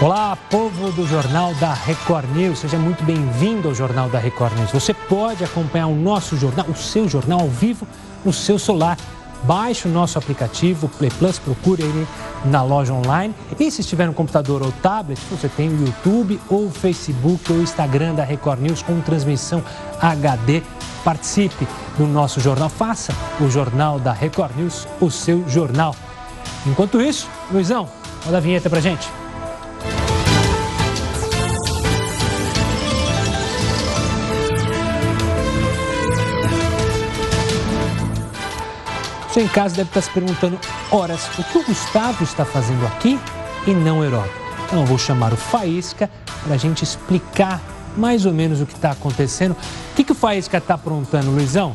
Olá, 0.00 0.36
povo 0.50 0.90
do 0.90 1.06
Jornal 1.06 1.54
da 1.54 1.72
Record 1.72 2.28
News, 2.34 2.58
seja 2.58 2.76
muito 2.76 3.04
bem-vindo 3.04 3.68
ao 3.68 3.74
Jornal 3.74 4.08
da 4.08 4.18
Record 4.18 4.52
News. 4.58 4.72
Você 4.72 4.92
pode 4.92 5.44
acompanhar 5.44 5.86
o 5.86 5.94
nosso 5.94 6.36
jornal, 6.36 6.66
o 6.68 6.74
seu 6.74 7.08
jornal 7.08 7.40
ao 7.40 7.48
vivo 7.48 7.86
no 8.24 8.32
seu 8.32 8.58
celular. 8.58 8.98
Baixe 9.44 9.86
o 9.86 9.90
nosso 9.90 10.18
aplicativo 10.18 10.88
Play 10.88 11.10
Plus, 11.10 11.38
procure 11.38 11.84
ele 11.84 12.08
na 12.44 12.60
loja 12.62 12.92
online. 12.92 13.32
E 13.58 13.70
se 13.70 13.82
estiver 13.82 14.06
no 14.06 14.12
computador 14.12 14.62
ou 14.62 14.72
tablet, 14.82 15.18
você 15.30 15.48
tem 15.48 15.68
o 15.68 15.86
YouTube 15.86 16.40
ou 16.50 16.66
o 16.66 16.70
Facebook 16.70 17.52
ou 17.52 17.58
o 17.58 17.62
Instagram 17.62 18.14
da 18.14 18.24
Record 18.24 18.60
News 18.60 18.82
com 18.82 19.00
transmissão 19.00 19.62
HD. 20.02 20.60
Participe 21.04 21.68
do 21.96 22.04
nosso 22.04 22.40
jornal, 22.40 22.68
faça 22.68 23.14
o 23.40 23.48
Jornal 23.48 24.00
da 24.00 24.12
Record 24.12 24.56
News 24.56 24.88
o 25.00 25.08
seu 25.08 25.48
jornal. 25.48 25.94
Enquanto 26.66 27.00
isso, 27.00 27.28
Luizão, 27.50 27.88
manda 28.24 28.38
a 28.38 28.40
vinheta 28.40 28.68
pra 28.68 28.80
gente. 28.80 29.23
Você 39.34 39.40
em 39.40 39.48
casa 39.48 39.74
deve 39.74 39.90
estar 39.90 40.00
se 40.00 40.10
perguntando, 40.10 40.56
horas, 40.92 41.28
o 41.36 41.42
que 41.42 41.58
o 41.58 41.64
Gustavo 41.64 42.22
está 42.22 42.44
fazendo 42.44 42.86
aqui 42.86 43.18
e 43.66 43.72
não 43.72 44.04
Herói? 44.04 44.30
Então 44.64 44.82
eu 44.82 44.86
vou 44.86 44.96
chamar 44.96 45.32
o 45.32 45.36
Faísca 45.36 46.08
para 46.44 46.54
a 46.54 46.56
gente 46.56 46.84
explicar 46.84 47.60
mais 47.96 48.26
ou 48.26 48.32
menos 48.32 48.60
o 48.60 48.66
que 48.66 48.74
está 48.74 48.92
acontecendo. 48.92 49.50
O 49.50 49.94
que, 49.96 50.04
que 50.04 50.12
o 50.12 50.14
Faísca 50.14 50.58
está 50.58 50.74
aprontando, 50.74 51.32
Luizão? 51.32 51.72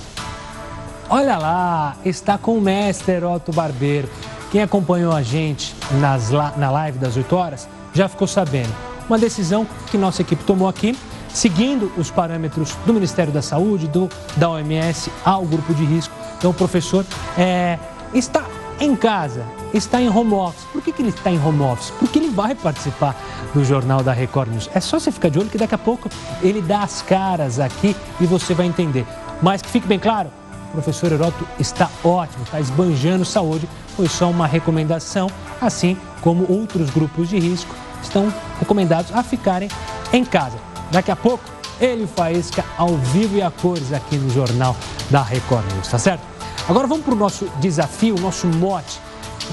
Olha 1.10 1.38
lá, 1.38 1.98
está 2.06 2.38
com 2.38 2.58
o 2.58 2.62
mestre 2.62 3.22
Otto 3.26 3.52
Barbeiro. 3.52 4.10
Quem 4.54 4.62
acompanhou 4.62 5.12
a 5.12 5.22
gente 5.22 5.76
nas, 6.00 6.30
na 6.56 6.72
live 6.72 6.98
das 6.98 7.18
8 7.18 7.36
horas 7.36 7.68
já 7.94 8.08
ficou 8.08 8.26
sabendo. 8.26 8.74
Uma 9.10 9.20
decisão 9.20 9.68
que 9.92 9.98
nossa 9.98 10.22
equipe 10.22 10.46
tomou 10.46 10.70
aqui, 10.70 10.98
seguindo 11.28 11.92
os 11.98 12.10
parâmetros 12.10 12.74
do 12.86 12.94
Ministério 12.94 13.34
da 13.34 13.42
Saúde, 13.42 13.86
do, 13.90 14.10
da 14.38 14.50
OMS 14.50 15.12
ao 15.26 15.44
grupo 15.44 15.74
de 15.74 15.84
risco 15.84 16.19
então, 16.40 16.52
o 16.52 16.54
professor 16.54 17.06
é, 17.38 17.78
está 18.14 18.46
em 18.80 18.96
casa, 18.96 19.46
está 19.74 20.02
em 20.02 20.08
home 20.08 20.34
office. 20.34 20.64
Por 20.72 20.82
que, 20.82 20.94
que 20.94 21.02
ele 21.02 21.10
está 21.10 21.30
em 21.30 21.38
home 21.38 21.62
office? 21.62 21.92
Porque 22.00 22.18
ele 22.18 22.30
vai 22.30 22.56
participar 22.56 23.14
do 23.54 23.64
Jornal 23.66 24.02
da 24.02 24.14
Record 24.14 24.50
News. 24.50 24.70
É 24.74 24.80
só 24.80 24.98
você 24.98 25.12
ficar 25.12 25.28
de 25.28 25.38
olho 25.38 25.50
que 25.50 25.58
daqui 25.58 25.76
a 25.76 25.78
pouco 25.78 26.10
ele 26.42 26.62
dá 26.62 26.82
as 26.82 27.02
caras 27.02 27.60
aqui 27.60 27.94
e 28.22 28.26
você 28.26 28.54
vai 28.54 28.68
entender. 28.68 29.06
Mas 29.42 29.62
que 29.62 29.68
fique 29.68 29.86
bem 29.86 30.00
claro, 30.00 30.32
o 30.70 30.72
professor 30.72 31.12
Heroto 31.12 31.46
está 31.60 31.90
ótimo, 32.06 32.44
está 32.46 32.58
esbanjando 32.58 33.26
saúde. 33.26 33.68
Foi 33.98 34.08
só 34.08 34.30
uma 34.30 34.48
recomendação, 34.48 35.30
assim 35.60 35.98
como 36.22 36.50
outros 36.50 36.90
grupos 36.90 37.28
de 37.28 37.38
risco 37.38 37.76
estão 38.02 38.34
recomendados 38.60 39.14
a 39.14 39.22
ficarem 39.22 39.68
em 40.14 40.24
casa. 40.24 40.58
Daqui 40.90 41.12
a 41.12 41.18
pouco 41.18 41.44
ele 41.80 42.08
faísca 42.08 42.64
ao 42.78 42.96
vivo 42.98 43.38
e 43.38 43.42
a 43.42 43.50
cores 43.50 43.94
aqui 43.94 44.18
no 44.18 44.30
Jornal 44.30 44.76
da 45.10 45.22
Record 45.22 45.66
News, 45.74 45.88
tá 45.88 45.98
certo? 45.98 46.22
Agora 46.68 46.88
vamos 46.88 47.04
para 47.04 47.14
o 47.14 47.18
nosso 47.18 47.50
desafio, 47.60 48.16
o 48.16 48.20
nosso 48.20 48.48
mote. 48.48 49.00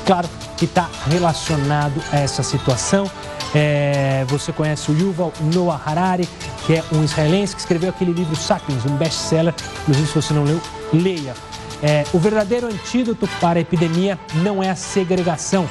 Claro 0.05 0.28
que 0.56 0.66
está 0.66 0.88
relacionado 1.06 2.02
a 2.12 2.19
essa 2.19 2.42
situação. 2.42 3.10
É, 3.54 4.24
você 4.28 4.52
conhece 4.52 4.91
o 4.91 4.98
Yuval 4.98 5.32
Noah 5.54 5.80
Harari, 5.84 6.28
que 6.66 6.74
é 6.74 6.84
um 6.92 7.02
israelense 7.02 7.54
que 7.54 7.60
escreveu 7.60 7.91
aquele 7.91 8.12
livro 8.12 8.36
Sapiens, 8.36 8.84
um 8.84 8.97
best-seller. 8.97 9.54
Inclusive, 9.82 10.08
se 10.08 10.14
você 10.14 10.34
não 10.34 10.44
leu, 10.44 10.60
leia. 10.92 11.34
É, 11.82 12.04
o 12.12 12.19
verdadeiro 12.19 12.66
antídoto 12.66 13.28
para 13.41 13.58
a 13.58 13.62
epidemia 13.62 14.19
não 14.36 14.62
é 14.62 14.70
a 14.70 14.77
segregação, 14.77 15.69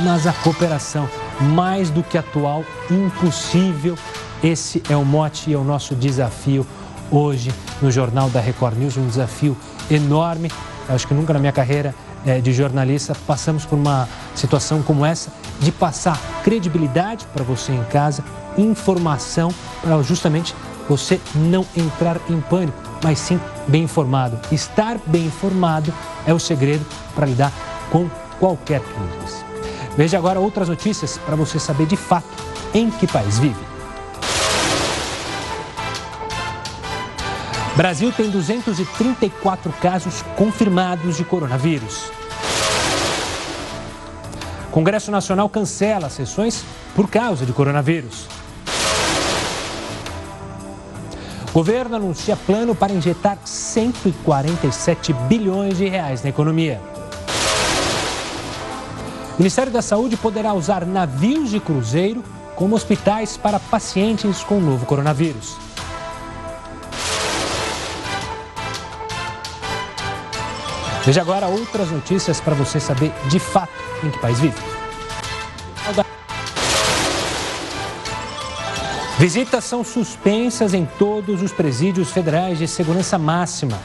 mas 0.00 0.26
a 0.26 0.32
cooperação. 0.32 1.08
Mais 1.40 1.90
do 1.90 2.02
que 2.02 2.18
atual, 2.18 2.64
impossível 2.90 3.96
esse 4.44 4.82
é 4.90 4.96
o 4.96 5.04
mote 5.04 5.50
e 5.50 5.54
é 5.54 5.56
o 5.56 5.64
nosso 5.64 5.94
desafio 5.94 6.66
hoje 7.10 7.50
no 7.80 7.90
Jornal 7.90 8.28
da 8.28 8.40
Record 8.40 8.76
News, 8.76 8.98
um 8.98 9.06
desafio 9.06 9.56
enorme. 9.90 10.52
Eu 10.86 10.94
acho 10.94 11.08
que 11.08 11.14
nunca 11.14 11.32
na 11.32 11.38
minha 11.38 11.50
carreira 11.52 11.94
é, 12.26 12.40
de 12.40 12.52
jornalista 12.52 13.16
passamos 13.26 13.64
por 13.64 13.76
uma 13.76 14.06
situação 14.34 14.82
como 14.82 15.04
essa, 15.04 15.32
de 15.60 15.72
passar 15.72 16.20
credibilidade 16.42 17.26
para 17.32 17.42
você 17.42 17.72
em 17.72 17.82
casa, 17.84 18.22
informação 18.58 19.50
para 19.80 20.02
justamente 20.02 20.54
você 20.90 21.18
não 21.34 21.64
entrar 21.74 22.20
em 22.28 22.38
pânico, 22.42 22.78
mas 23.02 23.18
sim 23.18 23.40
bem 23.66 23.84
informado. 23.84 24.38
Estar 24.52 24.98
bem 25.06 25.24
informado 25.24 25.90
é 26.26 26.34
o 26.34 26.38
segredo 26.38 26.84
para 27.14 27.24
lidar 27.24 27.52
com 27.90 28.10
qualquer 28.38 28.82
crise. 28.82 29.42
Veja 29.96 30.18
agora 30.18 30.38
outras 30.38 30.68
notícias 30.68 31.16
para 31.16 31.34
você 31.34 31.58
saber 31.58 31.86
de 31.86 31.96
fato 31.96 32.26
em 32.74 32.90
que 32.90 33.06
país 33.06 33.38
vive. 33.38 33.73
Brasil 37.76 38.12
tem 38.12 38.30
234 38.30 39.72
casos 39.80 40.22
confirmados 40.36 41.16
de 41.16 41.24
coronavírus. 41.24 42.04
Congresso 44.70 45.10
Nacional 45.10 45.48
cancela 45.48 46.08
sessões 46.08 46.64
por 46.94 47.10
causa 47.10 47.44
de 47.44 47.52
coronavírus. 47.52 48.28
Governo 51.52 51.96
anuncia 51.96 52.36
plano 52.36 52.76
para 52.76 52.92
injetar 52.92 53.38
147 53.44 55.12
bilhões 55.28 55.76
de 55.76 55.88
reais 55.88 56.22
na 56.22 56.28
economia. 56.28 56.80
O 59.34 59.38
Ministério 59.38 59.72
da 59.72 59.82
Saúde 59.82 60.16
poderá 60.16 60.54
usar 60.54 60.86
navios 60.86 61.50
de 61.50 61.58
cruzeiro 61.58 62.22
como 62.54 62.76
hospitais 62.76 63.36
para 63.36 63.58
pacientes 63.58 64.44
com 64.44 64.58
o 64.58 64.60
novo 64.60 64.86
coronavírus. 64.86 65.56
Veja 71.04 71.20
agora 71.20 71.46
outras 71.48 71.90
notícias 71.90 72.40
para 72.40 72.54
você 72.54 72.80
saber 72.80 73.12
de 73.28 73.38
fato 73.38 73.72
em 74.02 74.10
que 74.10 74.18
país 74.18 74.40
vive. 74.40 74.56
Visitas 79.18 79.64
são 79.64 79.84
suspensas 79.84 80.74
em 80.74 80.84
todos 80.98 81.42
os 81.42 81.52
presídios 81.52 82.10
federais 82.10 82.58
de 82.58 82.66
segurança 82.66 83.18
máxima. 83.18 83.78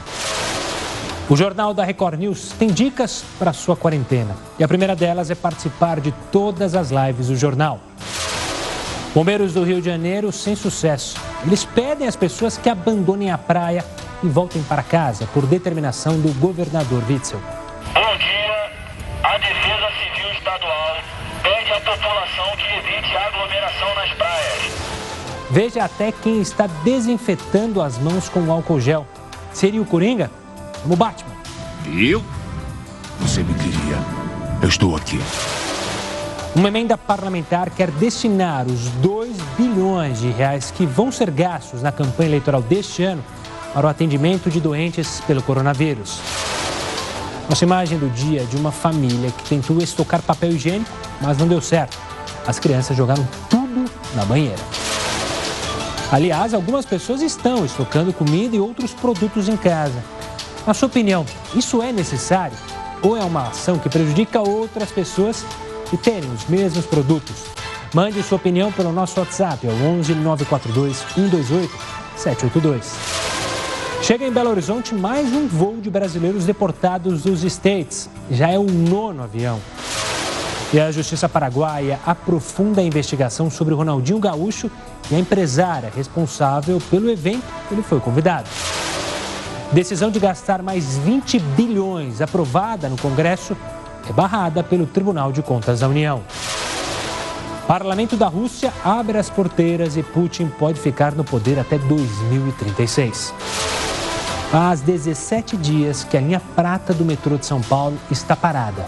O 1.28 1.36
Jornal 1.36 1.72
da 1.72 1.84
Record 1.84 2.18
News 2.18 2.52
tem 2.58 2.68
dicas 2.68 3.22
para 3.38 3.52
sua 3.52 3.76
quarentena. 3.76 4.34
E 4.58 4.64
a 4.64 4.68
primeira 4.68 4.96
delas 4.96 5.30
é 5.30 5.34
participar 5.34 6.00
de 6.00 6.12
todas 6.32 6.74
as 6.74 6.90
lives 6.90 7.28
do 7.28 7.36
jornal. 7.36 7.78
Bombeiros 9.14 9.52
do 9.52 9.62
Rio 9.62 9.80
de 9.80 9.86
Janeiro 9.86 10.32
sem 10.32 10.56
sucesso. 10.56 11.29
Eles 11.44 11.64
pedem 11.64 12.06
às 12.06 12.16
pessoas 12.16 12.58
que 12.58 12.68
abandonem 12.68 13.30
a 13.30 13.38
praia 13.38 13.84
e 14.22 14.28
voltem 14.28 14.62
para 14.62 14.82
casa 14.82 15.26
por 15.32 15.46
determinação 15.46 16.20
do 16.20 16.32
governador 16.38 17.02
Witzel. 17.08 17.40
Bom 17.94 18.16
dia. 18.18 18.70
A 19.22 19.38
Defesa 19.38 19.88
Civil 19.98 20.32
Estadual 20.32 20.96
pede 21.42 21.72
à 21.72 21.80
população 21.80 22.56
que 22.56 22.66
evite 22.78 23.16
aglomeração 23.16 23.94
nas 23.94 24.10
praias. 24.14 24.72
Veja 25.50 25.84
até 25.84 26.12
quem 26.12 26.40
está 26.40 26.66
desinfetando 26.84 27.80
as 27.80 27.98
mãos 27.98 28.28
com 28.28 28.50
álcool 28.52 28.80
gel. 28.80 29.06
Seria 29.52 29.80
o 29.80 29.86
Coringa? 29.86 30.30
Como 30.82 30.94
Batman. 30.94 31.34
Eu? 31.86 32.22
Você 33.20 33.42
me 33.42 33.54
queria. 33.54 33.96
Eu 34.62 34.68
estou 34.68 34.94
aqui. 34.94 35.18
Uma 36.54 36.66
emenda 36.66 36.98
parlamentar 36.98 37.70
quer 37.70 37.92
destinar 37.92 38.66
os 38.66 38.88
2 39.00 39.36
bilhões 39.56 40.18
de 40.18 40.30
reais 40.30 40.72
que 40.72 40.84
vão 40.84 41.12
ser 41.12 41.30
gastos 41.30 41.80
na 41.80 41.92
campanha 41.92 42.28
eleitoral 42.28 42.60
deste 42.60 43.04
ano 43.04 43.24
para 43.72 43.86
o 43.86 43.88
atendimento 43.88 44.50
de 44.50 44.60
doentes 44.60 45.20
pelo 45.28 45.40
coronavírus. 45.42 46.18
Nossa 47.48 47.64
imagem 47.64 47.98
do 47.98 48.10
dia 48.10 48.44
de 48.44 48.56
uma 48.56 48.72
família 48.72 49.30
que 49.30 49.48
tentou 49.48 49.78
estocar 49.78 50.20
papel 50.22 50.50
higiênico, 50.50 50.90
mas 51.20 51.38
não 51.38 51.46
deu 51.46 51.60
certo. 51.60 51.96
As 52.44 52.58
crianças 52.58 52.96
jogaram 52.96 53.26
tudo 53.48 53.88
na 54.16 54.24
banheira. 54.24 54.62
Aliás, 56.10 56.52
algumas 56.52 56.84
pessoas 56.84 57.22
estão 57.22 57.64
estocando 57.64 58.12
comida 58.12 58.56
e 58.56 58.60
outros 58.60 58.92
produtos 58.92 59.48
em 59.48 59.56
casa. 59.56 60.02
Na 60.66 60.74
sua 60.74 60.88
opinião, 60.88 61.24
isso 61.54 61.80
é 61.80 61.92
necessário? 61.92 62.56
Ou 63.02 63.16
é 63.16 63.22
uma 63.22 63.48
ação 63.48 63.78
que 63.78 63.88
prejudica 63.88 64.40
outras 64.40 64.90
pessoas 64.90 65.44
que 65.90 65.96
terem 65.96 66.30
os 66.32 66.46
mesmos 66.46 66.86
produtos? 66.86 67.44
Mande 67.92 68.22
sua 68.22 68.36
opinião 68.36 68.70
pelo 68.70 68.92
nosso 68.92 69.18
WhatsApp, 69.18 69.66
é 69.66 69.70
o 69.70 69.84
11 69.98 70.14
942 70.14 70.96
128 70.96 71.70
782. 72.16 72.94
Chega 74.00 74.24
em 74.24 74.30
Belo 74.30 74.50
Horizonte 74.50 74.94
mais 74.94 75.32
um 75.32 75.48
voo 75.48 75.78
de 75.80 75.90
brasileiros 75.90 76.44
deportados 76.44 77.22
dos 77.22 77.42
States. 77.42 78.08
Já 78.30 78.48
é 78.48 78.58
o 78.58 78.64
nono 78.64 79.24
avião. 79.24 79.60
E 80.72 80.78
a 80.78 80.92
Justiça 80.92 81.28
Paraguaia 81.28 81.98
aprofunda 82.06 82.80
a 82.80 82.84
investigação 82.84 83.50
sobre 83.50 83.74
o 83.74 83.76
Ronaldinho 83.76 84.20
Gaúcho 84.20 84.70
e 85.10 85.16
a 85.16 85.18
empresária 85.18 85.90
responsável 85.94 86.80
pelo 86.88 87.10
evento 87.10 87.42
que 87.68 87.74
ele 87.74 87.82
foi 87.82 87.98
convidado. 87.98 88.48
Decisão 89.72 90.10
de 90.10 90.20
gastar 90.20 90.62
mais 90.62 90.96
20 90.98 91.40
bilhões 91.40 92.20
aprovada 92.20 92.88
no 92.88 92.96
Congresso 92.96 93.56
é 94.10 94.12
barrada 94.12 94.62
pelo 94.64 94.86
Tribunal 94.86 95.30
de 95.30 95.40
Contas 95.40 95.80
da 95.80 95.88
União. 95.88 96.22
Parlamento 97.66 98.16
da 98.16 98.26
Rússia 98.26 98.72
abre 98.84 99.16
as 99.16 99.30
porteiras 99.30 99.96
e 99.96 100.02
Putin 100.02 100.48
pode 100.48 100.80
ficar 100.80 101.14
no 101.14 101.22
poder 101.22 101.60
até 101.60 101.78
2036. 101.78 103.32
Faz 104.50 104.80
17 104.80 105.56
dias 105.56 106.02
que 106.02 106.16
a 106.16 106.20
linha 106.20 106.42
prata 106.56 106.92
do 106.92 107.04
metrô 107.04 107.36
de 107.36 107.46
São 107.46 107.60
Paulo 107.60 107.96
está 108.10 108.34
parada. 108.34 108.84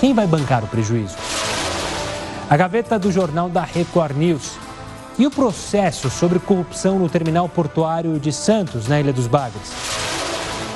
Quem 0.00 0.14
vai 0.14 0.26
bancar 0.26 0.64
o 0.64 0.66
prejuízo? 0.66 1.16
A 2.48 2.56
gaveta 2.56 2.98
do 2.98 3.12
jornal 3.12 3.50
da 3.50 3.62
Record 3.62 4.16
News. 4.16 4.52
E 5.18 5.26
o 5.26 5.30
processo 5.30 6.08
sobre 6.08 6.38
corrupção 6.38 6.98
no 6.98 7.10
terminal 7.10 7.48
portuário 7.48 8.18
de 8.18 8.32
Santos, 8.32 8.88
na 8.88 9.00
Ilha 9.00 9.12
dos 9.12 9.26
Bagres? 9.26 9.72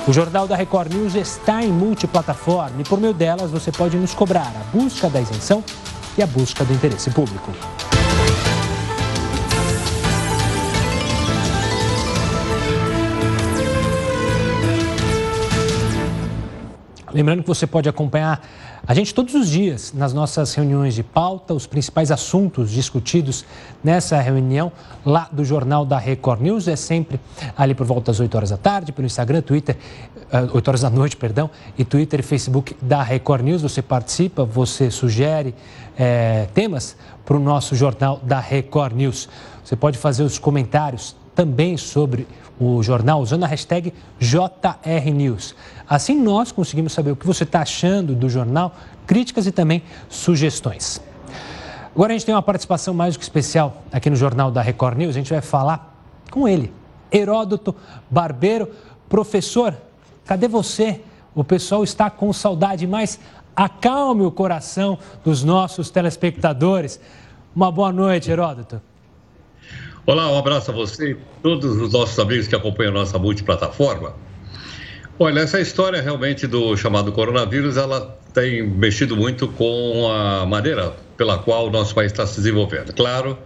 O 0.08 0.12
Jornal 0.12 0.48
da 0.48 0.56
Record 0.56 0.92
News 0.92 1.14
está 1.14 1.62
em 1.62 1.68
multiplataforma 1.68 2.80
e 2.80 2.84
por 2.84 2.98
meio 2.98 3.12
delas 3.12 3.50
você 3.50 3.70
pode 3.70 3.96
nos 3.96 4.14
cobrar 4.14 4.52
a 4.56 4.76
busca 4.76 5.10
da 5.10 5.20
isenção 5.20 5.62
e 6.16 6.22
a 6.22 6.26
busca 6.26 6.64
do 6.64 6.72
interesse 6.72 7.10
público. 7.10 7.52
Lembrando 17.12 17.42
que 17.42 17.48
você 17.48 17.66
pode 17.66 17.88
acompanhar 17.88 18.40
a 18.90 18.94
gente 18.94 19.14
todos 19.14 19.36
os 19.36 19.48
dias 19.48 19.92
nas 19.92 20.12
nossas 20.12 20.52
reuniões 20.52 20.96
de 20.96 21.04
pauta, 21.04 21.54
os 21.54 21.64
principais 21.64 22.10
assuntos 22.10 22.72
discutidos 22.72 23.44
nessa 23.84 24.20
reunião 24.20 24.72
lá 25.06 25.28
do 25.30 25.44
Jornal 25.44 25.86
da 25.86 25.96
Record 25.96 26.40
News. 26.40 26.66
É 26.66 26.74
sempre 26.74 27.20
ali 27.56 27.72
por 27.72 27.86
volta 27.86 28.10
das 28.10 28.18
8 28.18 28.34
horas 28.36 28.50
da 28.50 28.56
tarde, 28.56 28.90
pelo 28.90 29.06
Instagram, 29.06 29.42
Twitter, 29.42 29.76
8 30.52 30.56
eh, 30.56 30.68
horas 30.68 30.80
da 30.80 30.90
noite, 30.90 31.16
perdão, 31.16 31.48
e 31.78 31.84
Twitter 31.84 32.18
e 32.18 32.22
Facebook 32.24 32.76
da 32.82 33.00
Record 33.00 33.44
News. 33.44 33.62
Você 33.62 33.80
participa, 33.80 34.44
você 34.44 34.90
sugere 34.90 35.54
é, 35.96 36.48
temas 36.52 36.96
para 37.24 37.36
o 37.36 37.38
nosso 37.38 37.76
Jornal 37.76 38.18
da 38.24 38.40
Record 38.40 38.96
News. 38.96 39.28
Você 39.64 39.76
pode 39.76 39.98
fazer 39.98 40.24
os 40.24 40.36
comentários 40.36 41.14
também 41.40 41.78
sobre 41.78 42.26
o 42.58 42.82
jornal 42.82 43.22
usando 43.22 43.44
a 43.44 43.46
hashtag 43.46 43.94
JRNews. 44.18 45.54
Assim 45.88 46.14
nós 46.20 46.52
conseguimos 46.52 46.92
saber 46.92 47.12
o 47.12 47.16
que 47.16 47.26
você 47.26 47.44
está 47.44 47.62
achando 47.62 48.14
do 48.14 48.28
jornal, 48.28 48.76
críticas 49.06 49.46
e 49.46 49.50
também 49.50 49.82
sugestões. 50.10 51.00
Agora 51.94 52.12
a 52.12 52.14
gente 52.14 52.26
tem 52.26 52.34
uma 52.34 52.42
participação 52.42 52.92
mais 52.92 53.14
do 53.14 53.20
que 53.20 53.24
especial 53.24 53.82
aqui 53.90 54.10
no 54.10 54.16
Jornal 54.16 54.50
da 54.50 54.60
Record 54.60 54.98
News. 54.98 55.16
A 55.16 55.18
gente 55.18 55.32
vai 55.32 55.40
falar 55.40 55.98
com 56.30 56.46
ele, 56.46 56.70
Heródoto 57.10 57.74
Barbeiro. 58.10 58.68
Professor, 59.08 59.74
cadê 60.26 60.46
você? 60.46 61.00
O 61.34 61.42
pessoal 61.42 61.82
está 61.82 62.10
com 62.10 62.30
saudade, 62.34 62.86
mas 62.86 63.18
acalme 63.56 64.24
o 64.24 64.30
coração 64.30 64.98
dos 65.24 65.42
nossos 65.42 65.88
telespectadores. 65.88 67.00
Uma 67.56 67.72
boa 67.72 67.90
noite, 67.90 68.30
Heródoto. 68.30 68.89
Olá, 70.10 70.28
um 70.28 70.36
abraço 70.36 70.72
a 70.72 70.74
você 70.74 71.12
e 71.12 71.16
todos 71.40 71.76
os 71.76 71.92
nossos 71.92 72.18
amigos 72.18 72.48
que 72.48 72.56
acompanham 72.56 72.92
nossa 72.92 73.16
multiplataforma. 73.16 74.12
Olha, 75.16 75.38
essa 75.38 75.60
história 75.60 76.02
realmente 76.02 76.48
do 76.48 76.76
chamado 76.76 77.12
coronavírus, 77.12 77.76
ela 77.76 78.18
tem 78.34 78.60
mexido 78.60 79.16
muito 79.16 79.46
com 79.46 80.10
a 80.10 80.44
maneira 80.44 80.92
pela 81.16 81.38
qual 81.38 81.68
o 81.68 81.70
nosso 81.70 81.94
país 81.94 82.10
está 82.10 82.26
se 82.26 82.38
desenvolvendo. 82.38 82.92
Claro, 82.92 83.38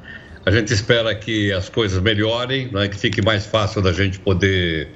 a 0.47 0.51
gente 0.51 0.73
espera 0.73 1.15
que 1.15 1.53
as 1.53 1.69
coisas 1.69 2.03
melhorem, 2.03 2.73
né, 2.73 2.89
que 2.89 2.97
fique 2.97 3.21
mais 3.21 3.45
fácil 3.45 3.83
da 3.83 3.93
gente 3.93 4.19
poder 4.19 4.89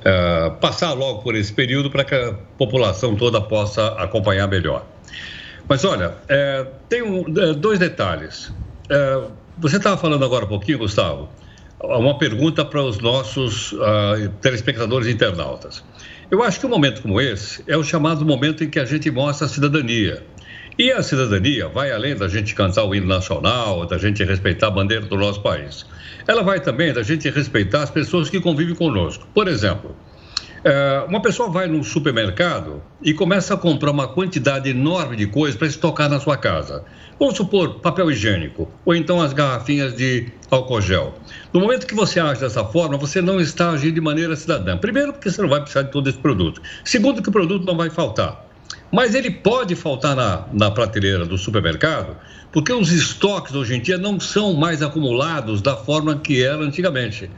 uh, 0.00 0.54
passar 0.56 0.92
logo 0.92 1.22
por 1.22 1.34
esse 1.34 1.54
período 1.54 1.90
para 1.90 2.04
que 2.04 2.14
a 2.14 2.34
população 2.58 3.16
toda 3.16 3.40
possa 3.40 3.86
acompanhar 3.94 4.46
melhor. 4.46 4.84
Mas 5.66 5.86
olha, 5.86 6.16
é, 6.28 6.66
tem 6.90 7.00
um, 7.00 7.24
é, 7.40 7.54
dois 7.54 7.78
detalhes. 7.78 8.52
É, 8.90 9.22
você 9.58 9.76
estava 9.76 9.96
falando 9.96 10.24
agora 10.24 10.44
um 10.44 10.48
pouquinho, 10.48 10.78
Gustavo, 10.78 11.28
uma 11.80 12.18
pergunta 12.18 12.64
para 12.64 12.82
os 12.82 12.98
nossos 12.98 13.72
uh, 13.72 14.28
telespectadores 14.40 15.06
internautas. 15.06 15.84
Eu 16.30 16.42
acho 16.42 16.58
que 16.58 16.66
um 16.66 16.70
momento 16.70 17.02
como 17.02 17.20
esse 17.20 17.62
é 17.66 17.76
o 17.76 17.84
chamado 17.84 18.24
momento 18.24 18.64
em 18.64 18.70
que 18.70 18.78
a 18.78 18.84
gente 18.84 19.10
mostra 19.10 19.46
a 19.46 19.48
cidadania. 19.48 20.24
E 20.76 20.90
a 20.90 21.02
cidadania 21.02 21.68
vai 21.68 21.92
além 21.92 22.16
da 22.16 22.26
gente 22.26 22.54
cantar 22.54 22.84
o 22.84 22.94
hino 22.94 23.06
nacional, 23.06 23.86
da 23.86 23.96
gente 23.96 24.24
respeitar 24.24 24.68
a 24.68 24.70
bandeira 24.70 25.06
do 25.06 25.16
nosso 25.16 25.40
país. 25.40 25.86
Ela 26.26 26.42
vai 26.42 26.58
também 26.58 26.92
da 26.92 27.02
gente 27.02 27.30
respeitar 27.30 27.82
as 27.82 27.90
pessoas 27.90 28.28
que 28.28 28.40
convivem 28.40 28.74
conosco. 28.74 29.28
Por 29.32 29.46
exemplo, 29.46 29.94
é, 30.64 31.04
uma 31.06 31.20
pessoa 31.20 31.50
vai 31.50 31.66
num 31.66 31.82
supermercado 31.82 32.82
e 33.02 33.12
começa 33.12 33.52
a 33.52 33.56
comprar 33.56 33.90
uma 33.90 34.08
quantidade 34.08 34.70
enorme 34.70 35.14
de 35.14 35.26
coisas 35.26 35.56
para 35.56 35.66
estocar 35.66 36.08
na 36.08 36.18
sua 36.18 36.38
casa. 36.38 36.84
Vamos 37.18 37.36
supor 37.36 37.80
papel 37.80 38.10
higiênico, 38.10 38.68
ou 38.84 38.94
então 38.94 39.20
as 39.20 39.34
garrafinhas 39.34 39.94
de 39.94 40.28
álcool 40.50 40.80
gel. 40.80 41.14
No 41.52 41.60
momento 41.60 41.86
que 41.86 41.94
você 41.94 42.18
age 42.18 42.40
dessa 42.40 42.64
forma, 42.64 42.96
você 42.96 43.20
não 43.20 43.38
está 43.40 43.72
agindo 43.72 43.94
de 43.94 44.00
maneira 44.00 44.34
cidadã. 44.34 44.78
Primeiro, 44.78 45.12
porque 45.12 45.30
você 45.30 45.42
não 45.42 45.50
vai 45.50 45.60
precisar 45.60 45.82
de 45.82 45.92
todo 45.92 46.08
esse 46.08 46.18
produto. 46.18 46.62
Segundo, 46.82 47.22
que 47.22 47.28
o 47.28 47.32
produto 47.32 47.66
não 47.66 47.76
vai 47.76 47.90
faltar. 47.90 48.46
Mas 48.90 49.14
ele 49.14 49.30
pode 49.30 49.74
faltar 49.74 50.16
na, 50.16 50.46
na 50.52 50.70
prateleira 50.70 51.26
do 51.26 51.36
supermercado, 51.36 52.16
porque 52.50 52.72
os 52.72 52.90
estoques 52.90 53.54
hoje 53.54 53.74
em 53.74 53.80
dia 53.80 53.98
não 53.98 54.18
são 54.18 54.54
mais 54.54 54.82
acumulados 54.82 55.60
da 55.60 55.76
forma 55.76 56.16
que 56.16 56.42
era 56.42 56.62
antigamente. 56.62 57.30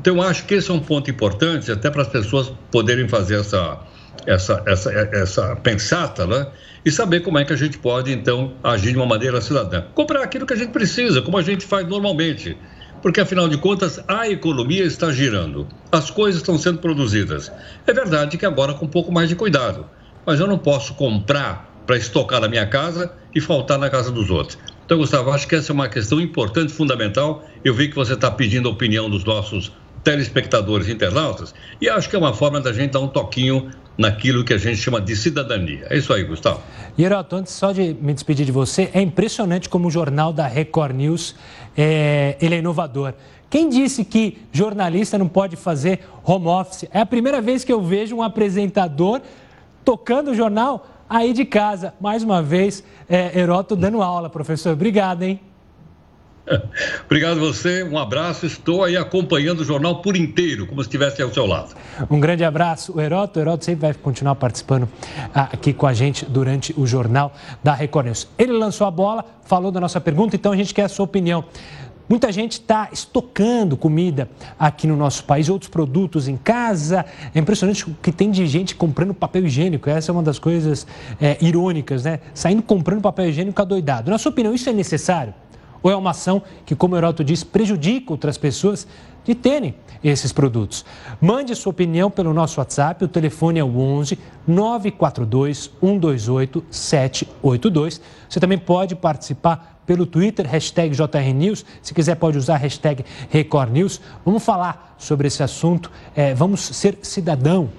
Então, 0.00 0.16
eu 0.16 0.22
acho 0.22 0.44
que 0.44 0.54
esse 0.54 0.70
é 0.70 0.74
um 0.74 0.80
ponto 0.80 1.10
importante, 1.10 1.70
até 1.72 1.90
para 1.90 2.02
as 2.02 2.08
pessoas 2.08 2.52
poderem 2.70 3.08
fazer 3.08 3.40
essa, 3.40 3.80
essa, 4.26 4.62
essa, 4.66 4.92
essa 5.12 5.56
pensata, 5.56 6.26
né? 6.26 6.46
E 6.84 6.90
saber 6.90 7.20
como 7.20 7.38
é 7.38 7.44
que 7.44 7.52
a 7.52 7.56
gente 7.56 7.78
pode, 7.78 8.12
então, 8.12 8.54
agir 8.62 8.92
de 8.92 8.96
uma 8.96 9.06
maneira 9.06 9.40
cidadã. 9.40 9.82
Comprar 9.94 10.22
aquilo 10.22 10.46
que 10.46 10.54
a 10.54 10.56
gente 10.56 10.70
precisa, 10.70 11.20
como 11.20 11.36
a 11.36 11.42
gente 11.42 11.66
faz 11.66 11.86
normalmente. 11.86 12.56
Porque, 13.02 13.20
afinal 13.20 13.48
de 13.48 13.58
contas, 13.58 14.02
a 14.08 14.28
economia 14.28 14.84
está 14.84 15.10
girando, 15.12 15.66
as 15.90 16.10
coisas 16.10 16.40
estão 16.40 16.58
sendo 16.58 16.78
produzidas. 16.78 17.50
É 17.86 17.92
verdade 17.92 18.36
que 18.36 18.46
agora 18.46 18.74
com 18.74 18.86
um 18.86 18.88
pouco 18.88 19.12
mais 19.12 19.28
de 19.28 19.36
cuidado, 19.36 19.86
mas 20.26 20.40
eu 20.40 20.46
não 20.46 20.58
posso 20.58 20.94
comprar 20.94 21.82
para 21.86 21.96
estocar 21.96 22.40
na 22.40 22.48
minha 22.48 22.66
casa 22.66 23.12
e 23.34 23.40
faltar 23.40 23.78
na 23.78 23.88
casa 23.88 24.10
dos 24.10 24.30
outros. 24.30 24.58
Então, 24.84 24.98
Gustavo, 24.98 25.30
acho 25.30 25.46
que 25.46 25.54
essa 25.54 25.70
é 25.70 25.74
uma 25.74 25.88
questão 25.88 26.20
importante, 26.20 26.72
fundamental. 26.72 27.44
Eu 27.64 27.74
vi 27.74 27.88
que 27.88 27.94
você 27.94 28.14
está 28.14 28.30
pedindo 28.30 28.68
a 28.68 28.72
opinião 28.72 29.08
dos 29.08 29.24
nossos 29.24 29.72
telespectadores 30.02 30.88
internautas, 30.88 31.54
e 31.80 31.88
acho 31.88 32.08
que 32.08 32.16
é 32.16 32.18
uma 32.18 32.32
forma 32.32 32.60
da 32.60 32.72
gente 32.72 32.92
dar 32.92 33.00
um 33.00 33.08
toquinho 33.08 33.70
naquilo 33.96 34.44
que 34.44 34.54
a 34.54 34.58
gente 34.58 34.76
chama 34.76 35.00
de 35.00 35.16
cidadania. 35.16 35.86
É 35.90 35.98
isso 35.98 36.12
aí, 36.12 36.22
Gustavo. 36.22 36.62
Heroto, 36.96 37.36
antes 37.36 37.52
só 37.52 37.72
de 37.72 37.94
me 38.00 38.14
despedir 38.14 38.46
de 38.46 38.52
você, 38.52 38.88
é 38.92 39.00
impressionante 39.00 39.68
como 39.68 39.88
o 39.88 39.90
jornal 39.90 40.32
da 40.32 40.46
Record 40.46 40.94
News 40.94 41.34
é, 41.76 42.36
ele 42.40 42.54
é 42.54 42.58
inovador. 42.58 43.14
Quem 43.50 43.68
disse 43.68 44.04
que 44.04 44.38
jornalista 44.52 45.18
não 45.18 45.26
pode 45.26 45.56
fazer 45.56 46.00
home 46.22 46.46
office? 46.46 46.88
É 46.92 47.00
a 47.00 47.06
primeira 47.06 47.40
vez 47.40 47.64
que 47.64 47.72
eu 47.72 47.82
vejo 47.82 48.16
um 48.16 48.22
apresentador 48.22 49.20
tocando 49.84 50.30
o 50.30 50.34
jornal 50.34 50.86
aí 51.08 51.32
de 51.32 51.44
casa. 51.44 51.94
Mais 52.00 52.22
uma 52.22 52.42
vez, 52.42 52.84
é, 53.08 53.38
Heroto 53.38 53.74
dando 53.74 54.02
aula, 54.02 54.28
professor. 54.28 54.72
Obrigado, 54.72 55.22
hein? 55.22 55.40
Obrigado 57.06 57.40
você, 57.40 57.82
um 57.82 57.98
abraço. 57.98 58.46
Estou 58.46 58.84
aí 58.84 58.96
acompanhando 58.96 59.60
o 59.60 59.64
jornal 59.64 60.00
por 60.02 60.16
inteiro, 60.16 60.66
como 60.66 60.82
se 60.82 60.88
estivesse 60.88 61.22
ao 61.22 61.32
seu 61.32 61.46
lado. 61.46 61.74
Um 62.10 62.20
grande 62.20 62.44
abraço, 62.44 62.96
o 62.96 63.00
Heroto. 63.00 63.38
O 63.38 63.42
Heroto 63.42 63.64
sempre 63.64 63.82
vai 63.82 63.94
continuar 63.94 64.34
participando 64.34 64.88
ah, 65.34 65.48
aqui 65.52 65.72
com 65.72 65.86
a 65.86 65.92
gente 65.92 66.24
durante 66.24 66.74
o 66.76 66.86
jornal 66.86 67.32
da 67.62 67.74
Record 67.74 68.06
News. 68.06 68.28
Ele 68.38 68.52
lançou 68.52 68.86
a 68.86 68.90
bola, 68.90 69.24
falou 69.44 69.70
da 69.70 69.80
nossa 69.80 70.00
pergunta, 70.00 70.36
então 70.36 70.52
a 70.52 70.56
gente 70.56 70.74
quer 70.74 70.84
a 70.84 70.88
sua 70.88 71.04
opinião. 71.04 71.44
Muita 72.08 72.32
gente 72.32 72.52
está 72.52 72.88
estocando 72.90 73.76
comida 73.76 74.30
aqui 74.58 74.86
no 74.86 74.96
nosso 74.96 75.24
país, 75.24 75.50
outros 75.50 75.70
produtos 75.70 76.26
em 76.26 76.38
casa. 76.38 77.04
É 77.34 77.38
impressionante 77.38 77.86
o 77.86 77.94
que 78.02 78.10
tem 78.10 78.30
de 78.30 78.46
gente 78.46 78.74
comprando 78.74 79.12
papel 79.12 79.44
higiênico. 79.44 79.90
Essa 79.90 80.10
é 80.10 80.12
uma 80.12 80.22
das 80.22 80.38
coisas 80.38 80.86
é, 81.20 81.36
irônicas, 81.38 82.04
né? 82.04 82.20
Saindo 82.32 82.62
comprando 82.62 83.02
papel 83.02 83.28
higiênico 83.28 83.60
adoidado. 83.60 84.10
Na 84.10 84.16
sua 84.16 84.32
opinião, 84.32 84.54
isso 84.54 84.70
é 84.70 84.72
necessário? 84.72 85.34
Ou 85.88 85.92
é 85.92 85.96
uma 85.96 86.10
ação 86.10 86.42
que, 86.66 86.76
como 86.76 86.94
o 86.94 86.98
Heroto 86.98 87.24
diz, 87.24 87.42
prejudica 87.42 88.12
outras 88.12 88.36
pessoas 88.36 88.86
de 89.24 89.34
terem 89.34 89.74
esses 90.04 90.34
produtos? 90.34 90.84
Mande 91.18 91.56
sua 91.56 91.70
opinião 91.70 92.10
pelo 92.10 92.34
nosso 92.34 92.60
WhatsApp, 92.60 93.02
o 93.02 93.08
telefone 93.08 93.58
é 93.58 93.64
o 93.64 93.78
11 93.78 94.18
942 94.46 95.70
128 95.80 96.64
782. 96.70 98.02
Você 98.28 98.38
também 98.38 98.58
pode 98.58 98.94
participar 98.96 99.80
pelo 99.86 100.04
Twitter, 100.04 100.46
hashtag 100.46 100.94
JRNews. 100.94 101.64
Se 101.80 101.94
quiser, 101.94 102.16
pode 102.16 102.36
usar 102.36 102.56
a 102.56 102.58
hashtag 102.58 103.02
Record 103.30 103.72
News. 103.72 103.98
Vamos 104.26 104.44
falar 104.44 104.94
sobre 104.98 105.28
esse 105.28 105.42
assunto. 105.42 105.90
É, 106.14 106.34
vamos 106.34 106.60
ser 106.60 106.98
cidadão. 107.00 107.70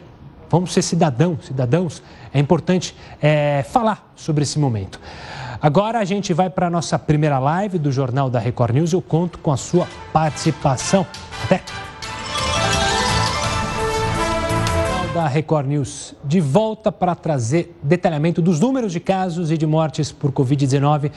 Vamos 0.49 0.73
ser 0.73 0.81
cidadão, 0.81 1.37
cidadãos. 1.39 2.01
É 2.33 2.39
importante 2.39 2.95
é, 3.21 3.63
falar 3.69 4.11
sobre 4.15 4.41
esse 4.41 4.57
momento. 4.57 4.99
Agora 5.61 5.99
a 5.99 6.05
gente 6.05 6.33
vai 6.33 6.49
para 6.49 6.67
a 6.67 6.69
nossa 6.69 6.97
primeira 6.97 7.37
live 7.37 7.77
do 7.77 7.91
Jornal 7.91 8.29
da 8.29 8.39
Record 8.39 8.75
News. 8.75 8.93
Eu 8.93 9.01
conto 9.01 9.39
com 9.39 9.51
a 9.51 9.57
sua 9.57 9.87
participação. 10.13 11.05
Até! 11.43 11.61
da 15.13 15.27
Record 15.27 15.67
News 15.67 16.15
de 16.23 16.39
volta 16.39 16.91
para 16.91 17.15
trazer 17.15 17.75
detalhamento 17.81 18.43
dos 18.43 18.59
números 18.59 18.93
de 18.93 18.99
casos 18.99 19.51
e 19.51 19.57
de 19.57 19.65
mortes 19.65 20.11
por 20.11 20.31
Covid-19 20.31 21.11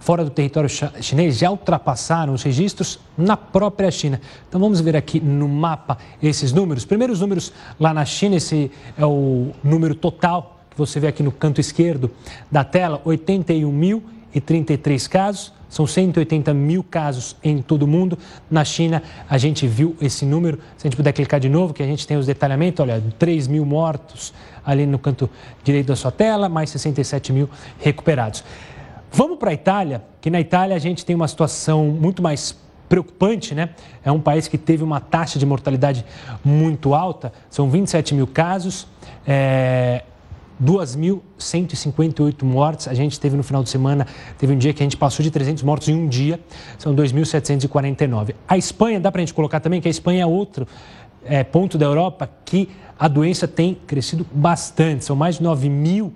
fora 0.00 0.24
do 0.24 0.30
território 0.30 0.70
chinês 1.00 1.36
já 1.36 1.50
ultrapassaram 1.50 2.32
os 2.32 2.42
registros 2.42 2.98
na 3.16 3.36
própria 3.36 3.90
China. 3.90 4.20
Então 4.48 4.60
vamos 4.60 4.80
ver 4.80 4.96
aqui 4.96 5.20
no 5.20 5.48
mapa 5.48 5.98
esses 6.22 6.52
números. 6.52 6.84
Primeiro 6.84 7.12
os 7.12 7.20
números 7.20 7.52
lá 7.78 7.92
na 7.92 8.04
China, 8.04 8.36
esse 8.36 8.70
é 8.96 9.04
o 9.04 9.50
número 9.62 9.94
total 9.94 10.55
que 10.76 10.78
você 10.78 11.00
vê 11.00 11.06
aqui 11.06 11.22
no 11.22 11.32
canto 11.32 11.58
esquerdo 11.58 12.10
da 12.52 12.62
tela, 12.62 13.00
81.033 13.04 15.08
casos. 15.08 15.56
São 15.68 15.86
180 15.86 16.54
mil 16.54 16.84
casos 16.84 17.36
em 17.42 17.60
todo 17.60 17.82
o 17.82 17.88
mundo. 17.88 18.16
Na 18.48 18.64
China, 18.64 19.02
a 19.28 19.36
gente 19.36 19.66
viu 19.66 19.96
esse 20.00 20.24
número. 20.24 20.58
Se 20.76 20.86
a 20.86 20.88
gente 20.88 20.96
puder 20.96 21.12
clicar 21.12 21.40
de 21.40 21.48
novo, 21.48 21.74
que 21.74 21.82
a 21.82 21.86
gente 21.86 22.06
tem 22.06 22.16
os 22.16 22.26
detalhamentos, 22.26 22.80
olha, 22.80 23.02
3 23.18 23.48
mil 23.48 23.64
mortos 23.64 24.32
ali 24.64 24.86
no 24.86 24.98
canto 24.98 25.28
direito 25.64 25.88
da 25.88 25.96
sua 25.96 26.12
tela, 26.12 26.48
mais 26.48 26.70
67 26.70 27.32
mil 27.32 27.50
recuperados. 27.80 28.44
Vamos 29.10 29.38
para 29.38 29.50
a 29.50 29.54
Itália, 29.54 30.04
que 30.20 30.30
na 30.30 30.40
Itália 30.40 30.76
a 30.76 30.78
gente 30.78 31.04
tem 31.04 31.16
uma 31.16 31.26
situação 31.26 31.86
muito 31.86 32.22
mais 32.22 32.56
preocupante, 32.88 33.54
né? 33.54 33.70
É 34.04 34.12
um 34.12 34.20
país 34.20 34.46
que 34.46 34.58
teve 34.58 34.84
uma 34.84 35.00
taxa 35.00 35.38
de 35.38 35.46
mortalidade 35.46 36.04
muito 36.44 36.94
alta, 36.94 37.32
são 37.50 37.68
27 37.68 38.14
mil 38.14 38.26
casos, 38.26 38.86
é, 39.26 40.04
2.158 40.62 42.42
mortes. 42.42 42.88
A 42.88 42.94
gente 42.94 43.18
teve 43.20 43.36
no 43.36 43.42
final 43.42 43.62
de 43.62 43.70
semana, 43.70 44.06
teve 44.38 44.52
um 44.52 44.58
dia 44.58 44.72
que 44.72 44.82
a 44.82 44.84
gente 44.84 44.96
passou 44.96 45.22
de 45.22 45.30
300 45.30 45.62
mortos 45.62 45.88
em 45.88 45.94
um 45.94 46.08
dia, 46.08 46.40
são 46.78 46.94
2.749. 46.94 48.34
A 48.48 48.56
Espanha, 48.56 49.00
dá 49.00 49.12
para 49.12 49.20
a 49.20 49.24
gente 49.24 49.34
colocar 49.34 49.60
também 49.60 49.80
que 49.80 49.88
a 49.88 49.90
Espanha 49.90 50.22
é 50.22 50.26
outro 50.26 50.66
é, 51.24 51.42
ponto 51.44 51.76
da 51.76 51.86
Europa 51.86 52.30
que 52.44 52.68
a 52.98 53.08
doença 53.08 53.46
tem 53.46 53.76
crescido 53.86 54.26
bastante, 54.32 55.04
são 55.04 55.14
mais 55.14 55.36
de 55.38 55.44
9.000 55.44 56.12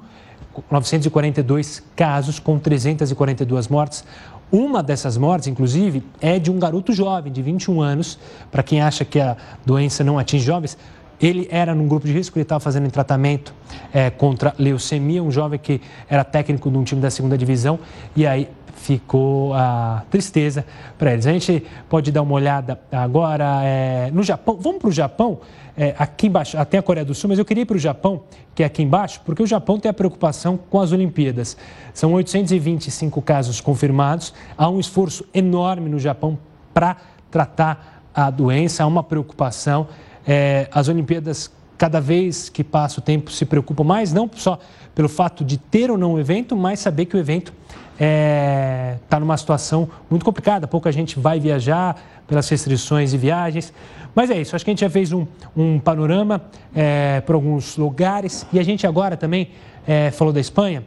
942 0.70 1.82
casos, 1.94 2.38
com 2.38 2.58
342 2.58 3.68
mortes. 3.68 4.04
Uma 4.50 4.82
dessas 4.82 5.16
mortes, 5.16 5.46
inclusive, 5.46 6.02
é 6.20 6.38
de 6.38 6.50
um 6.50 6.58
garoto 6.58 6.92
jovem, 6.92 7.32
de 7.32 7.40
21 7.40 7.80
anos. 7.80 8.18
Para 8.50 8.62
quem 8.62 8.80
acha 8.80 9.04
que 9.04 9.20
a 9.20 9.36
doença 9.64 10.02
não 10.02 10.18
atinge 10.18 10.44
jovens, 10.44 10.76
ele 11.20 11.48
era 11.50 11.74
num 11.74 11.86
grupo 11.86 12.06
de 12.06 12.12
risco, 12.12 12.38
ele 12.38 12.42
estava 12.42 12.60
fazendo 12.60 12.86
um 12.86 12.90
tratamento 12.90 13.54
é, 13.92 14.10
contra 14.10 14.54
leucemia, 14.58 15.22
um 15.22 15.30
jovem 15.30 15.58
que 15.58 15.80
era 16.08 16.24
técnico 16.24 16.70
de 16.70 16.78
um 16.78 16.84
time 16.84 17.00
da 17.00 17.10
segunda 17.10 17.36
divisão, 17.36 17.78
e 18.16 18.26
aí 18.26 18.48
ficou 18.80 19.52
a 19.52 20.04
tristeza 20.10 20.64
para 20.98 21.12
eles. 21.12 21.26
A 21.26 21.32
gente 21.32 21.64
pode 21.88 22.10
dar 22.10 22.22
uma 22.22 22.34
olhada 22.34 22.80
agora 22.90 23.60
é, 23.62 24.10
no 24.10 24.22
Japão. 24.22 24.56
Vamos 24.58 24.78
para 24.78 24.88
o 24.88 24.92
Japão, 24.92 25.40
é, 25.76 25.94
aqui 25.98 26.26
embaixo, 26.26 26.56
até 26.58 26.78
a 26.78 26.82
Coreia 26.82 27.04
do 27.04 27.14
Sul, 27.14 27.28
mas 27.28 27.38
eu 27.38 27.44
queria 27.44 27.62
ir 27.62 27.66
para 27.66 27.76
o 27.76 27.80
Japão, 27.80 28.22
que 28.54 28.62
é 28.62 28.66
aqui 28.66 28.82
embaixo, 28.82 29.20
porque 29.24 29.42
o 29.42 29.46
Japão 29.46 29.78
tem 29.78 29.90
a 29.90 29.94
preocupação 29.94 30.56
com 30.56 30.80
as 30.80 30.92
Olimpíadas. 30.92 31.56
São 31.92 32.14
825 32.14 33.20
casos 33.20 33.60
confirmados, 33.60 34.32
há 34.56 34.68
um 34.68 34.80
esforço 34.80 35.24
enorme 35.34 35.90
no 35.90 35.98
Japão 35.98 36.38
para 36.72 36.96
tratar 37.30 38.02
a 38.14 38.30
doença, 38.30 38.82
há 38.82 38.86
uma 38.86 39.02
preocupação. 39.02 39.88
É, 40.26 40.68
as 40.72 40.88
Olimpíadas, 40.88 41.50
cada 41.78 42.00
vez 42.00 42.48
que 42.48 42.62
passa 42.62 43.00
o 43.00 43.02
tempo, 43.02 43.30
se 43.30 43.44
preocupam 43.44 43.84
mais, 43.84 44.12
não 44.12 44.30
só 44.34 44.58
pelo 44.94 45.08
fato 45.08 45.44
de 45.44 45.56
ter 45.56 45.90
ou 45.90 45.96
não 45.96 46.14
o 46.14 46.20
evento, 46.20 46.56
mas 46.56 46.80
saber 46.80 47.06
que 47.06 47.16
o 47.16 47.18
evento 47.18 47.52
está 47.92 48.04
é, 48.04 48.96
tá 49.08 49.20
numa 49.20 49.36
situação 49.36 49.88
muito 50.08 50.24
complicada. 50.24 50.66
Pouca 50.66 50.90
gente 50.90 51.18
vai 51.18 51.38
viajar 51.38 51.96
pelas 52.26 52.48
restrições 52.48 53.10
de 53.10 53.18
viagens. 53.18 53.72
Mas 54.14 54.30
é 54.30 54.40
isso, 54.40 54.56
acho 54.56 54.64
que 54.64 54.70
a 54.70 54.72
gente 54.72 54.80
já 54.80 54.90
fez 54.90 55.12
um, 55.12 55.26
um 55.56 55.78
panorama 55.78 56.42
é, 56.74 57.20
por 57.20 57.34
alguns 57.34 57.76
lugares 57.76 58.46
e 58.52 58.58
a 58.58 58.62
gente 58.62 58.86
agora 58.86 59.16
também 59.16 59.50
é, 59.86 60.10
falou 60.10 60.32
da 60.32 60.40
Espanha. 60.40 60.82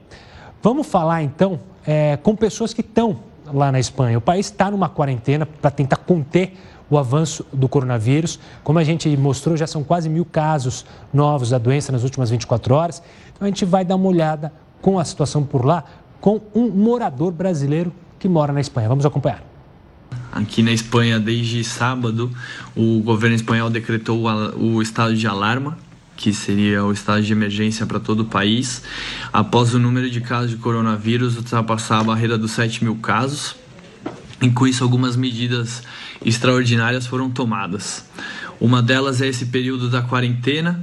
Vamos 0.62 0.88
falar 0.88 1.24
então 1.24 1.60
é, 1.86 2.18
com 2.18 2.36
pessoas 2.36 2.74
que 2.74 2.82
estão 2.82 3.20
lá 3.46 3.72
na 3.72 3.80
Espanha. 3.80 4.18
O 4.18 4.22
país 4.22 4.48
está 4.48 4.72
numa 4.72 4.90
quarentena 4.90 5.46
para 5.46 5.72
tentar 5.72 5.98
conter 5.98 6.54
o 6.94 6.98
avanço 6.98 7.46
do 7.52 7.68
coronavírus. 7.68 8.40
Como 8.64 8.80
a 8.80 8.84
gente 8.84 9.16
mostrou, 9.18 9.58
já 9.58 9.66
são 9.68 9.84
quase 9.84 10.10
mil 10.10 10.26
casos 10.26 10.86
novos 11.14 11.50
da 11.50 11.58
doença 11.58 11.92
nas 11.92 12.04
últimas 12.04 12.30
24 12.30 12.74
horas. 12.74 13.02
Então 13.34 13.46
a 13.46 13.50
gente 13.50 13.66
vai 13.66 13.84
dar 13.84 13.96
uma 13.96 14.08
olhada 14.08 14.54
com 14.82 15.00
a 15.00 15.06
situação 15.06 15.44
por 15.44 15.66
lá, 15.66 15.84
com 16.22 16.42
um 16.54 16.70
morador 16.70 17.32
brasileiro 17.32 17.92
que 18.20 18.28
mora 18.28 18.54
na 18.54 18.62
Espanha. 18.62 18.88
Vamos 18.88 19.06
acompanhar. 19.06 19.44
Aqui 20.32 20.62
na 20.62 20.72
Espanha, 20.72 21.20
desde 21.20 21.64
sábado, 21.64 22.32
o 22.76 23.02
governo 23.02 23.36
espanhol 23.36 23.70
decretou 23.70 24.24
o 24.58 24.82
estado 24.82 25.16
de 25.16 25.28
alarma, 25.28 25.78
que 26.16 26.34
seria 26.34 26.84
o 26.84 26.92
estado 26.92 27.24
de 27.24 27.32
emergência 27.32 27.86
para 27.86 28.00
todo 28.00 28.22
o 28.22 28.26
país, 28.26 28.84
após 29.32 29.74
o 29.74 29.80
número 29.80 30.10
de 30.10 30.22
casos 30.22 30.52
de 30.52 30.58
coronavírus 30.58 31.36
ultrapassar 31.38 32.00
a 32.00 32.04
barreira 32.04 32.38
dos 32.38 32.52
7 32.52 32.84
mil 32.84 32.96
casos. 32.96 33.56
E 34.42 34.50
com 34.50 34.68
isso, 34.68 34.84
algumas 34.84 35.16
medidas 35.16 35.84
extraordinárias 36.26 37.08
foram 37.08 37.30
tomadas. 37.30 38.06
Uma 38.60 38.82
delas 38.82 39.22
é 39.22 39.28
esse 39.28 39.48
período 39.48 39.90
da 39.90 40.02
quarentena, 40.02 40.80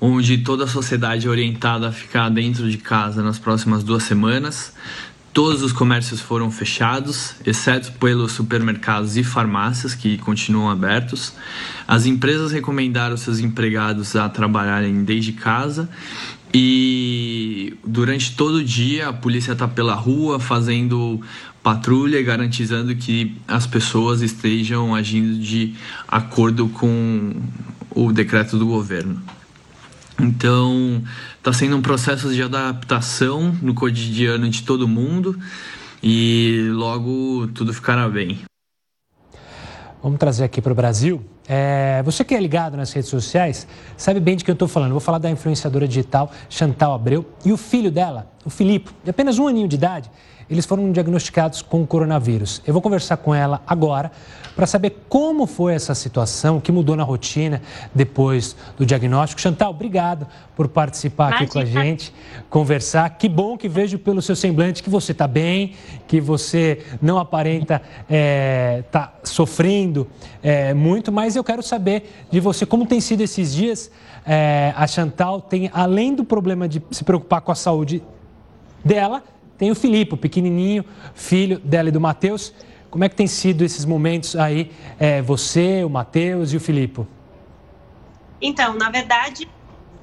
onde 0.00 0.38
toda 0.38 0.64
a 0.64 0.68
sociedade 0.68 1.26
é 1.26 1.30
orientada 1.30 1.88
a 1.88 1.92
ficar 1.92 2.28
dentro 2.28 2.70
de 2.70 2.76
casa 2.76 3.22
nas 3.22 3.38
próximas 3.38 3.82
duas 3.82 4.02
semanas. 4.02 4.74
Todos 5.32 5.62
os 5.62 5.72
comércios 5.72 6.20
foram 6.20 6.50
fechados, 6.50 7.36
exceto 7.46 7.92
pelos 7.92 8.32
supermercados 8.32 9.16
e 9.16 9.24
farmácias 9.24 9.94
que 9.94 10.18
continuam 10.18 10.68
abertos. 10.68 11.32
As 11.88 12.04
empresas 12.04 12.52
recomendaram 12.52 13.16
seus 13.16 13.38
empregados 13.38 14.14
a 14.14 14.28
trabalharem 14.28 15.04
desde 15.04 15.32
casa 15.32 15.88
e 16.52 17.74
durante 17.82 18.36
todo 18.36 18.56
o 18.56 18.64
dia 18.64 19.08
a 19.08 19.12
polícia 19.12 19.52
está 19.52 19.66
pela 19.66 19.94
rua 19.94 20.38
fazendo 20.38 21.18
patrulha 21.62 22.18
e 22.18 22.22
garantizando 22.22 22.94
que 22.96 23.36
as 23.46 23.66
pessoas 23.66 24.20
estejam 24.20 24.94
agindo 24.94 25.38
de 25.38 25.74
acordo 26.08 26.68
com 26.68 27.32
o 27.90 28.12
decreto 28.12 28.58
do 28.58 28.66
governo. 28.66 29.22
Então, 30.18 31.02
está 31.38 31.52
sendo 31.52 31.76
um 31.76 31.82
processo 31.82 32.32
de 32.32 32.42
adaptação 32.42 33.56
no 33.62 33.74
cotidiano 33.74 34.48
de 34.48 34.62
todo 34.62 34.86
mundo 34.88 35.38
e 36.02 36.68
logo 36.72 37.48
tudo 37.54 37.72
ficará 37.72 38.08
bem. 38.08 38.40
Vamos 40.02 40.18
trazer 40.18 40.42
aqui 40.44 40.60
para 40.60 40.72
o 40.72 40.74
Brasil. 40.74 41.24
É, 41.48 42.02
você 42.04 42.24
que 42.24 42.34
é 42.34 42.40
ligado 42.40 42.76
nas 42.76 42.92
redes 42.92 43.08
sociais 43.08 43.68
sabe 43.96 44.18
bem 44.18 44.36
de 44.36 44.44
quem 44.44 44.50
eu 44.50 44.54
estou 44.54 44.66
falando. 44.66 44.90
vou 44.90 45.00
falar 45.00 45.18
da 45.18 45.30
influenciadora 45.30 45.86
digital 45.86 46.32
Chantal 46.48 46.92
Abreu 46.92 47.24
e 47.44 47.52
o 47.52 47.56
filho 47.56 47.90
dela, 47.90 48.30
o 48.44 48.50
Filipe, 48.50 48.90
de 49.04 49.10
apenas 49.10 49.38
um 49.38 49.46
aninho 49.46 49.68
de 49.68 49.76
idade 49.76 50.10
eles 50.52 50.66
foram 50.66 50.92
diagnosticados 50.92 51.62
com 51.62 51.86
coronavírus. 51.86 52.60
Eu 52.66 52.74
vou 52.74 52.82
conversar 52.82 53.16
com 53.16 53.34
ela 53.34 53.62
agora 53.66 54.12
para 54.54 54.66
saber 54.66 55.04
como 55.08 55.46
foi 55.46 55.72
essa 55.72 55.94
situação, 55.94 56.60
que 56.60 56.70
mudou 56.70 56.94
na 56.94 57.02
rotina 57.02 57.62
depois 57.94 58.54
do 58.76 58.84
diagnóstico. 58.84 59.40
Chantal, 59.40 59.70
obrigado 59.70 60.26
por 60.54 60.68
participar 60.68 61.28
Imagina. 61.28 61.44
aqui 61.44 61.52
com 61.52 61.58
a 61.58 61.64
gente, 61.64 62.14
conversar. 62.50 63.08
Que 63.16 63.30
bom 63.30 63.56
que 63.56 63.66
vejo 63.66 63.98
pelo 63.98 64.20
seu 64.20 64.36
semblante 64.36 64.82
que 64.82 64.90
você 64.90 65.12
está 65.12 65.26
bem, 65.26 65.72
que 66.06 66.20
você 66.20 66.84
não 67.00 67.18
aparenta 67.18 67.76
estar 67.76 68.06
é, 68.10 68.84
tá 68.90 69.14
sofrendo 69.24 70.06
é, 70.42 70.74
muito, 70.74 71.10
mas 71.10 71.34
eu 71.34 71.42
quero 71.42 71.62
saber 71.62 72.26
de 72.30 72.40
você 72.40 72.66
como 72.66 72.84
tem 72.84 73.00
sido 73.00 73.22
esses 73.22 73.54
dias. 73.54 73.90
É, 74.26 74.74
a 74.76 74.86
Chantal 74.86 75.40
tem, 75.40 75.70
além 75.72 76.14
do 76.14 76.24
problema 76.24 76.68
de 76.68 76.82
se 76.90 77.04
preocupar 77.04 77.40
com 77.40 77.50
a 77.50 77.54
saúde 77.54 78.02
dela, 78.84 79.22
tem 79.58 79.70
o 79.70 79.74
Filipe, 79.74 80.16
pequenininho, 80.16 80.84
filho 81.14 81.58
dela 81.58 81.88
e 81.88 81.92
do 81.92 82.00
Matheus. 82.00 82.52
Como 82.90 83.04
é 83.04 83.08
que 83.08 83.16
tem 83.16 83.26
sido 83.26 83.64
esses 83.64 83.84
momentos 83.84 84.36
aí, 84.36 84.70
é, 84.98 85.22
você, 85.22 85.82
o 85.84 85.88
Matheus 85.88 86.52
e 86.52 86.56
o 86.56 86.60
Filipe? 86.60 87.06
Então, 88.40 88.74
na 88.74 88.90
verdade, 88.90 89.48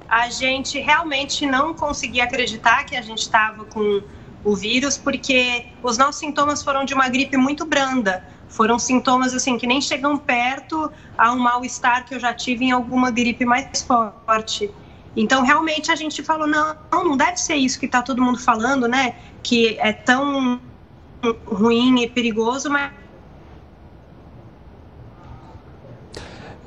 a 0.08 0.28
gente 0.28 0.80
realmente 0.80 1.46
não 1.46 1.72
conseguia 1.72 2.24
acreditar 2.24 2.84
que 2.84 2.96
a 2.96 3.02
gente 3.02 3.18
estava 3.18 3.64
com 3.64 4.02
o 4.42 4.56
vírus, 4.56 4.96
porque 4.96 5.66
os 5.82 5.98
nossos 5.98 6.16
sintomas 6.16 6.62
foram 6.62 6.84
de 6.84 6.94
uma 6.94 7.08
gripe 7.08 7.36
muito 7.36 7.64
branda. 7.64 8.24
Foram 8.48 8.78
sintomas 8.78 9.32
assim 9.34 9.56
que 9.56 9.66
nem 9.66 9.80
chegam 9.80 10.16
perto 10.16 10.90
a 11.16 11.32
um 11.32 11.38
mal-estar 11.38 12.04
que 12.06 12.14
eu 12.14 12.18
já 12.18 12.34
tive 12.34 12.64
em 12.64 12.72
alguma 12.72 13.10
gripe 13.10 13.44
mais 13.44 13.82
forte. 13.82 14.70
Então, 15.16 15.42
realmente, 15.42 15.90
a 15.90 15.96
gente 15.96 16.22
falou: 16.22 16.46
não, 16.46 16.76
não 16.92 17.16
deve 17.16 17.36
ser 17.36 17.56
isso 17.56 17.78
que 17.78 17.86
está 17.86 18.02
todo 18.02 18.22
mundo 18.22 18.38
falando, 18.38 18.86
né? 18.86 19.14
Que 19.42 19.78
é 19.78 19.92
tão 19.92 20.60
ruim 21.46 22.02
e 22.02 22.08
perigoso, 22.08 22.70
mas 22.70 22.92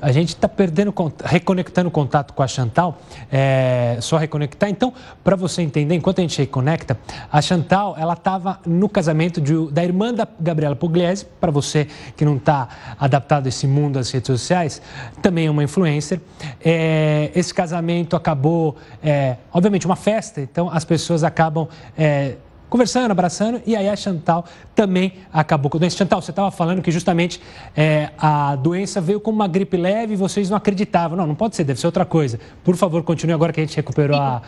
A 0.04 0.12
gente 0.12 0.28
está 0.28 0.46
perdendo, 0.46 0.92
reconectando 1.24 1.90
contato 1.90 2.34
com 2.34 2.42
a 2.42 2.46
Chantal, 2.46 2.98
é, 3.32 3.96
só 4.02 4.18
reconectar. 4.18 4.68
Então, 4.68 4.92
para 5.24 5.34
você 5.34 5.62
entender, 5.62 5.94
enquanto 5.94 6.18
a 6.18 6.20
gente 6.20 6.38
reconecta, 6.38 6.98
a 7.32 7.40
Chantal, 7.40 7.96
ela 7.98 8.12
estava 8.12 8.60
no 8.66 8.86
casamento 8.86 9.40
de, 9.40 9.70
da 9.72 9.82
irmã 9.82 10.12
da 10.12 10.28
Gabriela 10.38 10.76
Pugliese, 10.76 11.24
para 11.40 11.50
você 11.50 11.88
que 12.14 12.22
não 12.22 12.36
está 12.36 12.68
adaptado 13.00 13.46
a 13.46 13.48
esse 13.48 13.66
mundo 13.66 13.94
das 13.94 14.10
redes 14.10 14.26
sociais, 14.26 14.82
também 15.22 15.46
é 15.46 15.50
uma 15.50 15.64
influencer. 15.64 16.20
É, 16.62 17.30
esse 17.34 17.54
casamento 17.54 18.14
acabou, 18.14 18.76
é, 19.02 19.38
obviamente, 19.50 19.86
uma 19.86 19.96
festa, 19.96 20.38
então 20.38 20.68
as 20.68 20.84
pessoas 20.84 21.24
acabam 21.24 21.66
é, 21.96 22.34
conversando, 22.74 23.12
abraçando, 23.12 23.62
e 23.64 23.76
aí 23.76 23.88
a 23.88 23.94
Chantal 23.94 24.44
também 24.74 25.12
acabou 25.32 25.70
com 25.70 25.76
a 25.76 25.80
doença. 25.80 25.96
Chantal, 25.96 26.20
você 26.20 26.32
estava 26.32 26.50
falando 26.50 26.82
que 26.82 26.90
justamente 26.90 27.40
é, 27.76 28.10
a 28.18 28.56
doença 28.56 29.00
veio 29.00 29.20
como 29.20 29.36
uma 29.36 29.46
gripe 29.46 29.76
leve 29.76 30.14
e 30.14 30.16
vocês 30.16 30.50
não 30.50 30.56
acreditavam. 30.56 31.16
Não, 31.16 31.24
não 31.24 31.36
pode 31.36 31.54
ser, 31.54 31.62
deve 31.62 31.78
ser 31.78 31.86
outra 31.86 32.04
coisa. 32.04 32.40
Por 32.64 32.74
favor, 32.74 33.04
continue 33.04 33.32
agora 33.32 33.52
que 33.52 33.60
a 33.60 33.64
gente 33.64 33.76
recuperou 33.76 34.16
a, 34.16 34.42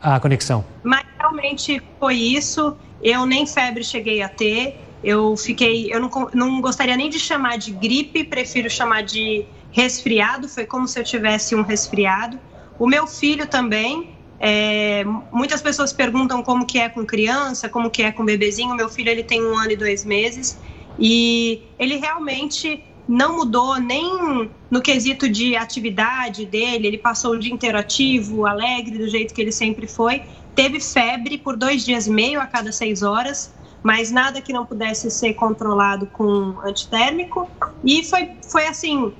a 0.00 0.18
conexão. 0.18 0.64
Mas 0.82 1.04
realmente 1.18 1.82
foi 2.00 2.14
isso. 2.14 2.74
Eu 3.02 3.26
nem 3.26 3.46
febre 3.46 3.84
cheguei 3.84 4.22
a 4.22 4.28
ter. 4.30 4.80
Eu 5.04 5.36
fiquei, 5.36 5.92
eu 5.92 6.00
não, 6.00 6.10
não 6.32 6.62
gostaria 6.62 6.96
nem 6.96 7.10
de 7.10 7.18
chamar 7.18 7.58
de 7.58 7.72
gripe, 7.72 8.24
prefiro 8.24 8.70
chamar 8.70 9.02
de 9.02 9.44
resfriado. 9.70 10.48
Foi 10.48 10.64
como 10.64 10.88
se 10.88 10.98
eu 10.98 11.04
tivesse 11.04 11.54
um 11.54 11.60
resfriado. 11.60 12.40
O 12.78 12.86
meu 12.86 13.06
filho 13.06 13.46
também. 13.46 14.15
É, 14.38 15.04
muitas 15.32 15.62
pessoas 15.62 15.92
perguntam 15.92 16.42
como 16.42 16.66
que 16.66 16.78
é 16.78 16.88
com 16.88 17.04
criança, 17.06 17.68
como 17.68 17.90
que 17.90 18.02
é 18.02 18.12
com 18.12 18.24
bebezinho. 18.24 18.74
Meu 18.74 18.88
filho 18.88 19.10
ele 19.10 19.22
tem 19.22 19.42
um 19.42 19.56
ano 19.56 19.72
e 19.72 19.76
dois 19.76 20.04
meses 20.04 20.58
e 20.98 21.62
ele 21.78 21.96
realmente 21.96 22.82
não 23.08 23.36
mudou 23.36 23.78
nem 23.80 24.50
no 24.70 24.82
quesito 24.82 25.28
de 25.28 25.56
atividade 25.56 26.44
dele. 26.44 26.86
Ele 26.86 26.98
passou 26.98 27.32
o 27.32 27.38
dia 27.38 27.52
inteiro 27.52 27.78
ativo, 27.78 28.46
alegre, 28.46 28.98
do 28.98 29.08
jeito 29.08 29.32
que 29.32 29.40
ele 29.40 29.52
sempre 29.52 29.86
foi. 29.86 30.22
Teve 30.54 30.80
febre 30.80 31.38
por 31.38 31.56
dois 31.56 31.84
dias 31.84 32.06
e 32.06 32.10
meio 32.10 32.40
a 32.40 32.46
cada 32.46 32.72
seis 32.72 33.02
horas, 33.02 33.54
mas 33.82 34.10
nada 34.10 34.40
que 34.40 34.52
não 34.52 34.66
pudesse 34.66 35.10
ser 35.10 35.34
controlado 35.34 36.06
com 36.06 36.58
antitérmico. 36.64 37.48
E 37.84 38.02
foi, 38.04 38.30
foi 38.50 38.66
assim, 38.66 39.12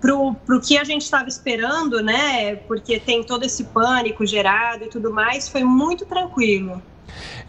para 0.00 0.14
o 0.14 0.60
que 0.60 0.78
a 0.78 0.84
gente 0.84 1.02
estava 1.02 1.28
esperando, 1.28 2.02
né? 2.02 2.56
Porque 2.56 3.00
tem 3.00 3.22
todo 3.22 3.44
esse 3.44 3.64
pânico 3.64 4.26
gerado 4.26 4.84
e 4.84 4.88
tudo 4.88 5.12
mais, 5.12 5.48
foi 5.48 5.64
muito 5.64 6.04
tranquilo. 6.04 6.82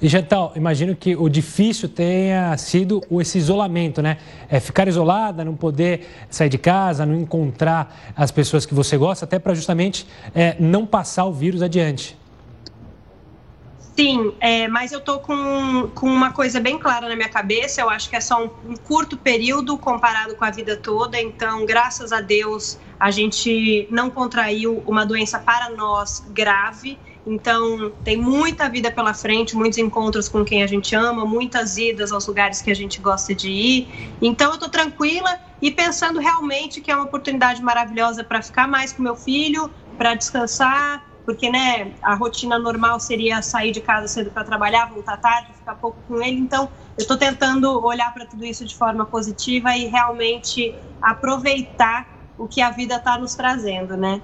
E 0.02 0.08
Gental, 0.08 0.54
imagino 0.56 0.96
que 0.96 1.16
o 1.16 1.28
difícil 1.28 1.90
tenha 1.90 2.56
sido 2.58 3.02
esse 3.20 3.38
isolamento, 3.38 4.02
né? 4.02 4.18
É 4.50 4.60
ficar 4.60 4.88
isolada, 4.88 5.44
não 5.44 5.56
poder 5.56 6.08
sair 6.30 6.50
de 6.50 6.58
casa, 6.58 7.06
não 7.06 7.16
encontrar 7.16 8.14
as 8.16 8.32
pessoas 8.32 8.66
que 8.66 8.74
você 8.74 8.96
gosta, 8.98 9.26
até 9.26 9.40
para 9.40 9.54
justamente 9.54 10.08
é, 10.34 10.56
não 10.60 10.86
passar 10.86 11.26
o 11.26 11.34
vírus 11.34 11.62
adiante. 11.62 12.18
Sim, 13.98 14.32
é, 14.40 14.68
mas 14.68 14.92
eu 14.92 15.02
tô 15.02 15.18
com, 15.18 15.90
com 15.96 16.06
uma 16.06 16.32
coisa 16.32 16.60
bem 16.60 16.78
clara 16.78 17.10
na 17.10 17.16
minha 17.16 17.30
cabeça. 17.30 17.82
Eu 17.82 17.90
acho 17.90 18.08
que 18.08 18.16
é 18.16 18.22
só 18.22 18.44
um, 18.44 18.72
um, 18.72 18.76
curto 18.76 19.18
período 19.18 19.76
comparado 19.76 20.36
com 20.36 20.46
a 20.46 20.52
vida 20.52 20.78
toda. 20.78 21.20
Então, 21.20 21.66
graças 21.66 22.12
a 22.12 22.22
Deus, 22.22 22.78
a 23.00 23.10
gente 23.10 23.88
não 23.90 24.12
contraiu 24.12 24.84
uma 24.86 25.04
doença 25.04 25.40
para 25.40 25.72
nós 25.72 26.24
grave. 26.30 27.00
Então, 27.26 27.92
tem 28.04 28.16
muita 28.16 28.70
vida 28.70 28.92
pela 28.92 29.16
frente, 29.16 29.56
muitos 29.56 29.80
encontros 29.80 30.30
com 30.30 30.46
quem 30.46 30.62
a 30.62 30.68
gente 30.68 30.94
ama, 30.94 31.26
muitas 31.26 31.76
idas 31.80 32.12
aos 32.12 32.28
lugares 32.28 32.62
que 32.62 32.70
a 32.70 32.76
gente 32.76 33.02
gosta 33.02 33.34
de 33.34 33.50
ir. 33.50 33.88
Então, 34.22 34.52
eu 34.52 34.60
tô 34.60 34.70
tranquila 34.70 35.40
e 35.60 35.72
pensando 35.72 36.20
realmente 36.20 36.82
que 36.82 36.92
é 36.92 36.96
uma 36.96 37.06
oportunidade 37.06 37.64
maravilhosa 37.64 38.24
para 38.24 38.44
ficar 38.44 38.68
mais 38.68 38.94
com 38.94 39.02
meu 39.02 39.16
filho, 39.16 39.72
para 39.98 40.14
descansar 40.14 41.04
porque 41.28 41.50
né, 41.50 41.92
a 42.02 42.16
rotina 42.16 42.58
normal 42.58 43.02
seria 43.02 43.42
sair 43.42 43.74
de 43.74 43.82
casa 43.82 44.08
cedo 44.08 44.32
para 44.32 44.46
trabalhar, 44.46 44.86
voltar 44.86 45.18
tarde, 45.18 45.50
ficar 45.54 45.76
pouco 45.76 45.98
com 46.08 46.22
ele. 46.22 46.38
Então, 46.38 46.70
eu 46.98 47.02
estou 47.02 47.18
tentando 47.18 47.86
olhar 47.86 48.14
para 48.14 48.26
tudo 48.26 48.46
isso 48.46 48.64
de 48.64 48.74
forma 48.74 49.06
positiva 49.06 49.76
e 49.76 49.88
realmente 49.88 50.74
aproveitar 51.02 52.08
o 52.38 52.48
que 52.48 52.62
a 52.62 52.70
vida 52.70 52.96
está 52.96 53.18
nos 53.18 53.36
trazendo, 53.36 53.98
né? 53.98 54.22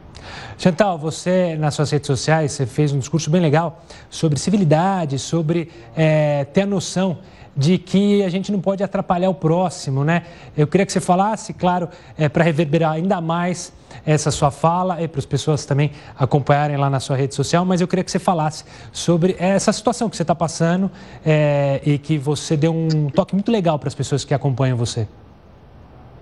Chantal, 0.58 0.98
você 0.98 1.58
nas 1.58 1.74
suas 1.74 1.92
redes 1.92 2.08
sociais 2.08 2.54
você 2.54 2.66
fez 2.66 2.94
um 2.94 3.00
discurso 3.00 3.30
bem 3.30 3.42
legal 3.42 3.84
sobre 4.10 4.40
civilidade, 4.40 5.20
sobre 5.20 5.70
é, 5.98 6.46
ter 6.46 6.62
a 6.62 6.66
noção 6.66 7.20
de 7.56 7.78
que 7.78 8.24
a 8.24 8.30
gente 8.30 8.52
não 8.52 8.60
pode 8.60 8.84
atrapalhar 8.84 9.30
o 9.30 9.34
próximo, 9.34 10.04
né? 10.04 10.24
Eu 10.58 10.66
queria 10.66 10.86
que 10.86 10.92
você 10.92 11.00
falasse, 11.00 11.54
claro, 11.54 11.88
é, 12.18 12.28
para 12.28 12.44
reverberar 12.44 12.94
ainda 12.94 13.22
mais 13.22 13.72
essa 14.06 14.32
sua 14.32 14.50
fala 14.50 15.02
e 15.02 15.08
para 15.08 15.20
as 15.20 15.26
pessoas 15.26 15.66
também 15.66 15.92
acompanharem 16.18 16.78
lá 16.78 16.90
na 16.90 17.00
sua 17.00 17.16
rede 17.16 17.36
social, 17.36 17.64
mas 17.64 17.80
eu 17.80 17.88
queria 17.88 18.04
que 18.04 18.12
você 18.12 18.20
falasse 18.20 18.66
sobre 18.92 19.36
essa 19.38 19.72
situação 19.72 20.10
que 20.10 20.18
você 20.18 20.24
está 20.24 20.34
passando 20.34 20.92
é, 21.24 21.80
e 21.86 21.98
que 21.98 22.18
você 22.18 22.58
deu 22.58 22.74
um 22.74 23.10
toque 23.10 23.36
muito 23.36 23.52
legal 23.52 23.78
para 23.78 23.88
as 23.88 23.96
pessoas 23.96 24.26
que 24.26 24.34
acompanham 24.34 24.76
você. 24.76 25.08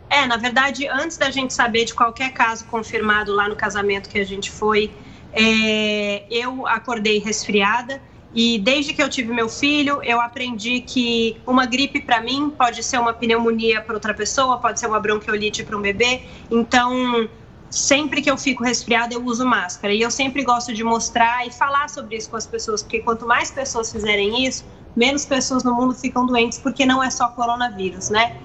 É, 0.09 0.27
na 0.27 0.35
verdade, 0.35 0.85
antes 0.89 1.15
da 1.15 1.31
gente 1.31 1.53
saber 1.53 1.85
de 1.85 1.93
qualquer 1.93 2.33
caso 2.33 2.65
confirmado 2.65 3.33
lá 3.33 3.47
no 3.47 3.55
casamento 3.55 4.09
que 4.09 4.19
a 4.19 4.25
gente 4.25 4.51
foi, 4.51 4.91
é, 5.31 6.23
eu 6.29 6.67
acordei 6.67 7.19
resfriada 7.19 8.01
e 8.33 8.59
desde 8.59 8.93
que 8.93 9.01
eu 9.01 9.09
tive 9.09 9.33
meu 9.33 9.49
filho, 9.49 10.01
eu 10.03 10.21
aprendi 10.21 10.79
que 10.79 11.37
uma 11.45 11.65
gripe 11.65 11.99
para 11.99 12.21
mim 12.21 12.49
pode 12.49 12.81
ser 12.81 12.97
uma 12.97 13.13
pneumonia 13.13 13.81
para 13.81 13.93
outra 13.93 14.13
pessoa, 14.13 14.57
pode 14.57 14.79
ser 14.79 14.87
uma 14.87 14.99
bronquiolite 14.99 15.63
para 15.63 15.77
um 15.77 15.81
bebê. 15.81 16.21
Então, 16.49 17.29
sempre 17.69 18.21
que 18.21 18.31
eu 18.31 18.37
fico 18.37 18.63
resfriada, 18.63 19.13
eu 19.13 19.23
uso 19.25 19.45
máscara. 19.45 19.93
E 19.93 20.01
eu 20.01 20.09
sempre 20.09 20.43
gosto 20.43 20.73
de 20.73 20.81
mostrar 20.81 21.45
e 21.45 21.51
falar 21.51 21.89
sobre 21.89 22.15
isso 22.15 22.29
com 22.29 22.37
as 22.37 22.47
pessoas, 22.47 22.81
porque 22.81 22.99
quanto 22.99 23.27
mais 23.27 23.51
pessoas 23.51 23.91
fizerem 23.91 24.45
isso, 24.45 24.63
menos 24.95 25.25
pessoas 25.25 25.63
no 25.63 25.73
mundo 25.73 25.93
ficam 25.93 26.25
doentes, 26.25 26.57
porque 26.57 26.85
não 26.85 27.03
é 27.03 27.09
só 27.09 27.27
coronavírus, 27.29 28.09
né? 28.09 28.37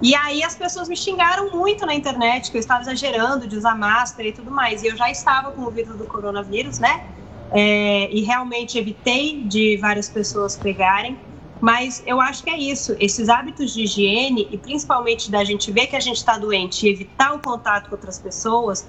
E 0.00 0.14
aí 0.14 0.42
as 0.42 0.54
pessoas 0.54 0.88
me 0.88 0.96
xingaram 0.96 1.50
muito 1.50 1.84
na 1.86 1.94
internet 1.94 2.50
que 2.50 2.56
eu 2.56 2.60
estava 2.60 2.82
exagerando 2.82 3.46
de 3.46 3.56
usar 3.56 3.76
máscara 3.76 4.28
e 4.28 4.32
tudo 4.32 4.50
mais. 4.50 4.82
E 4.82 4.86
eu 4.86 4.96
já 4.96 5.10
estava 5.10 5.52
com 5.52 5.62
o 5.62 5.70
vírus 5.70 5.96
do 5.96 6.04
coronavírus, 6.04 6.78
né? 6.78 7.06
É, 7.54 8.10
e 8.12 8.22
realmente 8.22 8.76
evitei 8.76 9.42
de 9.44 9.76
várias 9.76 10.08
pessoas 10.08 10.56
pegarem. 10.56 11.16
Mas 11.60 12.02
eu 12.04 12.20
acho 12.20 12.42
que 12.42 12.50
é 12.50 12.58
isso. 12.58 12.94
Esses 12.98 13.28
hábitos 13.28 13.72
de 13.72 13.84
higiene 13.84 14.48
e 14.50 14.58
principalmente 14.58 15.30
da 15.30 15.44
gente 15.44 15.70
ver 15.70 15.86
que 15.86 15.96
a 15.96 16.00
gente 16.00 16.16
está 16.16 16.36
doente 16.36 16.84
e 16.84 16.90
evitar 16.90 17.32
o 17.32 17.38
contato 17.38 17.88
com 17.88 17.94
outras 17.94 18.18
pessoas, 18.18 18.86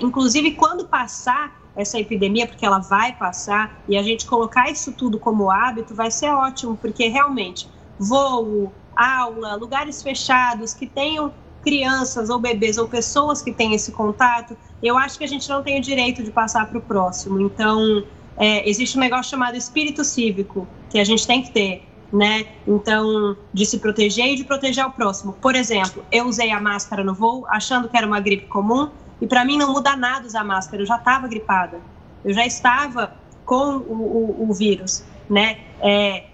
inclusive 0.00 0.50
quando 0.50 0.86
passar 0.86 1.56
essa 1.76 1.98
epidemia, 1.98 2.46
porque 2.46 2.66
ela 2.66 2.80
vai 2.80 3.14
passar, 3.14 3.80
e 3.88 3.96
a 3.96 4.02
gente 4.02 4.26
colocar 4.26 4.68
isso 4.68 4.92
tudo 4.92 5.16
como 5.18 5.48
hábito, 5.48 5.94
vai 5.94 6.10
ser 6.10 6.28
ótimo, 6.28 6.76
porque 6.76 7.06
realmente 7.06 7.68
voo, 7.96 8.72
aula, 8.96 9.54
lugares 9.54 10.02
fechados 10.02 10.74
que 10.74 10.88
tenham 10.88 11.32
crianças 11.68 12.30
ou 12.30 12.38
bebês 12.38 12.78
ou 12.78 12.88
pessoas 12.88 13.42
que 13.42 13.52
têm 13.52 13.74
esse 13.74 13.92
contato, 13.92 14.56
eu 14.82 14.96
acho 14.96 15.18
que 15.18 15.24
a 15.24 15.28
gente 15.28 15.46
não 15.50 15.62
tem 15.62 15.78
o 15.78 15.82
direito 15.82 16.22
de 16.22 16.30
passar 16.30 16.66
para 16.66 16.78
o 16.78 16.80
próximo. 16.80 17.38
Então, 17.38 18.02
é, 18.38 18.66
existe 18.66 18.96
um 18.96 19.00
negócio 19.00 19.30
chamado 19.30 19.54
espírito 19.54 20.02
cívico 20.02 20.66
que 20.88 20.98
a 20.98 21.04
gente 21.04 21.26
tem 21.26 21.42
que 21.42 21.50
ter, 21.50 21.86
né? 22.10 22.46
Então, 22.66 23.36
de 23.52 23.66
se 23.66 23.78
proteger 23.80 24.28
e 24.28 24.36
de 24.36 24.44
proteger 24.44 24.86
o 24.86 24.90
próximo. 24.90 25.34
Por 25.34 25.54
exemplo, 25.54 26.02
eu 26.10 26.24
usei 26.26 26.50
a 26.50 26.58
máscara 26.58 27.04
no 27.04 27.12
voo 27.12 27.44
achando 27.48 27.86
que 27.86 27.96
era 27.98 28.06
uma 28.06 28.18
gripe 28.18 28.46
comum 28.46 28.88
e 29.20 29.26
para 29.26 29.44
mim 29.44 29.58
não 29.58 29.70
muda 29.70 29.94
nada 29.94 30.26
usar 30.26 30.44
máscara. 30.44 30.80
Eu 30.82 30.86
já 30.86 30.96
estava 30.96 31.28
gripada, 31.28 31.78
eu 32.24 32.32
já 32.32 32.46
estava 32.46 33.12
com 33.44 33.76
o, 33.76 34.38
o, 34.40 34.48
o 34.48 34.54
vírus, 34.54 35.04
né? 35.28 35.58
É, 35.82 36.24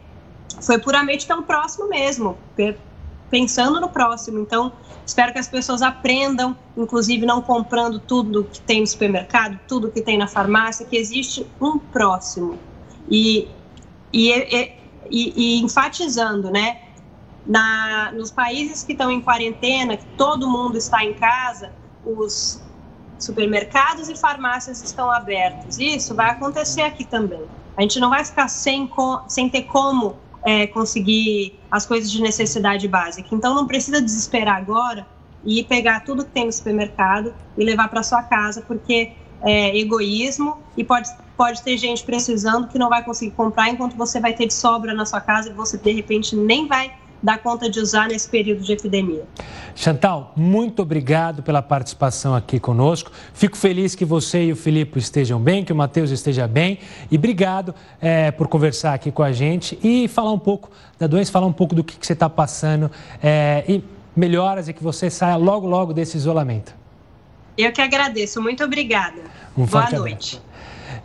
foi 0.60 0.78
puramente 0.78 1.26
tão 1.26 1.42
próximo 1.42 1.88
mesmo, 1.88 2.38
pensando 3.34 3.80
no 3.80 3.88
próximo. 3.88 4.38
Então, 4.38 4.72
Espero 5.06 5.32
que 5.32 5.38
as 5.38 5.48
pessoas 5.48 5.82
aprendam, 5.82 6.56
inclusive 6.76 7.26
não 7.26 7.42
comprando 7.42 8.00
tudo 8.00 8.44
que 8.44 8.60
tem 8.60 8.80
no 8.80 8.86
supermercado, 8.86 9.60
tudo 9.68 9.90
que 9.90 10.00
tem 10.00 10.16
na 10.16 10.26
farmácia, 10.26 10.86
que 10.86 10.96
existe 10.96 11.46
um 11.60 11.78
próximo. 11.78 12.58
E, 13.10 13.46
e, 14.10 14.32
e, 15.10 15.34
e 15.36 15.60
enfatizando, 15.60 16.50
né? 16.50 16.80
Na, 17.46 18.10
nos 18.12 18.30
países 18.30 18.82
que 18.82 18.92
estão 18.92 19.10
em 19.10 19.20
quarentena, 19.20 19.98
que 19.98 20.06
todo 20.16 20.48
mundo 20.48 20.78
está 20.78 21.04
em 21.04 21.12
casa, 21.12 21.70
os 22.02 22.62
supermercados 23.18 24.08
e 24.08 24.16
farmácias 24.16 24.82
estão 24.82 25.10
abertos. 25.10 25.78
Isso 25.78 26.14
vai 26.14 26.30
acontecer 26.30 26.80
aqui 26.80 27.04
também. 27.04 27.42
A 27.76 27.82
gente 27.82 28.00
não 28.00 28.08
vai 28.08 28.24
ficar 28.24 28.48
sem, 28.48 28.90
sem 29.28 29.50
ter 29.50 29.64
como 29.64 30.16
é, 30.44 30.66
conseguir 30.66 31.58
as 31.70 31.86
coisas 31.86 32.10
de 32.10 32.20
necessidade 32.20 32.86
básica. 32.86 33.28
Então 33.32 33.54
não 33.54 33.66
precisa 33.66 34.00
desesperar 34.00 34.56
agora 34.56 35.06
e 35.44 35.64
pegar 35.64 36.00
tudo 36.00 36.24
que 36.24 36.30
tem 36.30 36.46
no 36.46 36.52
supermercado 36.52 37.34
e 37.56 37.64
levar 37.64 37.88
para 37.88 38.02
sua 38.02 38.22
casa, 38.22 38.62
porque 38.62 39.12
é 39.42 39.76
egoísmo 39.76 40.58
e 40.76 40.82
pode, 40.82 41.08
pode 41.36 41.62
ter 41.62 41.76
gente 41.76 42.02
precisando 42.02 42.68
que 42.68 42.78
não 42.78 42.88
vai 42.88 43.04
conseguir 43.04 43.32
comprar 43.32 43.68
enquanto 43.68 43.96
você 43.96 44.20
vai 44.20 44.32
ter 44.32 44.46
de 44.46 44.54
sobra 44.54 44.94
na 44.94 45.04
sua 45.04 45.20
casa 45.20 45.50
e 45.50 45.52
você 45.52 45.76
de 45.76 45.92
repente 45.92 46.34
nem 46.34 46.66
vai 46.66 46.92
dar 47.24 47.38
conta 47.38 47.70
de 47.70 47.80
usar 47.80 48.08
nesse 48.08 48.28
período 48.28 48.62
de 48.62 48.72
epidemia. 48.74 49.24
Chantal, 49.74 50.34
muito 50.36 50.82
obrigado 50.82 51.42
pela 51.42 51.62
participação 51.62 52.34
aqui 52.34 52.60
conosco. 52.60 53.10
Fico 53.32 53.56
feliz 53.56 53.94
que 53.94 54.04
você 54.04 54.44
e 54.44 54.52
o 54.52 54.56
Filipe 54.56 54.98
estejam 54.98 55.40
bem, 55.40 55.64
que 55.64 55.72
o 55.72 55.76
Matheus 55.76 56.10
esteja 56.10 56.46
bem. 56.46 56.78
E 57.10 57.16
obrigado 57.16 57.74
é, 58.00 58.30
por 58.30 58.46
conversar 58.46 58.92
aqui 58.92 59.10
com 59.10 59.22
a 59.22 59.32
gente 59.32 59.78
e 59.82 60.06
falar 60.06 60.32
um 60.32 60.38
pouco 60.38 60.70
da 60.98 61.06
doença, 61.06 61.32
falar 61.32 61.46
um 61.46 61.52
pouco 61.52 61.74
do 61.74 61.82
que, 61.82 61.96
que 61.96 62.06
você 62.06 62.12
está 62.12 62.28
passando 62.28 62.90
é, 63.22 63.64
e 63.66 63.82
melhoras 64.14 64.68
e 64.68 64.74
que 64.74 64.82
você 64.82 65.08
saia 65.08 65.36
logo, 65.36 65.66
logo 65.66 65.94
desse 65.94 66.18
isolamento. 66.18 66.74
Eu 67.56 67.72
que 67.72 67.80
agradeço. 67.80 68.42
Muito 68.42 68.62
obrigada. 68.62 69.22
Um 69.56 69.64
Boa 69.64 69.90
noite. 69.90 70.36
Abraço. 70.36 70.53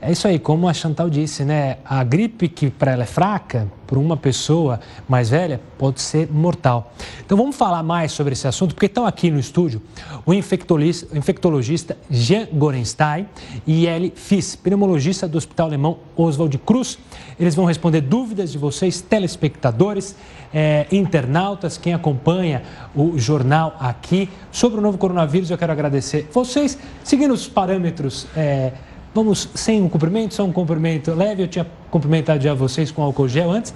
É 0.01 0.13
isso 0.13 0.29
aí, 0.29 0.39
como 0.39 0.69
a 0.69 0.73
Chantal 0.73 1.09
disse, 1.09 1.43
né? 1.43 1.77
A 1.83 2.01
gripe 2.05 2.47
que 2.47 2.69
para 2.69 2.93
ela 2.93 3.03
é 3.03 3.05
fraca, 3.05 3.67
para 3.85 3.99
uma 3.99 4.15
pessoa 4.15 4.79
mais 5.09 5.29
velha, 5.29 5.59
pode 5.77 5.99
ser 5.99 6.31
mortal. 6.31 6.93
Então 7.25 7.38
vamos 7.38 7.57
falar 7.57 7.83
mais 7.83 8.13
sobre 8.13 8.31
esse 8.31 8.47
assunto, 8.47 8.73
porque 8.73 8.85
estão 8.85 9.05
aqui 9.05 9.29
no 9.29 9.38
estúdio 9.38 9.81
o 10.25 10.33
infectologista, 10.33 11.17
infectologista 11.17 11.97
Jean 12.09 12.47
Gorenstein 12.53 13.27
e 13.67 13.88
Eli 13.88 14.13
Fiss, 14.15 14.55
pneumologista 14.55 15.27
do 15.27 15.38
Hospital 15.38 15.67
Alemão 15.67 15.97
Oswald 16.15 16.57
Cruz. 16.59 16.97
Eles 17.38 17.53
vão 17.53 17.65
responder 17.65 17.99
dúvidas 17.99 18.53
de 18.53 18.57
vocês, 18.57 19.01
telespectadores, 19.01 20.15
é, 20.53 20.88
internautas, 20.93 21.77
quem 21.77 21.93
acompanha 21.93 22.63
o 22.95 23.17
jornal 23.19 23.75
aqui 23.79 24.29
sobre 24.49 24.79
o 24.79 24.81
novo 24.81 24.97
coronavírus. 24.97 25.51
Eu 25.51 25.57
quero 25.57 25.73
agradecer 25.73 26.29
vocês, 26.31 26.77
seguindo 27.03 27.33
os 27.33 27.49
parâmetros. 27.49 28.27
É, 28.33 28.71
Vamos 29.19 29.49
sem 29.53 29.82
um 29.82 29.89
cumprimento, 29.89 30.34
só 30.34 30.45
um 30.45 30.51
cumprimento 30.53 31.13
leve. 31.13 31.43
Eu 31.43 31.47
tinha 31.49 31.67
cumprimentado 31.91 32.41
já 32.41 32.53
vocês 32.53 32.89
com 32.89 33.03
álcool 33.03 33.27
gel 33.27 33.51
antes. 33.51 33.73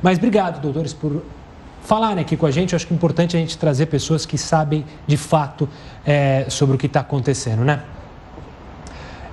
Mas 0.00 0.18
obrigado, 0.18 0.60
doutores, 0.60 0.92
por 0.92 1.20
falarem 1.82 2.20
aqui 2.20 2.36
com 2.36 2.46
a 2.46 2.50
gente. 2.52 2.74
Eu 2.74 2.76
acho 2.76 2.86
que 2.86 2.94
é 2.94 2.96
importante 2.96 3.36
a 3.36 3.40
gente 3.40 3.58
trazer 3.58 3.86
pessoas 3.86 4.24
que 4.24 4.38
sabem 4.38 4.84
de 5.04 5.16
fato 5.16 5.68
é, 6.06 6.46
sobre 6.48 6.76
o 6.76 6.78
que 6.78 6.86
está 6.86 7.00
acontecendo, 7.00 7.64
né? 7.64 7.82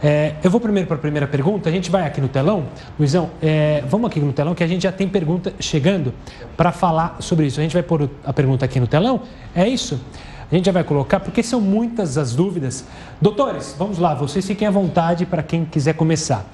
É, 0.01 0.33
eu 0.43 0.49
vou 0.49 0.59
primeiro 0.59 0.87
para 0.87 0.97
a 0.97 0.99
primeira 0.99 1.27
pergunta. 1.27 1.69
A 1.69 1.71
gente 1.71 1.91
vai 1.91 2.07
aqui 2.07 2.19
no 2.19 2.27
telão. 2.27 2.65
Luizão, 2.97 3.29
é, 3.39 3.83
vamos 3.87 4.09
aqui 4.09 4.19
no 4.19 4.33
telão 4.33 4.55
que 4.55 4.63
a 4.63 4.67
gente 4.67 4.81
já 4.81 4.91
tem 4.91 5.07
pergunta 5.07 5.53
chegando 5.59 6.11
para 6.57 6.71
falar 6.71 7.17
sobre 7.19 7.45
isso. 7.45 7.59
A 7.59 7.63
gente 7.63 7.73
vai 7.73 7.83
pôr 7.83 8.09
a 8.25 8.33
pergunta 8.33 8.65
aqui 8.65 8.79
no 8.79 8.87
telão. 8.87 9.21
É 9.55 9.67
isso? 9.67 10.01
A 10.51 10.55
gente 10.55 10.65
já 10.65 10.71
vai 10.73 10.83
colocar, 10.83 11.21
porque 11.21 11.41
são 11.41 11.61
muitas 11.61 12.17
as 12.17 12.35
dúvidas. 12.35 12.83
Doutores, 13.21 13.73
vamos 13.79 13.97
lá, 13.97 14.13
vocês 14.13 14.45
fiquem 14.45 14.67
à 14.67 14.71
vontade 14.71 15.25
para 15.25 15.41
quem 15.41 15.63
quiser 15.63 15.93
começar. 15.93 16.45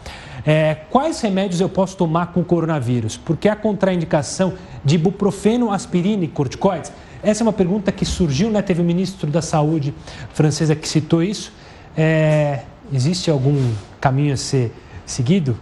É, 0.46 0.76
quais 0.92 1.20
remédios 1.20 1.60
eu 1.60 1.68
posso 1.68 1.98
tomar 1.98 2.28
com 2.28 2.44
coronavírus? 2.44 3.18
Porque 3.18 3.50
a 3.50 3.56
contraindicação 3.56 4.54
de 4.86 4.96
ibuprofeno, 4.96 5.72
aspirina 5.72 6.24
e 6.24 6.28
corticoides? 6.28 6.92
Essa 7.24 7.42
é 7.42 7.44
uma 7.44 7.54
pergunta 7.54 7.92
que 7.92 8.06
surgiu, 8.06 8.52
né? 8.52 8.62
Teve 8.62 8.82
o 8.82 8.86
ministro 8.86 9.30
da 9.32 9.42
Saúde 9.42 9.94
francesa 10.32 10.76
que 10.76 10.88
citou 10.88 11.24
isso. 11.24 11.52
É, 11.98 12.62
existe 12.94 13.32
algum 13.32 13.74
caminho 14.00 14.34
a 14.34 14.38
ser 14.38 14.72
seguido? 15.08 15.58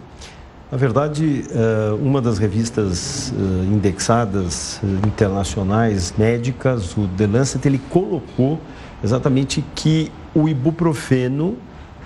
Na 0.70 0.76
verdade, 0.76 1.44
eh, 1.48 1.94
uma 2.02 2.20
das 2.20 2.38
revistas 2.38 3.32
eh, 3.32 3.64
indexadas 3.72 4.80
eh, 4.82 5.06
internacionais 5.06 6.12
médicas, 6.18 6.96
o 6.96 7.06
The 7.06 7.24
Lancet, 7.28 7.68
ele 7.68 7.80
colocou 7.88 8.58
exatamente 9.02 9.64
que 9.76 10.10
o 10.34 10.48
ibuprofeno, 10.48 11.56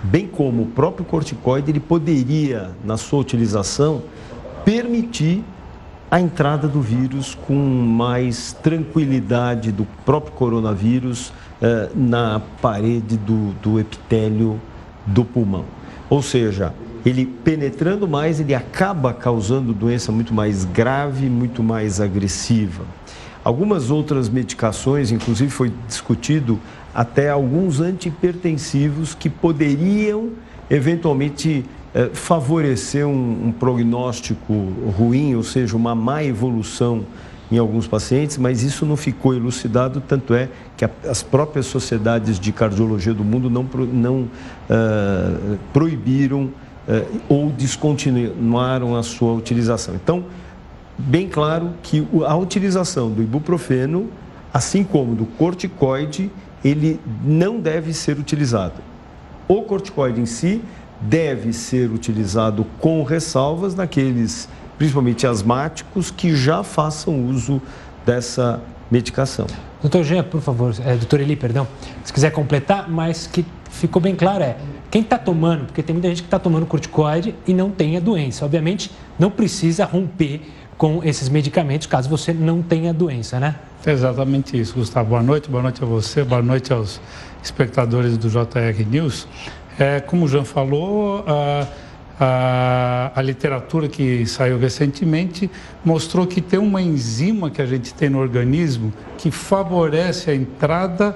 bem 0.03 0.27
como 0.27 0.61
o 0.61 0.65
próprio 0.67 1.03
corticoide, 1.03 1.71
ele 1.71 1.79
poderia, 1.79 2.69
na 2.85 2.97
sua 2.97 3.19
utilização, 3.19 4.03
permitir 4.63 5.43
a 6.11 6.21
entrada 6.21 6.67
do 6.67 6.81
vírus 6.81 7.33
com 7.33 7.55
mais 7.55 8.53
tranquilidade 8.61 9.71
do 9.71 9.87
próprio 10.05 10.33
coronavírus 10.33 11.31
na 11.95 12.41
parede 12.61 13.15
do, 13.15 13.53
do 13.61 13.79
epitélio 13.79 14.59
do 15.05 15.23
pulmão. 15.23 15.63
Ou 16.09 16.21
seja, 16.21 16.73
ele 17.05 17.25
penetrando 17.25 18.07
mais, 18.07 18.39
ele 18.39 18.53
acaba 18.53 19.13
causando 19.13 19.73
doença 19.73 20.11
muito 20.11 20.33
mais 20.33 20.65
grave, 20.65 21.27
muito 21.29 21.63
mais 21.63 21.99
agressiva. 21.99 22.83
Algumas 23.43 23.89
outras 23.89 24.29
medicações, 24.29 25.11
inclusive 25.11 25.49
foi 25.49 25.71
discutido 25.87 26.59
até 26.93 27.29
alguns 27.29 27.79
antihipertensivos 27.79 29.15
que 29.15 29.29
poderiam 29.29 30.29
eventualmente 30.69 31.65
eh, 31.93 32.09
favorecer 32.13 33.05
um, 33.05 33.47
um 33.47 33.51
prognóstico 33.51 34.53
ruim, 34.97 35.35
ou 35.35 35.43
seja, 35.43 35.75
uma 35.75 35.95
má 35.95 36.23
evolução 36.23 37.03
em 37.51 37.57
alguns 37.57 37.85
pacientes, 37.85 38.37
mas 38.37 38.63
isso 38.63 38.85
não 38.85 38.95
ficou 38.95 39.33
elucidado, 39.33 40.01
tanto 40.07 40.33
é 40.33 40.47
que 40.77 40.87
as 41.05 41.21
próprias 41.21 41.65
sociedades 41.65 42.39
de 42.39 42.51
cardiologia 42.53 43.13
do 43.13 43.25
mundo 43.25 43.49
não, 43.49 43.63
não 43.91 44.19
uh, 44.21 45.57
proibiram 45.73 46.49
ou 47.29 47.49
descontinuaram 47.49 48.95
a 48.95 49.03
sua 49.03 49.33
utilização. 49.33 49.95
Então, 49.95 50.25
bem 50.97 51.27
claro 51.27 51.71
que 51.83 52.05
a 52.25 52.35
utilização 52.35 53.09
do 53.09 53.21
ibuprofeno, 53.21 54.09
assim 54.53 54.83
como 54.83 55.15
do 55.15 55.25
corticoide, 55.25 56.31
ele 56.63 56.99
não 57.23 57.59
deve 57.59 57.93
ser 57.93 58.17
utilizado. 58.19 58.75
O 59.47 59.61
corticoide 59.63 60.21
em 60.21 60.25
si 60.25 60.61
deve 60.99 61.53
ser 61.53 61.89
utilizado 61.91 62.65
com 62.79 63.03
ressalvas 63.03 63.73
naqueles 63.73 64.47
principalmente 64.81 65.27
asmáticos, 65.27 66.09
que 66.09 66.35
já 66.35 66.63
façam 66.63 67.27
uso 67.27 67.61
dessa 68.03 68.59
medicação. 68.89 69.45
Doutor 69.79 70.03
Jean, 70.03 70.23
por 70.23 70.41
favor, 70.41 70.73
é, 70.83 70.95
doutor 70.95 71.19
Eli, 71.19 71.35
perdão, 71.35 71.67
se 72.03 72.11
quiser 72.11 72.31
completar, 72.31 72.89
mas 72.89 73.27
que 73.27 73.45
ficou 73.71 74.01
bem 74.01 74.15
claro 74.15 74.43
é, 74.43 74.57
quem 74.91 75.01
está 75.01 75.17
tomando, 75.17 75.65
porque 75.65 75.81
tem 75.81 75.93
muita 75.93 76.09
gente 76.09 76.21
que 76.21 76.27
está 76.27 76.37
tomando 76.37 76.65
corticoide 76.65 77.33
e 77.47 77.53
não 77.53 77.71
tem 77.71 77.97
a 77.97 77.99
doença. 77.99 78.45
Obviamente, 78.45 78.91
não 79.17 79.31
precisa 79.31 79.85
romper 79.85 80.41
com 80.77 81.03
esses 81.03 81.29
medicamentos 81.29 81.87
caso 81.87 82.09
você 82.09 82.33
não 82.33 82.61
tenha 82.61 82.89
a 82.89 82.93
doença, 82.93 83.39
né? 83.39 83.55
É 83.85 83.91
exatamente 83.91 84.59
isso, 84.59 84.75
Gustavo. 84.75 85.09
Boa 85.09 85.23
noite, 85.23 85.49
boa 85.49 85.63
noite 85.63 85.83
a 85.83 85.85
você, 85.85 86.23
boa 86.23 86.41
noite 86.41 86.73
aos 86.73 86.99
espectadores 87.43 88.17
do 88.17 88.29
JR 88.29 88.85
News. 88.89 89.27
É, 89.79 89.99
como 89.99 90.25
o 90.25 90.27
Jean 90.27 90.43
falou, 90.43 91.21
uh, 91.21 91.67
a, 92.19 93.11
a, 93.15 93.21
literatura 93.21 93.87
que 93.87 94.25
saiu 94.27 94.59
recentemente 94.59 95.49
mostrou 95.83 96.27
que 96.27 96.41
tem 96.41 96.59
uma 96.59 96.81
enzima 96.81 97.49
que 97.49 97.61
a 97.61 97.65
gente 97.65 97.93
tem 97.93 98.09
no 98.09 98.19
organismo 98.19 98.93
que 99.17 99.31
favorece 99.31 100.29
a 100.29 100.35
entrada 100.35 101.15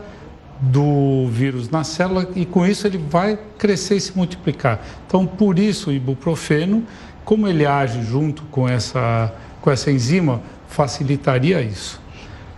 do 0.60 1.28
vírus 1.28 1.70
na 1.70 1.84
célula 1.84 2.30
e 2.36 2.46
com 2.46 2.66
isso 2.66 2.88
ele 2.88 2.98
vai 2.98 3.38
crescer 3.58 3.96
e 3.96 4.02
se 4.02 4.16
multiplicar. 4.16 4.84
Então, 5.08 5.26
por 5.26 5.60
isso 5.60 5.90
o 5.90 5.94
ibuprofeno, 5.94 6.84
como 7.24 7.48
ele 7.48 7.66
age 7.66 8.04
junto 8.04 8.44
com 8.44 8.68
essa, 8.68 9.34
com 9.62 9.70
essa 9.70 9.92
enzima, 9.92 10.42
facilitaria 10.68 11.62
isso. 11.62 12.02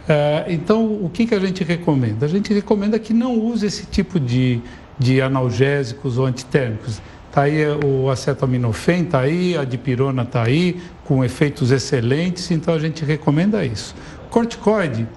É, 0.07 0.45
então, 0.47 0.86
o 0.86 1.10
que, 1.12 1.25
que 1.25 1.36
a 1.36 1.39
gente 1.39 1.63
recomenda? 1.63 2.25
A 2.25 2.29
gente 2.29 2.53
recomenda 2.53 2.97
que 2.97 3.13
não 3.13 3.38
use 3.38 3.65
esse 3.65 3.86
tipo 3.86 4.19
de, 4.19 4.62
de 4.97 5.21
analgésicos 5.21 6.17
ou 6.17 6.25
antitérmicos 6.25 7.01
Está 7.38 7.43
aí 7.43 7.67
o 7.86 8.10
acetaminofén, 8.10 9.03
está 9.03 9.19
aí, 9.19 9.55
a 9.55 9.63
dipirona 9.63 10.23
está 10.23 10.41
aí, 10.41 10.81
com 11.05 11.23
efeitos 11.23 11.69
excelentes, 11.69 12.49
então 12.49 12.73
a 12.73 12.79
gente 12.79 13.05
recomenda 13.05 13.63
isso. 13.63 13.93
Corticoide, 14.31 15.07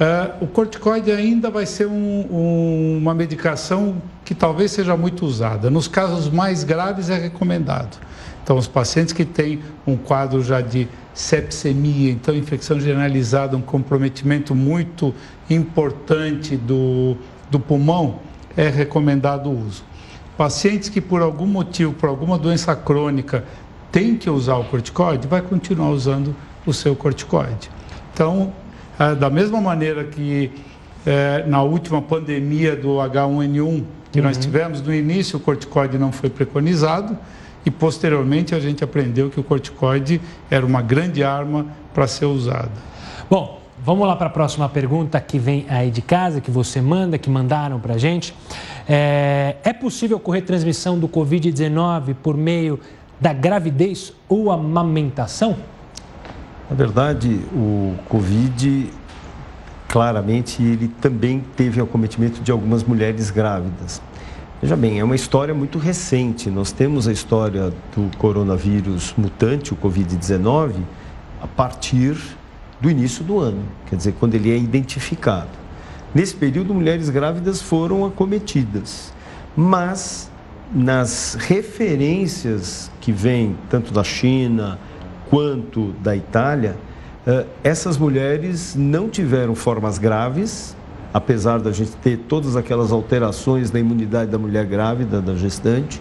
uh, 0.00 0.44
o 0.44 0.46
corticoide 0.46 1.10
ainda 1.10 1.50
vai 1.50 1.66
ser 1.66 1.86
um, 1.86 2.26
um, 2.30 2.98
uma 2.98 3.14
medicação 3.14 4.00
que 4.24 4.34
talvez 4.34 4.70
seja 4.70 4.96
muito 4.96 5.24
usada. 5.24 5.70
Nos 5.70 5.88
casos 5.88 6.28
mais 6.30 6.64
graves 6.64 7.10
é 7.10 7.18
recomendado. 7.18 7.98
Então, 8.42 8.58
os 8.58 8.66
pacientes 8.66 9.12
que 9.12 9.24
têm 9.24 9.60
um 9.86 9.96
quadro 9.96 10.42
já 10.42 10.60
de 10.60 10.86
sepsemia, 11.14 12.10
então 12.10 12.34
infecção 12.34 12.78
generalizada, 12.78 13.56
um 13.56 13.62
comprometimento 13.62 14.54
muito 14.54 15.14
importante 15.48 16.56
do, 16.56 17.16
do 17.50 17.58
pulmão, 17.58 18.18
é 18.56 18.68
recomendado 18.68 19.48
o 19.48 19.66
uso. 19.66 19.84
Pacientes 20.36 20.88
que 20.88 21.00
por 21.00 21.22
algum 21.22 21.46
motivo, 21.46 21.94
por 21.94 22.08
alguma 22.08 22.36
doença 22.36 22.74
crônica, 22.76 23.44
têm 23.90 24.16
que 24.16 24.28
usar 24.28 24.56
o 24.56 24.64
corticoide, 24.64 25.26
vai 25.26 25.40
continuar 25.40 25.90
usando 25.90 26.34
o 26.66 26.72
seu 26.72 26.96
corticoide. 26.96 27.70
Então, 28.12 28.52
da 29.18 29.28
mesma 29.28 29.60
maneira 29.60 30.04
que 30.04 30.50
é, 31.06 31.44
na 31.46 31.62
última 31.62 32.00
pandemia 32.00 32.76
do 32.76 32.96
H1N1 32.96 33.84
que 34.10 34.20
uhum. 34.20 34.26
nós 34.26 34.36
tivemos, 34.36 34.80
no 34.80 34.94
início 34.94 35.38
o 35.38 35.40
corticoide 35.40 35.98
não 35.98 36.12
foi 36.12 36.30
preconizado 36.30 37.18
e 37.66 37.70
posteriormente 37.70 38.54
a 38.54 38.60
gente 38.60 38.84
aprendeu 38.84 39.28
que 39.28 39.40
o 39.40 39.42
corticoide 39.42 40.20
era 40.50 40.64
uma 40.64 40.80
grande 40.80 41.24
arma 41.24 41.66
para 41.92 42.06
ser 42.06 42.26
usada. 42.26 42.70
Bom, 43.28 43.60
vamos 43.82 44.06
lá 44.06 44.14
para 44.14 44.26
a 44.26 44.30
próxima 44.30 44.68
pergunta 44.68 45.20
que 45.20 45.38
vem 45.38 45.66
aí 45.68 45.90
de 45.90 46.02
casa, 46.02 46.40
que 46.40 46.50
você 46.50 46.80
manda, 46.80 47.18
que 47.18 47.28
mandaram 47.28 47.80
para 47.80 47.94
a 47.94 47.98
gente. 47.98 48.34
É, 48.88 49.56
é 49.64 49.72
possível 49.72 50.18
ocorrer 50.18 50.44
transmissão 50.44 50.98
do 50.98 51.08
Covid-19 51.08 52.14
por 52.22 52.36
meio 52.36 52.78
da 53.20 53.32
gravidez 53.32 54.12
ou 54.28 54.50
amamentação? 54.50 55.56
Na 56.74 56.78
verdade, 56.78 57.38
o 57.52 57.94
Covid, 58.08 58.90
claramente, 59.86 60.60
ele 60.60 60.88
também 61.00 61.40
teve 61.54 61.80
acometimento 61.80 62.40
de 62.40 62.50
algumas 62.50 62.82
mulheres 62.82 63.30
grávidas. 63.30 64.02
Veja 64.60 64.74
bem, 64.74 64.98
é 64.98 65.04
uma 65.04 65.14
história 65.14 65.54
muito 65.54 65.78
recente. 65.78 66.50
Nós 66.50 66.72
temos 66.72 67.06
a 67.06 67.12
história 67.12 67.72
do 67.94 68.10
coronavírus 68.18 69.14
mutante, 69.16 69.72
o 69.72 69.76
Covid-19, 69.76 70.72
a 71.40 71.46
partir 71.46 72.16
do 72.80 72.90
início 72.90 73.22
do 73.22 73.38
ano, 73.38 73.62
quer 73.86 73.94
dizer, 73.94 74.16
quando 74.18 74.34
ele 74.34 74.50
é 74.50 74.58
identificado. 74.58 75.56
Nesse 76.12 76.34
período, 76.34 76.74
mulheres 76.74 77.08
grávidas 77.08 77.62
foram 77.62 78.04
acometidas, 78.04 79.12
mas 79.56 80.28
nas 80.74 81.36
referências 81.38 82.90
que 83.00 83.12
vêm 83.12 83.56
tanto 83.70 83.92
da 83.92 84.02
China 84.02 84.76
quanto 85.34 85.92
da 86.00 86.14
Itália, 86.14 86.76
uh, 87.26 87.44
essas 87.64 87.98
mulheres 87.98 88.76
não 88.76 89.08
tiveram 89.08 89.56
formas 89.56 89.98
graves, 89.98 90.76
apesar 91.12 91.58
da 91.58 91.72
gente 91.72 91.90
ter 91.96 92.18
todas 92.28 92.54
aquelas 92.54 92.92
alterações 92.92 93.72
na 93.72 93.80
imunidade 93.80 94.30
da 94.30 94.38
mulher 94.38 94.64
grávida, 94.64 95.20
da 95.20 95.34
gestante, 95.34 96.00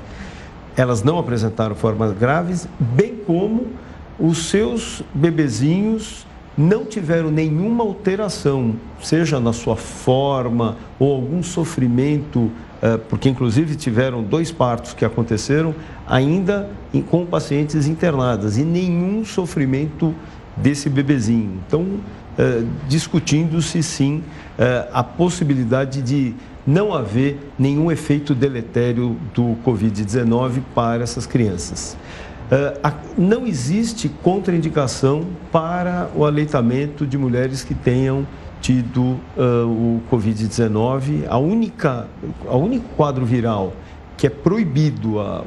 elas 0.77 1.01
não 1.01 1.17
apresentaram 1.17 1.73
formas 1.73 2.15
graves, 2.15 2.67
bem 2.79 3.15
como 3.25 3.69
os 4.19 4.49
seus 4.49 5.01
bebezinhos 5.11 6.27
não 6.55 6.85
tiveram 6.85 7.31
nenhuma 7.31 7.83
alteração, 7.83 8.75
seja 9.01 9.39
na 9.39 9.51
sua 9.51 9.75
forma 9.75 10.77
ou 10.99 11.11
algum 11.11 11.41
sofrimento, 11.41 12.51
eh, 12.51 12.72
porque 13.09 13.29
inclusive 13.29 13.75
tiveram 13.75 14.21
dois 14.21 14.51
partos 14.51 14.93
que 14.93 15.05
aconteceram 15.05 15.73
ainda 16.07 16.69
com 17.09 17.25
pacientes 17.25 17.87
internadas 17.87 18.57
e 18.57 18.63
nenhum 18.63 19.23
sofrimento 19.23 20.13
desse 20.57 20.89
bebezinho. 20.89 21.61
Então, 21.65 21.85
eh, 22.37 22.63
discutindo-se 22.89 23.81
sim 23.81 24.21
eh, 24.57 24.87
a 24.91 25.03
possibilidade 25.03 26.01
de 26.01 26.33
não 26.67 26.93
haver 26.93 27.39
nenhum 27.57 27.91
efeito 27.91 28.35
deletério 28.35 29.17
do 29.33 29.55
Covid-19 29.65 30.61
para 30.75 31.03
essas 31.03 31.25
crianças. 31.25 31.97
Não 33.17 33.47
existe 33.47 34.07
contraindicação 34.07 35.25
para 35.51 36.09
o 36.15 36.23
aleitamento 36.23 37.05
de 37.07 37.17
mulheres 37.17 37.63
que 37.63 37.73
tenham 37.73 38.27
tido 38.63 39.01
uh, 39.01 39.67
o 39.67 40.01
Covid-19. 40.09 41.25
A 41.27 41.37
única, 41.37 42.07
a 42.47 42.55
único 42.55 42.85
quadro 42.95 43.25
viral 43.25 43.73
que 44.15 44.25
é 44.25 44.29
proibido 44.29 45.19
a, 45.19 45.43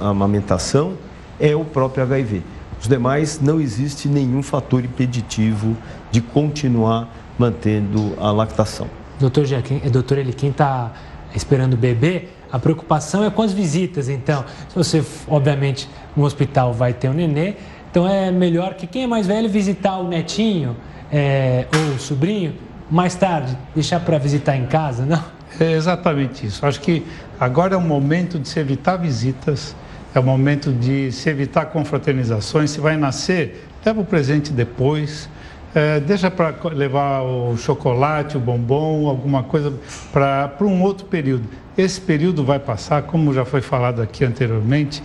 a 0.00 0.08
amamentação 0.08 0.94
é 1.38 1.54
o 1.54 1.64
próprio 1.64 2.02
HIV. 2.02 2.42
Os 2.80 2.88
demais, 2.88 3.40
não 3.40 3.60
existe 3.60 4.08
nenhum 4.08 4.42
fator 4.42 4.84
impeditivo 4.84 5.76
de 6.10 6.20
continuar 6.20 7.08
mantendo 7.38 8.14
a 8.18 8.32
lactação. 8.32 8.88
Doutor, 9.20 9.44
Jaquim, 9.44 9.78
doutor 9.90 10.18
Eli, 10.18 10.32
quem 10.32 10.50
está 10.50 10.92
esperando 11.34 11.74
o 11.74 11.76
bebê, 11.76 12.28
a 12.50 12.58
preocupação 12.58 13.22
é 13.22 13.30
com 13.30 13.42
as 13.42 13.52
visitas. 13.52 14.08
Então, 14.08 14.44
se 14.68 14.74
você, 14.74 15.04
obviamente, 15.28 15.88
no 16.16 16.24
hospital 16.24 16.72
vai 16.72 16.92
ter 16.92 17.08
um 17.08 17.12
nenê, 17.12 17.54
então 17.90 18.08
é 18.08 18.32
melhor 18.32 18.74
que 18.74 18.86
quem 18.86 19.04
é 19.04 19.06
mais 19.06 19.28
velho 19.28 19.48
visitar 19.48 19.98
o 19.98 20.08
netinho 20.08 20.76
é, 21.12 21.66
ou 21.74 21.98
sobrinho 21.98 22.54
mais 22.90 23.14
tarde, 23.14 23.56
deixar 23.74 24.00
para 24.00 24.18
visitar 24.18 24.56
em 24.56 24.66
casa, 24.66 25.04
não? 25.04 25.22
É 25.60 25.72
exatamente 25.72 26.46
isso. 26.46 26.64
Acho 26.64 26.80
que 26.80 27.04
agora 27.38 27.74
é 27.74 27.76
o 27.76 27.80
momento 27.80 28.38
de 28.38 28.48
se 28.48 28.58
evitar 28.58 28.96
visitas, 28.96 29.74
é 30.14 30.20
o 30.20 30.22
momento 30.22 30.72
de 30.72 31.12
se 31.12 31.28
evitar 31.28 31.66
confraternizações. 31.66 32.70
Se 32.70 32.80
vai 32.80 32.96
nascer, 32.96 33.68
leva 33.84 34.00
o 34.00 34.04
presente 34.04 34.52
depois. 34.52 35.28
É, 35.74 36.00
deixa 36.00 36.30
para 36.30 36.54
levar 36.72 37.22
o 37.22 37.56
chocolate, 37.58 38.36
o 38.36 38.40
bombom, 38.40 39.06
alguma 39.06 39.42
coisa 39.42 39.72
para 40.12 40.50
um 40.62 40.82
outro 40.82 41.06
período. 41.06 41.44
Esse 41.76 42.00
período 42.00 42.42
vai 42.42 42.58
passar, 42.58 43.02
como 43.02 43.32
já 43.34 43.44
foi 43.44 43.60
falado 43.60 44.00
aqui 44.00 44.24
anteriormente, 44.24 45.02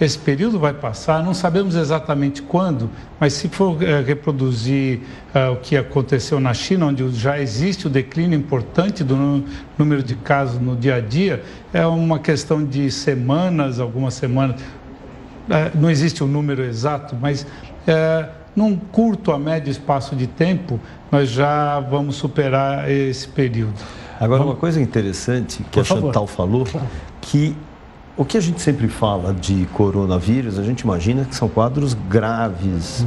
esse 0.00 0.18
período 0.18 0.58
vai 0.58 0.72
passar, 0.72 1.22
não 1.22 1.34
sabemos 1.34 1.74
exatamente 1.74 2.40
quando, 2.42 2.90
mas 3.18 3.34
se 3.34 3.48
for 3.48 3.82
é, 3.82 4.00
reproduzir 4.00 5.00
é, 5.34 5.48
o 5.48 5.56
que 5.56 5.76
aconteceu 5.76 6.40
na 6.40 6.54
China, 6.54 6.86
onde 6.86 7.10
já 7.12 7.38
existe 7.38 7.86
o 7.86 7.90
declínio 7.90 8.38
importante 8.38 9.04
do 9.04 9.44
número 9.78 10.02
de 10.02 10.14
casos 10.14 10.60
no 10.60 10.74
dia 10.74 10.96
a 10.96 11.00
dia, 11.00 11.42
é 11.72 11.86
uma 11.86 12.18
questão 12.18 12.64
de 12.64 12.90
semanas, 12.90 13.78
algumas 13.78 14.14
semanas. 14.14 14.60
É, 15.48 15.70
não 15.74 15.90
existe 15.90 16.24
um 16.24 16.26
número 16.26 16.62
exato, 16.62 17.16
mas 17.20 17.46
é, 17.86 18.28
num 18.54 18.76
curto 18.76 19.32
a 19.32 19.38
médio 19.38 19.70
espaço 19.70 20.16
de 20.16 20.26
tempo, 20.26 20.80
nós 21.10 21.28
já 21.28 21.78
vamos 21.80 22.16
superar 22.16 22.90
esse 22.90 23.28
período. 23.28 23.74
Agora, 24.18 24.42
uma 24.42 24.56
coisa 24.56 24.80
interessante 24.80 25.62
que 25.64 25.70
Por 25.70 25.80
a 25.80 25.84
Chantal 25.84 26.26
favor. 26.26 26.66
falou, 26.66 26.66
que 27.20 27.56
o 28.20 28.24
que 28.26 28.36
a 28.36 28.40
gente 28.40 28.60
sempre 28.60 28.86
fala 28.86 29.32
de 29.32 29.66
coronavírus, 29.72 30.58
a 30.58 30.62
gente 30.62 30.80
imagina 30.80 31.24
que 31.24 31.34
são 31.34 31.48
quadros 31.48 31.94
graves. 31.94 33.00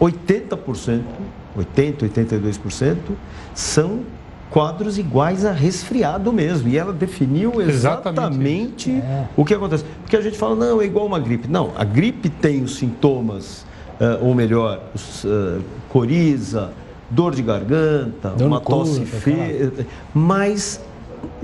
Uhum. 0.00 0.08
80%, 0.08 1.02
80, 1.56 2.08
82% 2.08 2.96
são 3.54 4.00
quadros 4.50 4.98
iguais 4.98 5.44
a 5.44 5.52
resfriado 5.52 6.32
mesmo. 6.32 6.68
E 6.68 6.76
ela 6.76 6.92
definiu 6.92 7.60
exatamente, 7.60 8.90
exatamente 8.90 8.90
é. 8.90 9.28
o 9.36 9.44
que 9.44 9.54
acontece. 9.54 9.84
Porque 10.02 10.16
a 10.16 10.20
gente 10.20 10.36
fala, 10.36 10.56
não, 10.56 10.82
é 10.82 10.86
igual 10.86 11.06
uma 11.06 11.20
gripe. 11.20 11.46
Não, 11.46 11.70
a 11.76 11.84
gripe 11.84 12.28
tem 12.28 12.64
os 12.64 12.78
sintomas 12.78 13.64
uh, 14.00 14.26
ou 14.26 14.34
melhor, 14.34 14.80
uh, 15.24 15.62
coriza, 15.88 16.72
dor 17.08 17.32
de 17.32 17.42
garganta, 17.42 18.34
uma 18.40 18.60
tosse 18.60 19.04
feia, 19.04 19.72
mas 20.12 20.80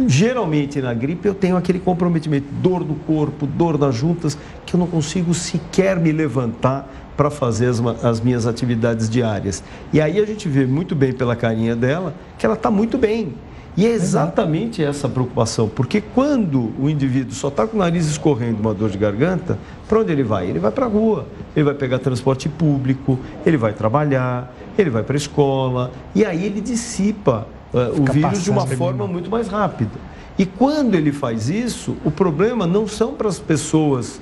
geralmente 0.06 0.80
na 0.80 0.92
gripe 0.94 1.26
eu 1.26 1.34
tenho 1.34 1.56
aquele 1.56 1.78
comprometimento, 1.78 2.46
dor 2.60 2.84
do 2.84 2.94
corpo, 2.94 3.46
dor 3.46 3.78
das 3.78 3.94
juntas, 3.94 4.36
que 4.64 4.74
eu 4.74 4.80
não 4.80 4.86
consigo 4.86 5.32
sequer 5.34 5.98
me 5.98 6.12
levantar 6.12 6.88
para 7.16 7.30
fazer 7.30 7.66
as, 7.66 7.80
as, 8.04 8.20
minhas 8.20 8.46
atividades 8.46 9.08
diárias. 9.08 9.62
E 9.92 10.00
aí 10.00 10.20
a 10.20 10.26
gente 10.26 10.48
vê 10.48 10.66
muito 10.66 10.94
bem 10.94 11.12
pela 11.12 11.34
carinha 11.34 11.74
dela 11.74 12.14
que 12.38 12.44
ela 12.44 12.54
está 12.54 12.70
muito 12.70 12.98
bem. 12.98 13.34
E 13.76 13.86
é 13.86 13.90
exatamente 13.90 14.82
essa 14.82 15.06
preocupação, 15.06 15.68
porque 15.68 16.00
quando 16.00 16.72
o 16.80 16.88
indivíduo 16.88 17.34
só 17.34 17.48
está 17.48 17.66
com 17.66 17.76
o 17.76 17.80
nariz 17.80 18.06
escorrendo 18.06 18.58
uma 18.58 18.72
dor 18.72 18.88
de 18.88 18.96
garganta, 18.96 19.58
para 19.86 20.00
onde 20.00 20.10
ele 20.10 20.22
vai? 20.22 20.48
Ele 20.48 20.58
vai 20.58 20.70
para 20.70 20.86
a 20.86 20.88
rua, 20.88 21.26
ele 21.54 21.64
vai 21.64 21.74
pegar 21.74 21.98
transporte 21.98 22.48
público, 22.48 23.18
ele 23.44 23.58
vai 23.58 23.74
trabalhar, 23.74 24.50
ele 24.78 24.88
vai 24.88 25.02
para 25.02 25.14
a 25.14 25.18
escola, 25.18 25.92
e 26.14 26.24
aí 26.24 26.46
ele 26.46 26.62
dissipa 26.62 27.46
uh, 27.72 28.00
o 28.00 28.12
vírus 28.12 28.42
de 28.42 28.50
uma 28.50 28.66
forma 28.66 29.06
muito 29.06 29.30
mais 29.30 29.48
rápida. 29.48 29.92
E 30.38 30.44
quando 30.44 30.94
ele 30.94 31.12
faz 31.12 31.48
isso, 31.48 31.96
o 32.04 32.10
problema 32.10 32.66
não 32.66 32.86
são 32.86 33.14
para 33.14 33.28
as 33.28 33.38
pessoas 33.38 34.20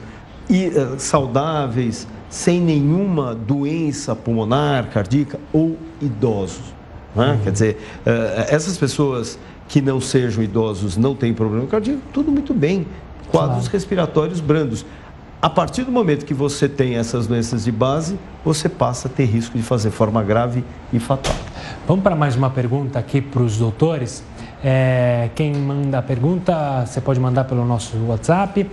uh, 0.48 0.98
saudáveis, 0.98 2.07
sem 2.30 2.61
nenhuma 2.61 3.35
doença 3.35 4.14
pulmonar, 4.14 4.88
cardíaca 4.90 5.38
ou 5.52 5.76
idosos. 6.00 6.74
Né? 7.14 7.33
Uhum. 7.33 7.38
Quer 7.40 7.52
dizer, 7.52 7.76
uh, 8.07 8.44
essas 8.48 8.76
pessoas 8.76 9.38
que 9.68 9.80
não 9.80 10.00
sejam 10.00 10.42
idosos 10.42 10.96
não 10.96 11.14
têm 11.14 11.33
problema 11.33 11.66
cardíaco, 11.66 12.02
tudo 12.12 12.30
muito 12.30 12.52
bem. 12.54 12.87
Quadros 13.30 13.62
claro. 13.62 13.72
respiratórios 13.72 14.40
brandos. 14.40 14.85
A 15.42 15.50
partir 15.50 15.85
do 15.85 15.92
momento 15.92 16.24
que 16.24 16.33
você 16.33 16.68
tem 16.68 16.96
essas 16.96 17.26
doenças 17.26 17.64
de 17.64 17.72
base, 17.72 18.18
você 18.44 18.68
passa 18.68 19.09
a 19.09 19.11
ter 19.11 19.24
risco 19.24 19.57
de 19.57 19.62
fazer 19.62 19.90
forma 19.90 20.22
grave 20.22 20.64
e 20.92 20.98
fatal. 20.98 21.35
Vamos 21.87 22.02
para 22.02 22.16
mais 22.16 22.34
uma 22.34 22.50
pergunta 22.50 22.98
aqui 22.98 23.20
para 23.20 23.42
os 23.42 23.58
doutores. 23.58 24.24
É, 24.62 25.28
quem 25.34 25.52
manda 25.54 25.98
a 25.98 26.02
pergunta, 26.02 26.87
você 26.87 27.00
pode 27.00 27.20
mandar 27.20 27.44
pelo 27.44 27.64
nosso 27.64 27.96
WhatsApp. 28.06 28.66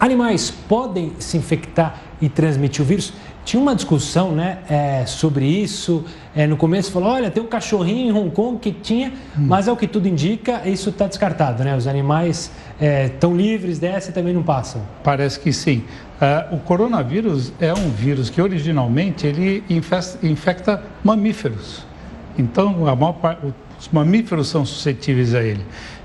Animais 0.00 0.50
podem 0.50 1.12
se 1.20 1.36
infectar 1.36 2.00
e 2.20 2.28
transmitir 2.28 2.82
o 2.82 2.84
vírus? 2.84 3.12
Tinha 3.44 3.62
uma 3.62 3.74
discussão 3.74 4.32
né, 4.32 4.58
é, 4.68 5.06
sobre 5.06 5.46
isso. 5.46 6.04
É, 6.34 6.46
no 6.46 6.56
começo 6.56 6.90
falou, 6.90 7.10
olha, 7.10 7.30
tem 7.30 7.42
um 7.42 7.46
cachorrinho 7.46 8.08
em 8.08 8.12
Hong 8.12 8.30
Kong 8.30 8.58
que 8.58 8.72
tinha, 8.72 9.10
hum. 9.10 9.46
mas 9.46 9.68
é 9.68 9.72
o 9.72 9.76
que 9.76 9.86
tudo 9.86 10.08
indica, 10.08 10.62
isso 10.68 10.90
está 10.90 11.06
descartado, 11.06 11.62
né? 11.62 11.76
Os 11.76 11.86
animais 11.86 12.50
estão 12.80 13.32
é, 13.32 13.36
livres 13.36 13.78
dessa 13.78 14.10
e 14.10 14.12
também 14.12 14.34
não 14.34 14.42
passam. 14.42 14.82
Parece 15.04 15.38
que 15.38 15.52
sim. 15.52 15.84
Uh, 16.20 16.56
o 16.56 16.58
coronavírus 16.58 17.52
é 17.60 17.72
um 17.72 17.90
vírus 17.90 18.30
que 18.30 18.40
originalmente 18.40 19.26
ele 19.26 19.64
infesta, 19.68 20.24
infecta 20.24 20.82
mamíferos. 21.02 21.91
Então, 22.38 22.86
a 22.86 22.96
maior 22.96 23.12
parte, 23.14 23.40
os 23.78 23.88
mamíferos 23.88 24.48
são 24.48 24.64
suscetíveis 24.64 25.34
a 25.34 25.42
ele. 25.42 25.62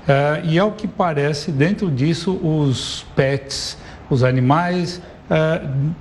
Uh, 0.08 0.46
e 0.46 0.58
ao 0.58 0.72
que 0.72 0.88
parece, 0.88 1.52
dentro 1.52 1.90
disso, 1.90 2.32
os 2.32 3.06
pets, 3.14 3.76
os 4.08 4.24
animais, 4.24 5.02
uh, 5.30 5.92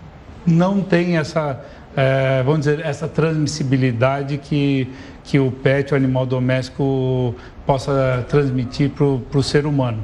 não 0.45 0.81
têm 0.81 1.17
essa, 1.17 1.61
uh, 1.91 2.43
vamos 2.43 2.61
dizer, 2.61 2.85
essa 2.85 3.07
transmissibilidade 3.07 4.37
que, 4.37 4.87
que 5.23 5.37
o 5.39 5.51
pet, 5.51 5.93
o 5.93 5.97
animal 5.97 6.25
doméstico, 6.25 7.35
possa 7.65 8.25
transmitir 8.29 8.91
para 8.91 9.05
o 9.39 9.43
ser 9.43 9.65
humano. 9.65 10.01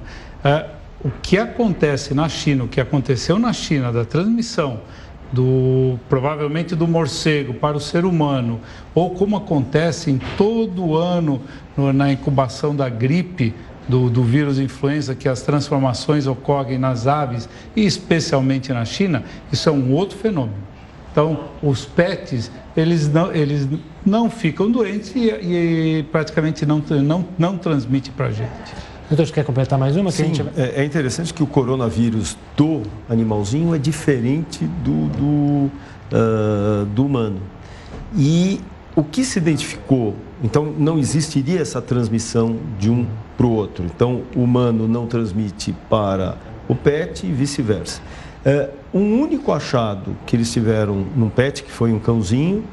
o 1.03 1.09
que 1.21 1.37
acontece 1.37 2.13
na 2.13 2.27
China, 2.27 2.65
o 2.65 2.67
que 2.67 2.81
aconteceu 2.81 3.39
na 3.39 3.53
China 3.53 3.91
da 3.91 4.03
transmissão 4.03 4.81
do 5.33 5.99
provavelmente 6.07 6.75
do 6.75 6.87
morcego 6.87 7.55
para 7.55 7.75
o 7.75 7.79
ser 7.79 8.05
humano, 8.05 8.59
ou 8.93 9.09
como 9.09 9.35
acontece 9.35 10.11
em 10.11 10.19
todo 10.37 10.95
ano 10.95 11.41
no, 11.75 11.91
na 11.91 12.11
incubação 12.11 12.75
da 12.75 12.87
gripe 12.87 13.53
do, 13.87 14.09
do, 14.09 14.23
vírus 14.23 14.59
influenza, 14.59 15.15
que 15.15 15.27
as 15.27 15.41
transformações 15.41 16.27
ocorrem 16.27 16.77
nas 16.77 17.07
aves 17.07 17.49
e 17.75 17.83
especialmente 17.83 18.71
na 18.71 18.85
China, 18.85 19.23
isso 19.51 19.67
é 19.67 19.71
um 19.71 19.91
outro 19.91 20.17
fenômeno. 20.17 20.55
Então, 21.11 21.49
os 21.61 21.83
pets, 21.83 22.51
eles 22.77 23.11
não, 23.11 23.31
eles 23.33 23.67
não 24.05 24.29
ficam 24.29 24.71
doentes 24.71 25.13
e, 25.15 25.29
e 25.29 26.05
praticamente 26.11 26.65
não, 26.65 26.81
não, 27.03 27.25
não 27.37 27.57
transmitem 27.57 28.11
para 28.15 28.27
a 28.27 28.31
gente. 28.31 28.49
Doutor, 29.09 29.27
você 29.27 29.33
quer 29.33 29.43
completar 29.43 29.77
mais 29.77 29.95
uma? 29.95 30.11
Sim, 30.11 30.33
gente... 30.33 30.41
É, 30.55 30.81
é 30.81 30.85
interessante 30.85 31.33
que 31.33 31.43
o 31.43 31.47
coronavírus 31.47 32.37
do 32.55 32.81
animalzinho 33.09 33.75
é 33.75 33.77
diferente 33.77 34.65
do, 34.83 35.07
do, 35.09 35.71
uh, 36.11 36.85
do 36.85 37.05
humano. 37.05 37.41
E 38.15 38.61
o 38.95 39.03
que 39.03 39.23
se 39.23 39.39
identificou, 39.39 40.15
então 40.43 40.65
não 40.65 40.97
existiria 40.97 41.59
essa 41.59 41.81
transmissão 41.81 42.57
de 42.79 42.89
um 42.89 43.05
para 43.35 43.45
o 43.45 43.51
outro. 43.51 43.83
Então, 43.85 44.23
o 44.35 44.43
humano 44.43 44.87
não 44.87 45.07
transmite 45.07 45.75
para 45.89 46.37
o 46.67 46.75
pet 46.75 47.25
e 47.25 47.31
vice-versa. 47.31 48.01
É, 48.45 48.69
um 48.93 49.21
único 49.21 49.51
achado 49.51 50.15
que 50.25 50.35
eles 50.35 50.51
tiveram 50.51 51.05
num 51.15 51.29
pet, 51.29 51.63
que 51.63 51.71
foi 51.71 51.91
um 51.91 51.99
cãozinho, 51.99 52.63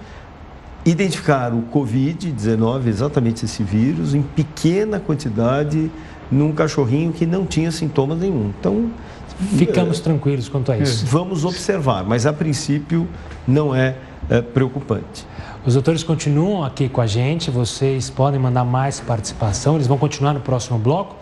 identificaram 0.85 1.59
o 1.59 1.63
Covid-19, 1.63 2.87
exatamente 2.87 3.45
esse 3.45 3.63
vírus, 3.63 4.15
em 4.15 4.23
pequena 4.23 4.99
quantidade 4.99 5.91
num 6.31 6.53
cachorrinho 6.53 7.13
que 7.13 7.27
não 7.27 7.45
tinha 7.45 7.71
sintomas 7.71 8.19
nenhum. 8.19 8.53
Então. 8.59 8.91
Ficamos 9.57 9.99
é, 9.99 10.03
tranquilos 10.03 10.49
quanto 10.49 10.71
a 10.71 10.79
isso. 10.79 11.07
Vamos 11.07 11.45
observar, 11.45 12.05
mas 12.05 12.27
a 12.27 12.33
princípio 12.33 13.09
não 13.49 13.75
é, 13.75 13.97
é 14.29 14.43
preocupante. 14.43 15.27
Os 15.65 15.75
doutores 15.75 16.03
continuam 16.03 16.65
aqui 16.65 16.89
com 16.89 17.01
a 17.01 17.07
gente, 17.07 17.51
vocês 17.51 18.11
podem 18.11 18.39
mandar 18.41 18.65
mais 18.65 19.01
participação, 19.01 19.75
eles 19.77 19.87
vão 19.87 19.99
continuar 19.99 20.35
no 20.35 20.41
próximo 20.41 20.79
bloco. 20.79 21.17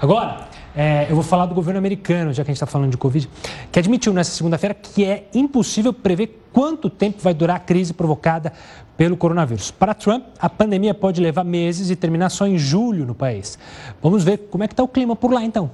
Agora, 0.00 0.48
é, 0.74 1.06
eu 1.10 1.14
vou 1.14 1.24
falar 1.24 1.46
do 1.46 1.54
governo 1.54 1.78
americano, 1.78 2.32
já 2.32 2.44
que 2.44 2.50
a 2.50 2.52
gente 2.52 2.56
está 2.56 2.66
falando 2.66 2.90
de 2.90 2.96
Covid, 2.96 3.28
que 3.72 3.78
admitiu 3.78 4.12
nessa 4.12 4.30
segunda-feira 4.30 4.74
que 4.74 5.04
é 5.04 5.28
impossível 5.34 5.92
prever 5.92 6.40
quanto 6.52 6.88
tempo 6.88 7.18
vai 7.20 7.34
durar 7.34 7.56
a 7.56 7.58
crise 7.58 7.92
provocada 7.92 8.52
pelo 9.00 9.16
coronavírus. 9.16 9.70
Para 9.70 9.94
Trump, 9.94 10.26
a 10.38 10.46
pandemia 10.50 10.92
pode 10.92 11.22
levar 11.22 11.42
meses 11.42 11.88
e 11.88 11.96
terminar 11.96 12.28
só 12.28 12.46
em 12.46 12.58
julho 12.58 13.06
no 13.06 13.14
país. 13.14 13.58
Vamos 14.02 14.22
ver 14.22 14.36
como 14.50 14.62
é 14.62 14.68
que 14.68 14.74
está 14.74 14.82
o 14.82 14.88
clima 14.88 15.16
por 15.16 15.32
lá, 15.32 15.42
então. 15.42 15.70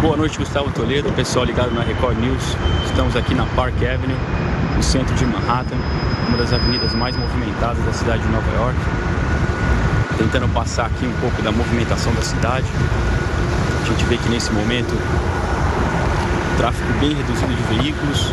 Boa 0.00 0.16
noite, 0.16 0.38
Gustavo 0.38 0.70
Toledo, 0.70 1.10
pessoal 1.12 1.44
ligado 1.44 1.74
na 1.74 1.82
Record 1.82 2.16
News. 2.20 2.56
Estamos 2.86 3.16
aqui 3.16 3.34
na 3.34 3.46
Park 3.56 3.74
Avenue, 3.78 4.14
no 4.76 4.80
centro 4.80 5.12
de 5.16 5.26
Manhattan, 5.26 5.74
uma 6.28 6.38
das 6.38 6.52
avenidas 6.52 6.94
mais 6.94 7.16
movimentadas 7.16 7.84
da 7.84 7.92
cidade 7.94 8.22
de 8.22 8.28
Nova 8.28 8.48
York 8.52 8.78
tentando 10.18 10.48
passar 10.54 10.86
aqui 10.86 11.04
um 11.04 11.20
pouco 11.20 11.42
da 11.42 11.50
movimentação 11.50 12.14
da 12.14 12.22
cidade. 12.22 12.66
A 13.82 13.88
gente 13.88 14.04
vê 14.04 14.16
que 14.18 14.28
nesse 14.28 14.52
momento 14.52 14.94
tráfego 16.56 16.92
bem 17.00 17.12
reduzido 17.12 17.52
de 17.52 17.62
veículos, 17.74 18.32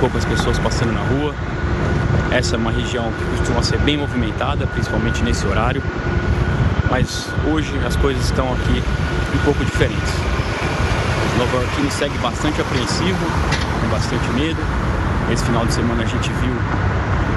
poucas 0.00 0.24
pessoas 0.24 0.58
passando 0.58 0.92
na 0.92 1.02
rua. 1.02 1.32
Essa 2.36 2.54
é 2.54 2.58
uma 2.58 2.70
região 2.70 3.10
que 3.12 3.24
costuma 3.38 3.62
ser 3.62 3.78
bem 3.78 3.96
movimentada, 3.96 4.66
principalmente 4.66 5.24
nesse 5.24 5.46
horário, 5.46 5.82
mas 6.90 7.30
hoje 7.50 7.72
as 7.86 7.96
coisas 7.96 8.26
estão 8.26 8.52
aqui 8.52 8.82
um 9.34 9.38
pouco 9.42 9.64
diferentes. 9.64 10.12
O 11.34 11.38
Nova 11.38 11.56
York 11.56 11.90
segue 11.92 12.18
bastante 12.18 12.60
apreensivo, 12.60 13.24
com 13.80 13.88
bastante 13.88 14.28
medo. 14.34 14.60
Esse 15.32 15.46
final 15.46 15.64
de 15.64 15.72
semana 15.72 16.02
a 16.02 16.04
gente 16.06 16.28
viu 16.28 16.52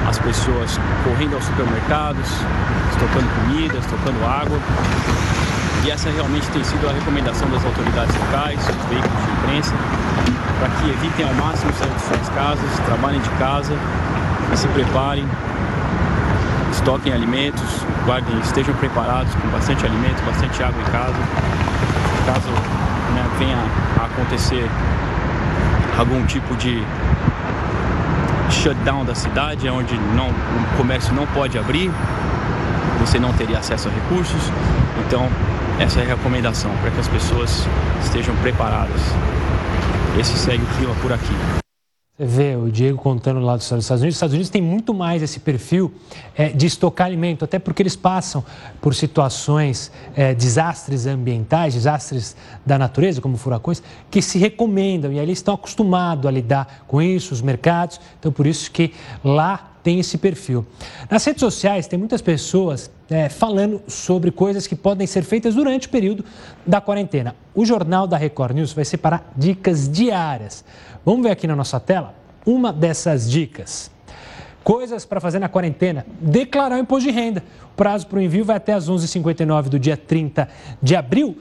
as 0.05 0.19
pessoas 0.19 0.77
correndo 1.05 1.35
aos 1.35 1.45
supermercados, 1.45 2.27
estocando 2.91 3.29
comida, 3.39 3.77
estocando 3.77 4.25
água. 4.25 4.59
E 5.85 5.91
essa 5.91 6.09
realmente 6.09 6.45
tem 6.49 6.61
sido 6.61 6.89
a 6.89 6.91
recomendação 6.91 7.49
das 7.49 7.63
autoridades 7.63 8.13
locais, 8.17 8.59
dos 8.65 8.85
veículos 8.89 9.23
de 9.23 9.31
imprensa, 9.31 9.73
para 10.59 10.67
que 10.67 10.89
evitem 10.89 11.25
ao 11.25 11.33
máximo 11.35 11.71
sair 11.71 11.89
de 11.89 12.01
suas 12.01 12.27
casas, 12.35 12.79
trabalhem 12.85 13.21
de 13.21 13.29
casa 13.39 13.73
se 14.57 14.67
preparem, 14.69 15.25
estoquem 16.71 17.13
alimentos, 17.13 17.85
guardem, 18.05 18.39
estejam 18.39 18.73
preparados 18.75 19.33
com 19.35 19.47
bastante 19.49 19.85
alimento, 19.85 20.23
bastante 20.25 20.63
água 20.63 20.81
em 20.81 20.91
casa. 20.91 21.15
Caso 22.25 22.49
né, 23.13 23.25
venha 23.37 23.57
a 23.99 24.05
acontecer 24.05 24.69
algum 25.97 26.25
tipo 26.25 26.55
de 26.55 26.83
shutdown 28.49 29.05
da 29.05 29.15
cidade, 29.15 29.67
é 29.67 29.71
onde 29.71 29.95
não, 30.15 30.29
o 30.29 30.77
comércio 30.77 31.13
não 31.13 31.25
pode 31.27 31.57
abrir, 31.57 31.91
você 32.99 33.19
não 33.19 33.31
teria 33.33 33.59
acesso 33.59 33.89
a 33.89 33.91
recursos. 33.91 34.51
Então, 35.05 35.29
essa 35.79 35.99
é 35.99 36.03
a 36.03 36.07
recomendação 36.07 36.71
para 36.81 36.91
que 36.91 36.99
as 36.99 37.07
pessoas 37.07 37.67
estejam 38.03 38.35
preparadas. 38.37 39.01
Esse 40.19 40.37
segue 40.37 40.63
o 40.63 40.67
clima 40.77 40.93
por 41.01 41.13
aqui. 41.13 41.68
Você 42.19 42.25
vê 42.25 42.55
o 42.57 42.69
Diego 42.69 42.97
contando 42.97 43.39
lá 43.39 43.55
dos 43.55 43.63
Estados 43.63 43.89
Unidos. 43.89 44.03
Os 44.03 44.17
Estados 44.17 44.33
Unidos 44.33 44.49
tem 44.49 44.61
muito 44.61 44.93
mais 44.93 45.23
esse 45.23 45.39
perfil 45.39 45.89
é, 46.35 46.49
de 46.49 46.65
estocar 46.65 47.07
alimento, 47.07 47.45
até 47.45 47.57
porque 47.57 47.81
eles 47.81 47.95
passam 47.95 48.43
por 48.81 48.93
situações, 48.93 49.89
é, 50.13 50.35
desastres 50.35 51.05
ambientais, 51.05 51.75
desastres 51.75 52.35
da 52.65 52.77
natureza, 52.77 53.21
como 53.21 53.37
furacões, 53.37 53.81
que 54.11 54.21
se 54.21 54.37
recomendam 54.37 55.13
e 55.13 55.17
aí 55.17 55.25
eles 55.25 55.37
estão 55.37 55.53
acostumados 55.53 56.25
a 56.25 56.31
lidar 56.31 56.83
com 56.87 57.01
isso, 57.01 57.33
os 57.33 57.41
mercados. 57.41 58.01
Então, 58.19 58.33
por 58.33 58.45
isso 58.45 58.69
que 58.69 58.93
lá 59.23 59.69
tem 59.81 59.99
esse 59.99 60.17
perfil. 60.17 60.65
Nas 61.09 61.23
redes 61.23 61.39
sociais, 61.39 61.87
tem 61.87 61.97
muitas 61.97 62.21
pessoas 62.21 62.91
é, 63.09 63.29
falando 63.29 63.81
sobre 63.87 64.29
coisas 64.29 64.67
que 64.67 64.75
podem 64.75 65.07
ser 65.07 65.23
feitas 65.23 65.55
durante 65.55 65.87
o 65.87 65.89
período 65.89 66.25
da 66.67 66.81
quarentena. 66.81 67.33
O 67.55 67.65
Jornal 67.65 68.05
da 68.05 68.17
Record 68.17 68.55
News 68.55 68.73
vai 68.73 68.83
separar 68.83 69.31
dicas 69.37 69.89
diárias 69.89 70.65
Vamos 71.05 71.23
ver 71.23 71.31
aqui 71.31 71.47
na 71.47 71.55
nossa 71.55 71.79
tela 71.79 72.13
uma 72.45 72.73
dessas 72.73 73.29
dicas. 73.29 73.91
Coisas 74.63 75.05
para 75.05 75.19
fazer 75.19 75.39
na 75.39 75.49
quarentena. 75.49 76.05
Declarar 76.19 76.75
o 76.75 76.79
imposto 76.79 77.09
de 77.09 77.15
renda. 77.15 77.43
O 77.73 77.75
prazo 77.75 78.07
para 78.07 78.19
o 78.19 78.21
envio 78.21 78.43
vai 78.43 78.57
até 78.57 78.73
às 78.73 78.89
11h59 78.89 79.63
do 79.63 79.79
dia 79.79 79.95
30 79.95 80.47
de 80.81 80.95
abril. 80.95 81.37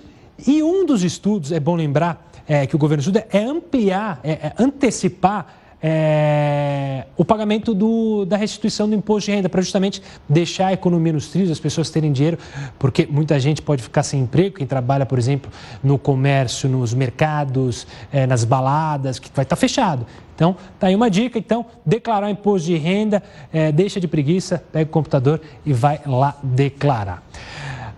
E 0.46 0.62
um 0.62 0.86
dos 0.86 1.02
estudos, 1.02 1.50
é 1.50 1.58
bom 1.58 1.74
lembrar, 1.74 2.30
é, 2.46 2.66
que 2.66 2.76
o 2.76 2.78
governo 2.78 3.00
estuda, 3.00 3.26
é 3.30 3.42
ampliar, 3.42 4.20
é, 4.22 4.32
é 4.32 4.52
antecipar 4.58 5.54
é, 5.82 7.06
o 7.16 7.24
pagamento 7.24 7.72
do, 7.72 8.24
da 8.24 8.36
restituição 8.36 8.88
do 8.88 8.94
imposto 8.94 9.30
de 9.30 9.36
renda, 9.36 9.48
para 9.48 9.62
justamente 9.62 10.02
deixar 10.28 10.68
a 10.68 10.72
economia 10.72 11.12
nos 11.12 11.28
trilhos, 11.28 11.50
as 11.50 11.60
pessoas 11.60 11.90
terem 11.90 12.12
dinheiro, 12.12 12.38
porque 12.78 13.06
muita 13.06 13.38
gente 13.38 13.62
pode 13.62 13.82
ficar 13.82 14.02
sem 14.02 14.20
emprego, 14.20 14.56
quem 14.56 14.66
trabalha, 14.66 15.06
por 15.06 15.18
exemplo, 15.18 15.50
no 15.82 15.98
comércio, 15.98 16.68
nos 16.68 16.92
mercados, 16.92 17.86
é, 18.12 18.26
nas 18.26 18.44
baladas, 18.44 19.18
que 19.18 19.30
vai 19.34 19.44
estar 19.44 19.56
fechado. 19.56 20.06
Então, 20.34 20.56
tá 20.78 20.86
aí 20.86 20.94
uma 20.94 21.10
dica. 21.10 21.38
Então, 21.38 21.66
declarar 21.84 22.30
imposto 22.30 22.66
de 22.66 22.76
renda, 22.76 23.22
é, 23.52 23.72
deixa 23.72 24.00
de 24.00 24.06
preguiça, 24.06 24.62
pega 24.72 24.88
o 24.88 24.92
computador 24.92 25.40
e 25.66 25.72
vai 25.72 26.00
lá 26.06 26.36
declarar. 26.42 27.22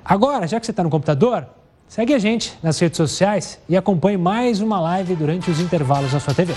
Agora, 0.03 0.47
já 0.47 0.59
que 0.59 0.65
você 0.65 0.73
está 0.73 0.83
no 0.83 0.91
computador, 0.91 1.47
segue 1.87 2.15
a 2.15 2.19
gente 2.19 2.59
nas 2.63 2.79
redes 2.79 2.97
sociais 2.97 3.59
e 3.69 3.77
acompanhe 3.77 4.17
mais 4.17 4.61
uma 4.61 4.81
live 4.81 5.15
durante 5.15 5.51
os 5.51 5.61
intervalos 5.61 6.13
na 6.13 6.21
sua 6.21 6.33
TV. 6.33 6.55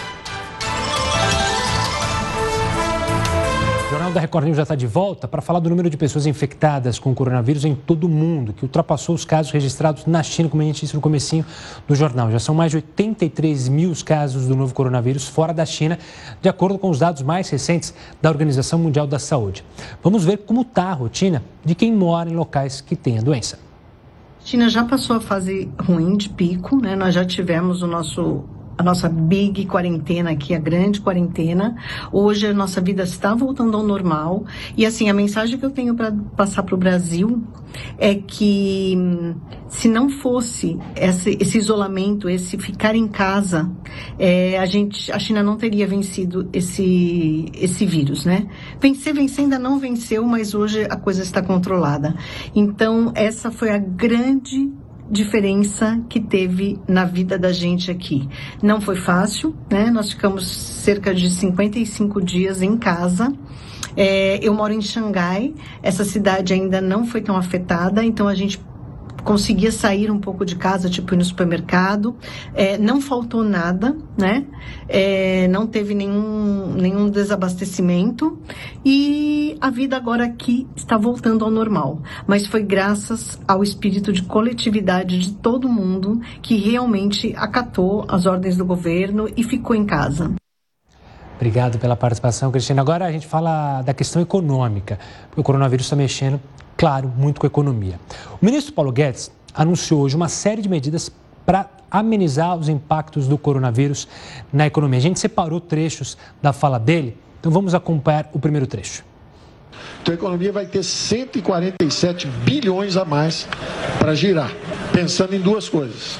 Jornal 3.93 4.11
da 4.11 4.19
Record 4.19 4.45
News 4.45 4.57
já 4.57 4.63
está 4.63 4.73
de 4.73 4.87
volta 4.87 5.27
para 5.27 5.39
falar 5.39 5.59
do 5.59 5.69
número 5.69 5.87
de 5.87 5.95
pessoas 5.95 6.25
infectadas 6.25 6.97
com 6.97 7.11
o 7.11 7.13
coronavírus 7.13 7.63
em 7.63 7.75
todo 7.75 8.05
o 8.05 8.09
mundo, 8.09 8.51
que 8.51 8.63
ultrapassou 8.63 9.13
os 9.13 9.23
casos 9.23 9.51
registrados 9.51 10.07
na 10.07 10.23
China, 10.23 10.49
como 10.49 10.63
a 10.63 10.65
gente 10.65 10.81
disse 10.81 10.95
no 10.95 10.99
comecinho 10.99 11.45
do 11.87 11.93
jornal. 11.93 12.31
Já 12.31 12.39
são 12.39 12.55
mais 12.55 12.71
de 12.71 12.77
83 12.77 13.69
mil 13.69 13.91
os 13.91 14.01
casos 14.01 14.47
do 14.47 14.55
novo 14.55 14.73
coronavírus 14.73 15.27
fora 15.27 15.53
da 15.53 15.63
China, 15.63 15.99
de 16.41 16.49
acordo 16.49 16.79
com 16.79 16.89
os 16.89 16.97
dados 16.97 17.21
mais 17.21 17.47
recentes 17.51 17.93
da 18.19 18.31
Organização 18.31 18.79
Mundial 18.79 19.05
da 19.05 19.19
Saúde. 19.19 19.63
Vamos 20.01 20.25
ver 20.25 20.39
como 20.39 20.63
está 20.63 20.85
a 20.85 20.93
rotina 20.93 21.43
de 21.63 21.75
quem 21.75 21.93
mora 21.93 22.27
em 22.27 22.33
locais 22.33 22.81
que 22.81 22.95
têm 22.95 23.19
a 23.19 23.21
doença. 23.21 23.59
China 24.43 24.69
já 24.69 24.83
passou 24.85 25.17
a 25.17 25.21
fase 25.21 25.69
ruim 25.79 26.17
de 26.17 26.29
pico, 26.29 26.81
né? 26.81 26.95
Nós 26.95 27.13
já 27.13 27.23
tivemos 27.23 27.83
o 27.83 27.87
nosso 27.87 28.43
a 28.77 28.83
nossa 28.83 29.07
big 29.09 29.65
quarentena 29.65 30.31
aqui, 30.31 30.53
a 30.53 30.59
grande 30.59 31.01
quarentena. 31.01 31.75
Hoje 32.11 32.47
a 32.47 32.53
nossa 32.53 32.81
vida 32.81 33.03
está 33.03 33.33
voltando 33.33 33.77
ao 33.77 33.83
normal. 33.83 34.45
E 34.75 34.85
assim, 34.85 35.09
a 35.09 35.13
mensagem 35.13 35.57
que 35.57 35.65
eu 35.65 35.71
tenho 35.71 35.95
para 35.95 36.11
passar 36.35 36.63
para 36.63 36.75
o 36.75 36.77
Brasil 36.77 37.43
é 37.97 38.15
que 38.15 38.95
se 39.67 39.87
não 39.87 40.09
fosse 40.09 40.77
esse, 40.95 41.37
esse 41.39 41.57
isolamento, 41.57 42.29
esse 42.29 42.57
ficar 42.57 42.95
em 42.95 43.07
casa, 43.07 43.71
é, 44.19 44.57
a 44.59 44.65
gente, 44.65 45.11
a 45.11 45.17
China 45.17 45.41
não 45.41 45.57
teria 45.57 45.87
vencido 45.87 46.47
esse, 46.53 47.45
esse 47.53 47.85
vírus, 47.85 48.25
né? 48.25 48.47
Vencer, 48.79 49.13
vencer 49.13 49.43
ainda 49.43 49.57
não 49.57 49.79
venceu, 49.79 50.23
mas 50.25 50.53
hoje 50.53 50.85
a 50.89 50.95
coisa 50.95 51.23
está 51.23 51.41
controlada. 51.41 52.15
Então, 52.55 53.11
essa 53.15 53.49
foi 53.49 53.71
a 53.71 53.77
grande 53.77 54.71
diferença 55.09 56.01
que 56.09 56.19
teve 56.19 56.79
na 56.87 57.05
vida 57.05 57.37
da 57.37 57.51
gente 57.51 57.91
aqui. 57.91 58.27
Não 58.61 58.79
foi 58.79 58.95
fácil, 58.95 59.55
né? 59.69 59.89
Nós 59.89 60.11
ficamos 60.11 60.47
cerca 60.47 61.13
de 61.13 61.29
55 61.29 62.21
dias 62.21 62.61
em 62.61 62.77
casa. 62.77 63.33
É, 63.95 64.39
eu 64.41 64.53
moro 64.53 64.73
em 64.73 64.81
Xangai, 64.81 65.53
essa 65.83 66.03
cidade 66.03 66.53
ainda 66.53 66.81
não 66.81 67.05
foi 67.05 67.21
tão 67.21 67.37
afetada, 67.37 68.03
então 68.03 68.27
a 68.27 68.33
gente 68.33 68.59
conseguia 69.23 69.71
sair 69.71 70.11
um 70.11 70.19
pouco 70.19 70.45
de 70.45 70.55
casa, 70.55 70.89
tipo 70.89 71.13
ir 71.13 71.17
no 71.17 71.25
supermercado. 71.25 72.15
É, 72.53 72.77
não 72.77 73.01
faltou 73.01 73.43
nada, 73.43 73.95
né? 74.17 74.45
É, 74.87 75.47
não 75.47 75.65
teve 75.65 75.93
nenhum, 75.93 76.73
nenhum 76.73 77.09
desabastecimento. 77.09 78.39
E 78.85 79.57
a 79.61 79.69
vida 79.69 79.95
agora 79.95 80.25
aqui 80.25 80.67
está 80.75 80.97
voltando 80.97 81.45
ao 81.45 81.51
normal. 81.51 82.01
Mas 82.27 82.47
foi 82.47 82.63
graças 82.63 83.39
ao 83.47 83.63
espírito 83.63 84.11
de 84.11 84.23
coletividade 84.23 85.19
de 85.19 85.33
todo 85.33 85.69
mundo 85.69 86.21
que 86.41 86.55
realmente 86.55 87.33
acatou 87.37 88.05
as 88.07 88.25
ordens 88.25 88.57
do 88.57 88.65
governo 88.65 89.29
e 89.35 89.43
ficou 89.43 89.75
em 89.75 89.85
casa. 89.85 90.33
Obrigado 91.35 91.77
pela 91.77 91.95
participação, 91.95 92.51
Cristina. 92.51 92.81
Agora 92.81 93.05
a 93.05 93.11
gente 93.11 93.27
fala 93.27 93.81
da 93.81 93.93
questão 93.93 94.21
econômica, 94.21 94.97
o 95.35 95.43
coronavírus 95.43 95.85
está 95.85 95.95
mexendo, 95.95 96.39
claro, 96.83 97.07
muito 97.15 97.39
com 97.39 97.45
a 97.45 97.47
economia. 97.47 97.97
O 98.41 98.45
ministro 98.45 98.73
Paulo 98.73 98.91
Guedes 98.91 99.31
anunciou 99.55 100.01
hoje 100.01 100.17
uma 100.17 100.27
série 100.27 100.61
de 100.61 100.67
medidas 100.67 101.09
para 101.45 101.69
amenizar 101.89 102.57
os 102.57 102.67
impactos 102.67 103.25
do 103.25 103.37
coronavírus 103.37 104.05
na 104.51 104.67
economia. 104.67 104.99
A 104.99 105.01
gente 105.01 105.17
separou 105.17 105.61
trechos 105.61 106.17
da 106.41 106.51
fala 106.51 106.77
dele, 106.77 107.17
então 107.39 107.49
vamos 107.49 107.73
acompanhar 107.73 108.29
o 108.33 108.39
primeiro 108.39 108.67
trecho. 108.67 109.05
Então 110.01 110.13
a 110.13 110.15
economia 110.15 110.51
vai 110.51 110.65
ter 110.65 110.83
147 110.83 112.27
bilhões 112.27 112.97
a 112.97 113.05
mais 113.05 113.47
para 113.97 114.13
girar, 114.13 114.51
pensando 114.91 115.33
em 115.33 115.39
duas 115.39 115.69
coisas: 115.69 116.19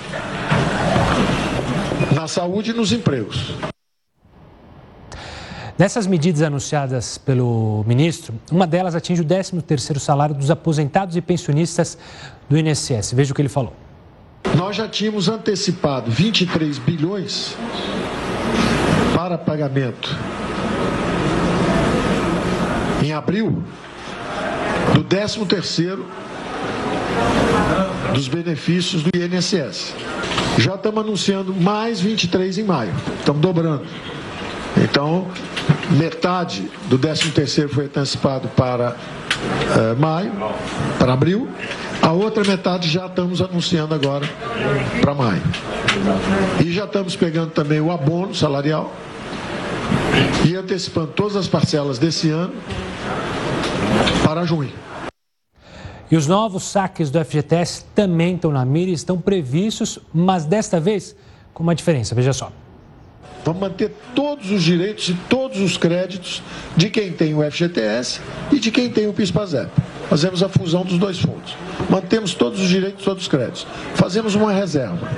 na 2.16 2.26
saúde 2.26 2.72
e 2.72 2.74
nos 2.74 2.94
empregos. 2.94 3.54
Dessas 5.84 6.08
medidas 6.08 6.42
anunciadas 6.42 7.18
pelo 7.18 7.84
ministro, 7.86 8.34
uma 8.50 8.66
delas 8.66 8.96
atinge 8.96 9.22
o 9.22 9.26
13º 9.26 10.00
salário 10.00 10.34
dos 10.34 10.50
aposentados 10.50 11.18
e 11.18 11.22
pensionistas 11.22 11.98
do 12.50 12.58
INSS. 12.58 13.12
Veja 13.12 13.34
o 13.34 13.36
que 13.36 13.42
ele 13.42 13.50
falou. 13.50 13.74
Nós 14.56 14.78
já 14.78 14.88
tínhamos 14.88 15.28
antecipado 15.28 16.10
23 16.10 16.78
bilhões 16.78 17.58
para 19.14 19.38
pagamento 19.38 20.18
em 23.04 23.12
abril 23.12 23.62
do 24.94 25.04
13º 25.04 26.00
dos 28.14 28.30
benefícios 28.30 29.04
do 29.04 29.10
INSS. 29.14 29.94
Já 30.60 30.76
estamos 30.76 31.04
anunciando 31.04 31.54
mais 31.54 32.00
23 32.00 32.60
em 32.60 32.64
maio. 32.64 32.94
Estamos 33.20 33.42
dobrando. 33.42 33.86
Então, 34.94 35.26
metade 35.98 36.70
do 36.88 37.00
13º 37.00 37.68
foi 37.68 37.86
antecipado 37.86 38.48
para 38.50 38.92
uh, 38.92 40.00
maio, 40.00 40.32
para 41.00 41.14
abril. 41.14 41.50
A 42.00 42.12
outra 42.12 42.44
metade 42.44 42.88
já 42.88 43.08
estamos 43.08 43.42
anunciando 43.42 43.96
agora 43.96 44.30
para 45.02 45.16
maio. 45.16 45.42
E 46.64 46.72
já 46.72 46.86
estamos 46.86 47.16
pegando 47.16 47.50
também 47.50 47.82
o 47.82 47.92
abono 47.92 48.36
salarial 48.36 48.94
e 50.48 50.56
antecipando 50.56 51.08
todas 51.08 51.36
as 51.38 51.48
parcelas 51.48 51.98
desse 51.98 52.30
ano 52.30 52.54
para 54.24 54.46
junho. 54.46 54.72
E 56.12 56.16
os 56.16 56.28
novos 56.28 56.66
saques 56.66 57.10
do 57.10 57.26
FGTS 57.26 57.86
também 57.96 58.36
estão 58.36 58.52
na 58.52 58.64
mira 58.64 58.92
e 58.92 58.94
estão 58.94 59.20
previstos, 59.20 59.98
mas 60.14 60.46
desta 60.46 60.80
vez 60.80 61.16
com 61.52 61.64
uma 61.64 61.74
diferença. 61.74 62.14
Veja 62.14 62.32
só. 62.32 62.52
Vamos 63.44 63.62
manter 63.62 63.92
todos 64.16 64.52
os 64.52 64.64
direitos 64.64 65.10
e 65.10 65.14
todos 65.30 65.60
os 65.60 65.76
créditos 65.76 66.42
de 66.78 66.90
quem 66.90 67.12
tem 67.12 67.36
o 67.36 67.52
FGTS 67.52 68.22
e 68.52 68.60
de 68.60 68.72
quem 68.72 68.90
tem 68.90 69.08
o 69.08 69.14
PIS-PASEP. 69.14 69.70
Fazemos 70.10 70.42
a 70.42 70.48
fusão 70.48 70.84
dos 70.84 70.98
dois 70.98 71.20
fundos. 71.20 71.56
Mantemos 71.90 72.34
todos 72.34 72.62
os 72.62 72.70
direitos 72.70 73.04
todos 73.04 73.24
os 73.24 73.28
créditos. 73.28 73.68
Fazemos 73.96 74.36
uma 74.36 74.54
reserva. 74.54 75.10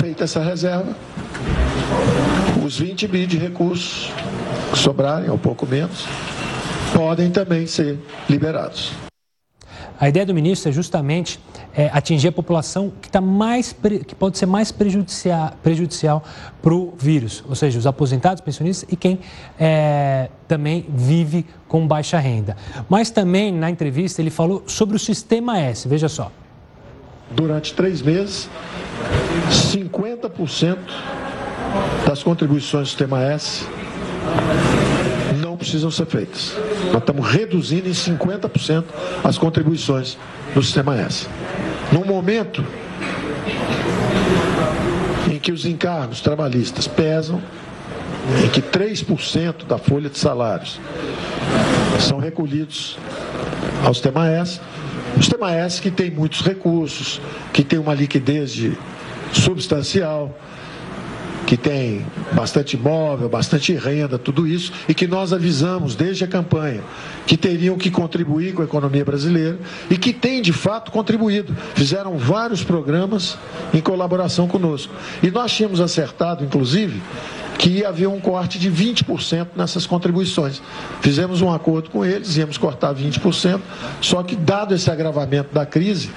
Feita 0.00 0.24
essa 0.24 0.40
reserva, 0.40 0.96
os 2.64 2.78
20 2.78 3.08
bi 3.08 3.26
de 3.26 3.38
recursos 3.38 4.10
que 4.72 4.78
sobrarem, 4.78 5.30
ou 5.30 5.38
pouco 5.38 5.66
menos, 5.66 6.06
podem 6.94 7.30
também 7.30 7.66
ser 7.66 7.98
liberados. 8.28 8.92
A 9.98 10.08
ideia 10.08 10.26
do 10.26 10.34
ministro 10.34 10.68
é 10.68 10.72
justamente 10.72 11.40
é, 11.76 11.90
atingir 11.92 12.28
a 12.28 12.32
população 12.32 12.90
que, 13.02 13.10
tá 13.10 13.20
mais, 13.20 13.76
que 14.06 14.14
pode 14.14 14.38
ser 14.38 14.46
mais 14.46 14.72
prejudicial, 14.72 16.24
para 16.62 16.74
o 16.74 16.94
vírus, 16.96 17.44
ou 17.46 17.54
seja, 17.54 17.78
os 17.78 17.86
aposentados, 17.86 18.40
pensionistas 18.40 18.90
e 18.90 18.96
quem 18.96 19.18
é, 19.58 20.30
também 20.48 20.86
vive 20.88 21.44
com 21.68 21.86
baixa 21.86 22.18
renda. 22.18 22.56
Mas 22.88 23.10
também, 23.10 23.52
na 23.52 23.70
entrevista, 23.70 24.22
ele 24.22 24.30
falou 24.30 24.64
sobre 24.66 24.96
o 24.96 24.98
Sistema 24.98 25.58
S, 25.58 25.86
veja 25.86 26.08
só. 26.08 26.32
Durante 27.30 27.74
três 27.74 28.00
meses, 28.00 28.48
50% 29.50 30.78
das 32.06 32.22
contribuições 32.22 32.84
do 32.84 32.88
Sistema 32.88 33.22
S 33.22 33.66
não 35.40 35.56
precisam 35.56 35.90
ser 35.90 36.06
feitas. 36.06 36.54
Nós 36.86 37.02
estamos 37.02 37.28
reduzindo 37.28 37.88
em 37.88 37.92
50% 37.92 38.84
as 39.22 39.36
contribuições 39.36 40.16
do 40.56 40.62
Sistema 40.62 40.98
S. 40.98 41.28
Num 41.92 42.06
momento 42.06 42.64
em 45.30 45.38
que 45.38 45.52
os 45.52 45.66
encargos 45.66 46.22
trabalhistas 46.22 46.88
pesam, 46.88 47.42
em 48.42 48.48
que 48.48 48.62
3% 48.62 49.66
da 49.66 49.76
folha 49.76 50.08
de 50.08 50.16
salários 50.16 50.80
são 52.00 52.18
recolhidos 52.18 52.96
ao 53.84 53.92
Sistema 53.92 54.30
S, 54.30 54.58
o 55.14 55.20
Sistema 55.20 55.54
S 55.54 55.78
que 55.78 55.90
tem 55.90 56.10
muitos 56.10 56.40
recursos, 56.40 57.20
que 57.52 57.62
tem 57.62 57.78
uma 57.78 57.92
liquidez 57.92 58.50
de 58.50 58.78
substancial, 59.34 60.34
que 61.46 61.56
tem 61.56 62.04
bastante 62.32 62.76
imóvel, 62.76 63.28
bastante 63.28 63.72
renda, 63.72 64.18
tudo 64.18 64.46
isso, 64.46 64.72
e 64.88 64.94
que 64.94 65.06
nós 65.06 65.32
avisamos 65.32 65.94
desde 65.94 66.24
a 66.24 66.26
campanha 66.26 66.82
que 67.24 67.36
teriam 67.36 67.78
que 67.78 67.90
contribuir 67.90 68.52
com 68.52 68.62
a 68.62 68.64
economia 68.64 69.04
brasileira 69.04 69.58
e 69.88 69.96
que 69.96 70.12
têm 70.12 70.42
de 70.42 70.52
fato 70.52 70.90
contribuído. 70.90 71.56
Fizeram 71.74 72.18
vários 72.18 72.64
programas 72.64 73.38
em 73.72 73.80
colaboração 73.80 74.48
conosco. 74.48 74.92
E 75.22 75.30
nós 75.30 75.52
tínhamos 75.52 75.80
acertado, 75.80 76.44
inclusive, 76.44 77.00
que 77.58 77.70
ia 77.70 77.88
haver 77.88 78.08
um 78.08 78.20
corte 78.20 78.58
de 78.58 78.70
20% 78.70 79.48
nessas 79.56 79.86
contribuições. 79.86 80.60
Fizemos 81.00 81.40
um 81.40 81.52
acordo 81.52 81.90
com 81.90 82.04
eles, 82.04 82.36
íamos 82.36 82.58
cortar 82.58 82.94
20%, 82.94 83.60
só 84.00 84.22
que, 84.22 84.36
dado 84.36 84.74
esse 84.74 84.90
agravamento 84.90 85.54
da 85.54 85.64
crise, 85.64 86.10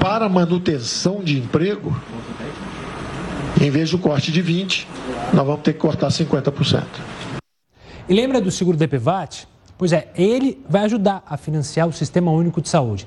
para 0.00 0.28
manutenção 0.28 1.22
de 1.22 1.38
emprego, 1.38 1.96
em 3.60 3.70
vez 3.70 3.90
do 3.90 3.98
corte 3.98 4.30
de 4.30 4.42
20%, 4.42 4.86
nós 5.32 5.46
vamos 5.46 5.62
ter 5.62 5.72
que 5.72 5.78
cortar 5.78 6.08
50%. 6.08 6.84
E 8.08 8.14
lembra 8.14 8.40
do 8.40 8.50
seguro 8.50 8.76
DPVAT? 8.76 9.46
Pois 9.76 9.92
é, 9.92 10.08
ele 10.16 10.64
vai 10.68 10.84
ajudar 10.84 11.22
a 11.26 11.36
financiar 11.36 11.86
o 11.86 11.92
Sistema 11.92 12.30
Único 12.30 12.60
de 12.60 12.68
Saúde. 12.68 13.06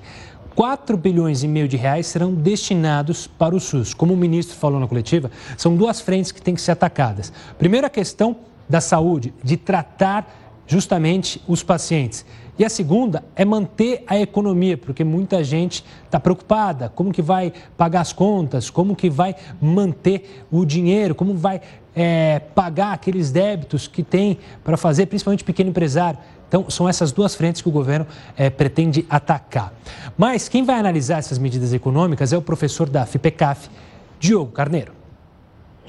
4 0.55 0.97
bilhões 0.97 1.43
e 1.43 1.47
meio 1.47 1.67
de 1.67 1.77
reais 1.77 2.07
serão 2.07 2.33
destinados 2.33 3.25
para 3.25 3.55
o 3.55 3.59
SUS. 3.59 3.93
Como 3.93 4.13
o 4.13 4.17
ministro 4.17 4.55
falou 4.55 4.79
na 4.79 4.87
coletiva, 4.87 5.31
são 5.57 5.75
duas 5.75 6.01
frentes 6.01 6.31
que 6.31 6.41
têm 6.41 6.53
que 6.53 6.61
ser 6.61 6.71
atacadas. 6.71 7.31
Primeiro, 7.57 7.87
a 7.87 7.89
questão 7.89 8.35
da 8.69 8.81
saúde, 8.81 9.33
de 9.43 9.57
tratar 9.57 10.63
justamente 10.67 11.41
os 11.47 11.63
pacientes. 11.63 12.25
E 12.61 12.63
a 12.63 12.69
segunda 12.69 13.23
é 13.35 13.43
manter 13.43 14.03
a 14.05 14.19
economia, 14.19 14.77
porque 14.77 15.03
muita 15.03 15.43
gente 15.43 15.83
está 16.05 16.19
preocupada, 16.19 16.89
como 16.89 17.11
que 17.11 17.19
vai 17.19 17.51
pagar 17.75 18.01
as 18.01 18.13
contas, 18.13 18.69
como 18.69 18.95
que 18.95 19.09
vai 19.09 19.35
manter 19.59 20.45
o 20.51 20.63
dinheiro, 20.63 21.15
como 21.15 21.33
vai 21.33 21.59
é, 21.95 22.37
pagar 22.53 22.93
aqueles 22.93 23.31
débitos 23.31 23.87
que 23.87 24.03
tem 24.03 24.37
para 24.63 24.77
fazer, 24.77 25.07
principalmente 25.07 25.43
pequeno 25.43 25.71
empresário. 25.71 26.19
Então, 26.47 26.69
são 26.69 26.87
essas 26.87 27.11
duas 27.11 27.33
frentes 27.33 27.63
que 27.63 27.67
o 27.67 27.71
governo 27.71 28.05
é, 28.37 28.47
pretende 28.47 29.07
atacar. 29.09 29.73
Mas 30.15 30.47
quem 30.47 30.63
vai 30.63 30.77
analisar 30.77 31.17
essas 31.17 31.39
medidas 31.39 31.73
econômicas 31.73 32.31
é 32.31 32.37
o 32.37 32.43
professor 32.43 32.87
da 32.87 33.07
FIPECAF, 33.07 33.71
Diogo 34.19 34.51
Carneiro 34.51 35.00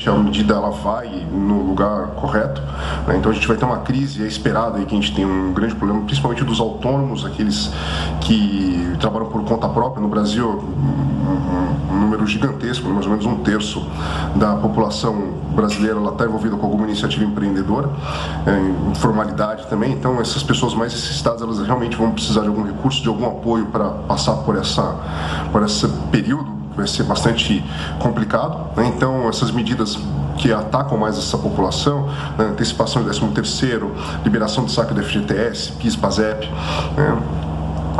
que 0.02 0.08
a 0.08 0.14
medida 0.14 0.54
ela 0.54 0.70
vai 0.70 1.08
no 1.32 1.62
lugar 1.62 2.08
correto. 2.16 2.60
Né? 3.06 3.16
Então 3.16 3.30
a 3.30 3.34
gente 3.34 3.46
vai 3.46 3.56
ter 3.56 3.64
uma 3.64 3.78
crise 3.78 4.26
esperada 4.26 4.78
aí 4.78 4.84
que 4.84 4.96
a 4.96 5.00
gente 5.00 5.14
tem 5.14 5.24
um 5.24 5.52
grande 5.52 5.74
problema, 5.76 6.02
principalmente 6.02 6.42
dos 6.44 6.58
autônomos, 6.58 7.24
aqueles 7.24 7.70
que 8.20 8.96
trabalham 9.00 9.28
por 9.28 9.44
conta 9.44 9.68
própria 9.68 10.02
no 10.02 10.08
Brasil, 10.08 10.48
um, 10.48 12.00
número 12.00 12.26
gigantesco, 12.26 12.88
mais 12.88 13.06
ou 13.06 13.12
menos 13.12 13.26
um 13.26 13.36
terço 13.36 13.86
da 14.34 14.56
população 14.56 15.34
brasileira 15.54 16.00
está 16.08 16.24
envolvida 16.24 16.56
com 16.56 16.66
alguma 16.66 16.86
iniciativa 16.86 17.24
empreendedora, 17.24 17.88
é, 18.46 18.90
informalidade 18.90 19.66
também. 19.68 19.92
Então 19.92 20.20
essas 20.20 20.42
pessoas 20.42 20.74
mais 20.74 20.92
necessitadas 20.92 21.42
elas 21.42 21.60
realmente 21.60 21.96
vão 21.96 22.10
precisar 22.10 22.42
de 22.42 22.48
algum 22.48 22.64
recurso, 22.64 23.02
de 23.02 23.08
algum 23.08 23.26
apoio 23.26 23.66
para 23.66 23.88
passar 23.88 24.34
por 24.38 24.56
essa 24.56 24.96
por 25.52 25.62
esse 25.62 25.86
período 26.10 26.61
vai 26.76 26.86
ser 26.86 27.04
bastante 27.04 27.64
complicado. 27.98 28.76
Né? 28.76 28.92
Então, 28.94 29.28
essas 29.28 29.50
medidas 29.50 29.98
que 30.38 30.52
atacam 30.52 30.98
mais 30.98 31.18
essa 31.18 31.38
população, 31.38 32.08
né, 32.38 32.46
antecipação 32.46 33.02
do 33.02 33.10
13 33.10 33.32
terceiro, 33.32 33.94
liberação 34.24 34.64
do 34.64 34.70
saque 34.70 34.94
do 34.94 35.02
FGTS, 35.02 35.72
PIS, 35.72 35.94
PASEP, 35.96 36.48
né, 36.96 37.22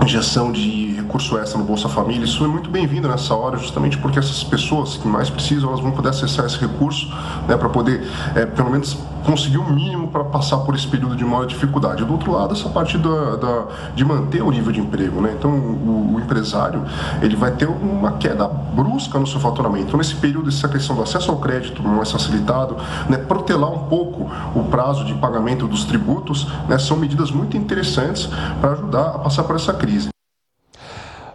injeção 0.02 0.50
de 0.50 0.91
recurso 1.12 1.36
extra 1.36 1.58
no 1.58 1.64
Bolsa 1.64 1.90
Família, 1.90 2.24
isso 2.24 2.42
é 2.42 2.48
muito 2.48 2.70
bem-vindo 2.70 3.06
nessa 3.06 3.34
hora, 3.34 3.58
justamente 3.58 3.98
porque 3.98 4.18
essas 4.18 4.42
pessoas 4.42 4.96
que 4.96 5.06
mais 5.06 5.28
precisam, 5.28 5.68
elas 5.68 5.80
vão 5.80 5.90
poder 5.90 6.08
acessar 6.08 6.46
esse 6.46 6.56
recurso, 6.56 7.06
né, 7.46 7.54
para 7.54 7.68
poder, 7.68 8.02
é, 8.34 8.46
pelo 8.46 8.70
menos, 8.70 8.96
conseguir 9.26 9.58
o 9.58 9.70
mínimo 9.70 10.08
para 10.08 10.24
passar 10.24 10.58
por 10.58 10.74
esse 10.74 10.86
período 10.86 11.14
de 11.14 11.22
maior 11.22 11.46
dificuldade. 11.46 12.02
Do 12.02 12.12
outro 12.14 12.32
lado, 12.32 12.54
essa 12.54 12.68
parte 12.70 12.96
da, 12.96 13.36
da 13.36 13.66
de 13.94 14.04
manter 14.06 14.42
o 14.42 14.50
nível 14.50 14.72
de 14.72 14.80
emprego, 14.80 15.20
né? 15.20 15.34
Então, 15.38 15.50
o, 15.50 16.14
o, 16.14 16.20
empresário, 16.20 16.82
ele 17.20 17.36
vai 17.36 17.50
ter 17.52 17.68
uma 17.68 18.12
queda 18.12 18.48
brusca 18.48 19.18
no 19.18 19.26
seu 19.26 19.38
faturamento. 19.38 19.84
Então, 19.88 19.98
nesse 19.98 20.14
período, 20.14 20.48
essa 20.48 20.68
questão 20.68 20.96
do 20.96 21.02
acesso 21.02 21.30
ao 21.30 21.36
crédito 21.36 21.82
mais 21.82 22.10
facilitado, 22.10 22.76
né, 23.08 23.18
protelar 23.18 23.70
um 23.70 23.84
pouco 23.84 24.30
o 24.54 24.64
prazo 24.64 25.04
de 25.04 25.14
pagamento 25.14 25.68
dos 25.68 25.84
tributos, 25.84 26.48
né, 26.68 26.78
são 26.78 26.96
medidas 26.96 27.30
muito 27.30 27.54
interessantes 27.56 28.28
para 28.60 28.72
ajudar 28.72 29.08
a 29.08 29.18
passar 29.18 29.44
por 29.44 29.56
essa 29.56 29.74
crise. 29.74 30.12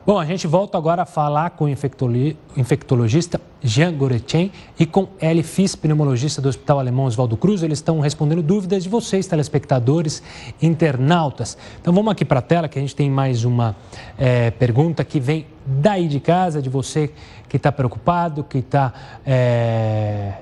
Bom, 0.08 0.18
a 0.18 0.24
gente 0.24 0.48
volta 0.48 0.78
agora 0.78 1.02
a 1.02 1.06
falar 1.06 1.50
com 1.50 1.66
o 1.66 1.68
infectologista 1.68 3.42
Jean 3.62 3.94
Goretchen 3.94 4.54
e 4.80 4.86
com 4.86 5.10
Eli 5.22 5.44
Fis, 5.44 5.76
pneumologista 5.76 6.42
do 6.42 6.48
Hospital 6.48 6.80
Alemão 6.80 7.08
Oswaldo 7.08 7.36
Cruz. 7.36 7.62
Eles 7.62 7.80
estão 7.80 8.00
respondendo 8.00 8.42
dúvidas 8.42 8.84
de 8.84 8.90
vocês, 8.90 9.28
telespectadores, 9.28 10.24
internautas. 10.62 11.58
Então 11.82 11.94
vamos 11.94 12.10
aqui 12.10 12.24
para 12.24 12.40
a 12.40 12.42
tela 12.42 12.70
que 12.70 12.80
a 12.80 12.82
gente 12.82 12.96
tem 12.96 13.10
mais 13.10 13.44
uma 13.44 13.76
é, 14.18 14.50
pergunta 14.50 15.04
que 15.04 15.20
vem 15.20 15.46
daí 15.66 16.08
de 16.08 16.22
casa, 16.22 16.62
de 16.62 16.70
você 16.70 17.12
que 17.50 17.58
está 17.58 17.70
preocupado, 17.70 18.46
que 18.46 18.60
está 18.60 18.94
é, 19.26 20.36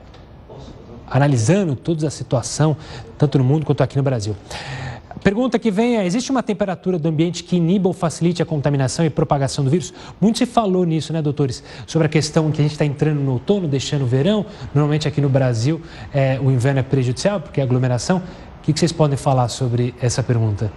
analisando 1.10 1.76
toda 1.76 2.08
a 2.08 2.12
situação, 2.12 2.78
tanto 3.18 3.40
no 3.40 3.44
mundo 3.44 3.66
quanto 3.66 3.82
aqui 3.82 3.98
no 3.98 4.04
Brasil. 4.04 4.36
Pergunta 5.24 5.58
que 5.58 5.72
vem 5.72 5.98
é: 5.98 6.06
existe 6.06 6.30
uma 6.32 6.44
temperatura 6.44 7.00
do 7.00 7.08
ambiente 7.08 7.44
que 7.44 7.56
iniba 7.56 7.88
ou 7.88 7.94
facilite 7.94 8.42
a 8.42 8.46
contaminação 8.46 9.06
e 9.06 9.10
propagação 9.10 9.64
do 9.64 9.72
vírus? 9.72 9.94
Muito 10.20 10.38
se 10.38 10.46
falou 10.46 10.86
nisso, 10.86 11.14
né, 11.14 11.22
doutores? 11.22 11.64
Sobre 11.88 12.08
a 12.08 12.10
questão 12.10 12.52
que 12.52 12.62
a 12.62 12.64
gente 12.64 12.74
está 12.74 12.86
entrando 12.86 13.20
no 13.20 13.34
outono, 13.34 13.68
deixando 13.68 14.04
o 14.04 14.08
verão. 14.08 14.46
Normalmente 14.74 15.08
aqui 15.08 15.22
no 15.22 15.30
Brasil 15.30 15.82
é, 16.14 16.40
o 16.40 16.52
inverno 16.52 16.80
é 16.80 16.84
prejudicial 16.84 17.40
porque 17.40 17.60
é 17.60 17.64
aglomeração. 17.64 18.18
O 18.60 18.62
que, 18.62 18.74
que 18.74 18.80
vocês 18.80 18.92
podem 18.92 19.18
falar 19.18 19.48
sobre 19.48 19.94
essa 20.02 20.24
pergunta? 20.24 20.72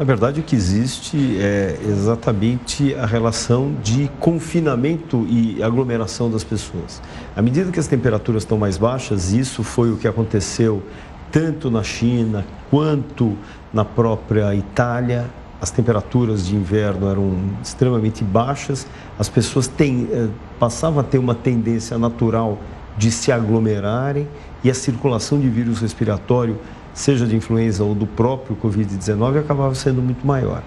Na 0.00 0.06
verdade, 0.06 0.40
o 0.40 0.42
que 0.42 0.56
existe 0.56 1.36
é 1.38 1.78
exatamente 1.86 2.94
a 2.94 3.04
relação 3.04 3.74
de 3.82 4.10
confinamento 4.18 5.26
e 5.28 5.62
aglomeração 5.62 6.30
das 6.30 6.42
pessoas. 6.42 7.02
À 7.36 7.42
medida 7.42 7.70
que 7.70 7.78
as 7.78 7.86
temperaturas 7.86 8.44
estão 8.44 8.56
mais 8.56 8.78
baixas, 8.78 9.30
isso 9.30 9.62
foi 9.62 9.92
o 9.92 9.98
que 9.98 10.08
aconteceu 10.08 10.82
tanto 11.30 11.70
na 11.70 11.82
China 11.82 12.44
quanto 12.70 13.36
na 13.72 13.84
própria 13.84 14.54
Itália. 14.54 15.26
As 15.60 15.70
temperaturas 15.70 16.46
de 16.46 16.56
inverno 16.56 17.08
eram 17.10 17.38
extremamente 17.62 18.24
baixas, 18.24 18.86
as 19.18 19.28
pessoas 19.28 19.70
eh, 19.78 20.28
passavam 20.58 21.00
a 21.00 21.02
ter 21.02 21.18
uma 21.18 21.34
tendência 21.34 21.98
natural 21.98 22.58
de 22.96 23.10
se 23.10 23.30
aglomerarem 23.30 24.26
e 24.64 24.70
a 24.70 24.74
circulação 24.74 25.38
de 25.38 25.50
vírus 25.50 25.80
respiratório, 25.80 26.58
seja 26.94 27.26
de 27.26 27.36
influenza 27.36 27.84
ou 27.84 27.94
do 27.94 28.06
próprio 28.06 28.56
Covid-19, 28.56 29.38
acabava 29.38 29.74
sendo 29.74 30.00
muito 30.00 30.26
maior. 30.26 30.62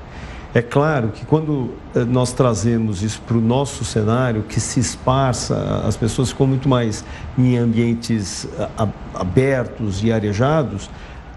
É 0.55 0.61
claro 0.61 1.09
que 1.09 1.25
quando 1.25 1.71
eh, 1.95 2.05
nós 2.05 2.31
trazemos 2.31 3.01
isso 3.01 3.19
para 3.21 3.35
o 3.35 3.41
nosso 3.41 3.83
cenário, 3.83 4.43
que 4.43 4.59
se 4.59 4.79
esparça, 4.79 5.81
as 5.83 5.97
pessoas 5.97 6.29
ficam 6.29 6.45
muito 6.45 6.69
mais 6.69 7.03
em 7.35 7.57
ambientes 7.57 8.47
abertos 9.15 10.03
e 10.03 10.11
arejados, 10.11 10.91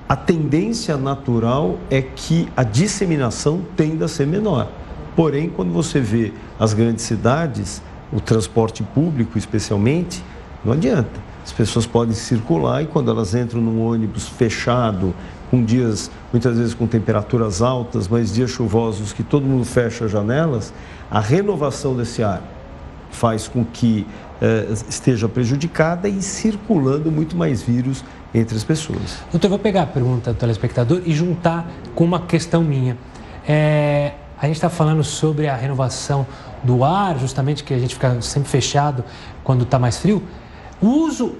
a 0.07 0.15
tendência 0.15 0.99
natural 0.99 1.79
é 1.91 2.03
que 2.03 2.47
a 2.55 2.63
disseminação 2.63 3.63
tenda 3.75 4.05
a 4.05 4.09
ser 4.09 4.27
menor. 4.27 4.69
Porém, 5.17 5.49
quando 5.49 5.73
você 5.73 5.99
vê 5.99 6.33
as 6.61 6.75
grandes 6.75 7.05
cidades, 7.07 7.83
o 8.13 8.21
transporte 8.21 8.83
público 8.83 9.39
especialmente, 9.39 10.23
não 10.63 10.75
adianta. 10.75 11.27
As 11.43 11.53
pessoas 11.53 11.87
podem 11.87 12.15
circular 12.15 12.83
e 12.83 12.87
quando 12.87 13.11
elas 13.11 13.35
entram 13.35 13.61
num 13.61 13.85
ônibus 13.85 14.29
fechado, 14.29 15.15
com 15.51 15.63
dias 15.65 16.11
muitas 16.33 16.59
vezes 16.59 16.75
com 16.75 16.87
temperaturas 16.87 17.63
altas, 17.63 18.09
mas 18.09 18.33
dias 18.33 18.51
chuvosos 18.51 19.13
que 19.13 19.23
todo 19.23 19.45
mundo 19.45 19.65
fecha 19.65 20.05
as 20.07 20.11
janelas, 20.11 20.73
a 21.11 21.21
renovação 21.21 21.97
desse 21.97 22.23
ar 22.23 22.43
faz 23.11 23.49
com 23.49 23.65
que 23.65 24.07
eh, 24.41 24.67
esteja 24.89 25.29
prejudicada 25.29 26.09
e 26.09 26.21
circulando 26.21 27.11
muito 27.11 27.37
mais 27.37 27.63
vírus 27.63 28.05
entre 28.35 28.57
as 28.57 28.65
pessoas. 28.65 29.19
Doutor, 29.31 29.47
eu 29.47 29.51
vou 29.51 29.59
pegar 29.59 29.83
a 29.83 29.87
pergunta 29.87 30.33
do 30.33 30.39
telespectador 30.39 31.01
e 31.07 31.15
juntar 31.15 31.67
com 31.95 32.05
uma 32.05 32.21
questão 32.21 32.63
minha. 32.63 32.99
É, 33.49 34.13
a 34.39 34.47
gente 34.47 34.57
está 34.57 34.69
falando 34.69 35.03
sobre 35.03 35.49
a 35.49 35.57
renovação 35.57 36.27
do 36.63 36.85
ar, 36.85 37.19
justamente 37.19 37.65
que 37.65 37.73
a 37.73 37.79
gente 37.79 37.95
fica 37.95 38.21
sempre 38.21 38.51
fechado 38.51 39.03
quando 39.43 39.63
está 39.63 39.79
mais 39.79 39.97
frio. 39.97 40.23
O 40.81 40.89
uso 40.89 41.37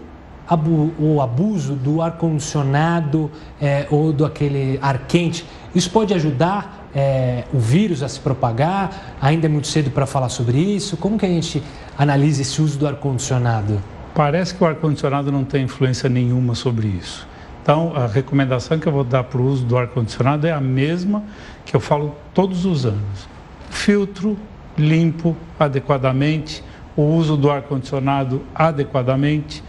o 0.99 1.21
abuso 1.21 1.75
do 1.75 2.01
ar-condicionado 2.01 3.31
é, 3.61 3.87
ou 3.91 4.13
do 4.13 4.25
aquele 4.25 4.79
ar 4.81 5.07
quente, 5.07 5.45
isso 5.75 5.91
pode 5.91 6.15
ajudar 6.15 6.89
é, 6.95 7.45
o 7.53 7.59
vírus 7.59 8.03
a 8.03 8.09
se 8.09 8.21
propagar? 8.21 9.17
Ainda 9.21 9.47
é 9.47 9.49
muito 9.49 9.67
cedo 9.67 9.91
para 9.91 10.07
falar 10.07 10.29
sobre 10.29 10.59
isso? 10.59 10.97
Como 10.97 11.19
que 11.19 11.27
a 11.27 11.29
gente 11.29 11.63
analisa 11.99 12.43
esse 12.43 12.63
uso 12.63 12.79
do 12.79 12.87
ar-condicionado? 12.87 13.83
Parece 14.15 14.55
que 14.55 14.65
o 14.65 14.67
ar-condicionado 14.67 15.31
não 15.31 15.45
tem 15.45 15.65
influência 15.65 16.09
nenhuma 16.09 16.55
sobre 16.55 16.89
isso. 16.89 17.27
Então, 17.63 17.93
a 17.97 18.07
recomendação 18.07 18.79
que 18.79 18.87
eu 18.87 18.93
vou 18.93 19.03
dar 19.03 19.25
para 19.25 19.41
o 19.41 19.45
uso 19.45 19.65
do 19.65 19.77
ar-condicionado 19.77 20.47
é 20.47 20.53
a 20.53 20.61
mesma 20.61 21.25
que 21.65 21.75
eu 21.75 21.81
falo 21.81 22.15
todos 22.33 22.65
os 22.65 22.87
anos. 22.87 23.29
Filtro 23.69 24.39
limpo 24.79 25.37
adequadamente, 25.59 26.63
o 26.97 27.03
uso 27.03 27.37
do 27.37 27.51
ar-condicionado 27.51 28.43
adequadamente, 28.55 29.63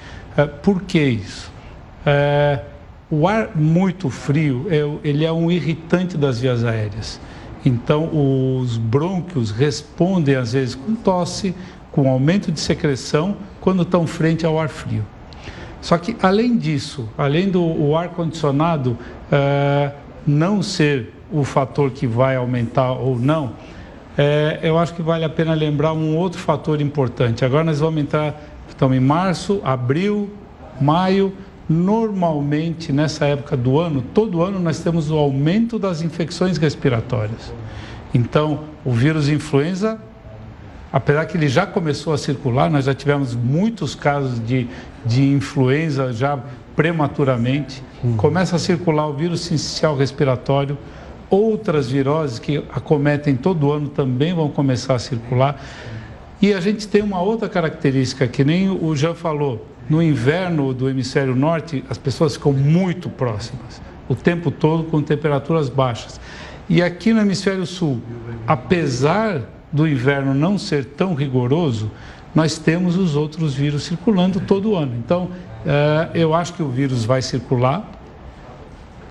por 0.45 0.83
que 0.83 1.01
isso? 1.01 1.51
É, 2.05 2.61
o 3.09 3.27
ar 3.27 3.51
muito 3.55 4.09
frio, 4.09 4.67
é, 4.69 5.07
ele 5.07 5.25
é 5.25 5.31
um 5.31 5.49
irritante 5.49 6.17
das 6.17 6.39
vias 6.39 6.63
aéreas. 6.63 7.19
Então, 7.65 8.09
os 8.13 8.77
brônquios 8.77 9.51
respondem 9.51 10.35
às 10.35 10.53
vezes 10.53 10.75
com 10.75 10.95
tosse, 10.95 11.55
com 11.91 12.09
aumento 12.09 12.51
de 12.51 12.59
secreção, 12.59 13.37
quando 13.59 13.81
estão 13.81 14.05
frente 14.05 14.45
ao 14.45 14.59
ar 14.59 14.69
frio. 14.69 15.03
Só 15.81 15.97
que, 15.97 16.15
além 16.21 16.57
disso, 16.57 17.09
além 17.17 17.49
do 17.49 17.95
ar-condicionado 17.95 18.97
é, 19.31 19.91
não 20.25 20.61
ser 20.61 21.13
o 21.31 21.43
fator 21.43 21.91
que 21.91 22.05
vai 22.05 22.35
aumentar 22.35 22.91
ou 22.91 23.17
não, 23.17 23.53
é, 24.17 24.59
eu 24.63 24.77
acho 24.77 24.93
que 24.93 25.01
vale 25.01 25.23
a 25.23 25.29
pena 25.29 25.53
lembrar 25.53 25.93
um 25.93 26.17
outro 26.17 26.39
fator 26.39 26.81
importante. 26.81 27.45
Agora 27.45 27.63
nós 27.63 27.79
vamos 27.79 28.01
entrar 28.01 28.46
então, 28.77 28.93
em 28.93 28.99
março, 28.99 29.59
abril, 29.63 30.29
maio, 30.79 31.33
normalmente 31.67 32.93
nessa 32.93 33.25
época 33.25 33.57
do 33.57 33.79
ano, 33.79 34.03
todo 34.13 34.43
ano 34.43 34.59
nós 34.59 34.79
temos 34.79 35.09
o 35.09 35.17
aumento 35.17 35.79
das 35.79 36.03
infecções 36.03 36.59
respiratórias. 36.59 37.51
Então, 38.13 38.65
o 38.85 38.91
vírus 38.91 39.29
influenza, 39.29 39.99
apesar 40.93 41.25
que 41.25 41.35
ele 41.35 41.47
já 41.47 41.65
começou 41.65 42.13
a 42.13 42.19
circular, 42.19 42.69
nós 42.69 42.85
já 42.85 42.93
tivemos 42.93 43.33
muitos 43.33 43.95
casos 43.95 44.39
de, 44.45 44.67
de 45.03 45.23
influenza 45.27 46.13
já 46.13 46.39
prematuramente, 46.75 47.81
uhum. 48.03 48.15
começa 48.15 48.57
a 48.57 48.59
circular 48.59 49.07
o 49.07 49.13
vírus 49.13 49.41
sincicial 49.41 49.97
respiratório, 49.97 50.77
outras 51.31 51.89
viroses 51.89 52.37
que 52.37 52.63
acometem 52.71 53.35
todo 53.35 53.71
ano 53.71 53.89
também 53.89 54.35
vão 54.35 54.49
começar 54.49 54.93
a 54.93 54.99
circular. 54.99 55.59
E 56.41 56.53
a 56.53 56.59
gente 56.59 56.87
tem 56.87 57.01
uma 57.01 57.19
outra 57.19 57.49
característica 57.49 58.27
que 58.27 58.43
nem 58.43 58.69
o 58.69 58.95
Jean 58.95 59.15
falou. 59.15 59.65
No 59.89 60.03
inverno 60.03 60.73
do 60.73 60.89
hemisfério 60.89 61.35
norte, 61.35 61.83
as 61.89 61.97
pessoas 61.97 62.33
ficam 62.35 62.51
muito 62.51 63.09
próximas, 63.09 63.81
o 64.09 64.13
tempo 64.13 64.51
todo 64.51 64.83
com 64.83 65.01
temperaturas 65.01 65.69
baixas. 65.69 66.19
E 66.69 66.81
aqui 66.81 67.13
no 67.13 67.21
hemisfério 67.21 67.65
sul, 67.65 68.01
apesar 68.45 69.41
do 69.71 69.87
inverno 69.87 70.33
não 70.33 70.57
ser 70.57 70.83
tão 70.83 71.13
rigoroso, 71.13 71.89
nós 72.35 72.57
temos 72.57 72.97
os 72.97 73.15
outros 73.15 73.55
vírus 73.55 73.83
circulando 73.83 74.41
todo 74.41 74.75
ano. 74.75 74.93
Então, 74.95 75.29
eh, 75.65 76.09
eu 76.13 76.33
acho 76.33 76.53
que 76.53 76.61
o 76.61 76.69
vírus 76.69 77.05
vai 77.05 77.21
circular, 77.21 77.89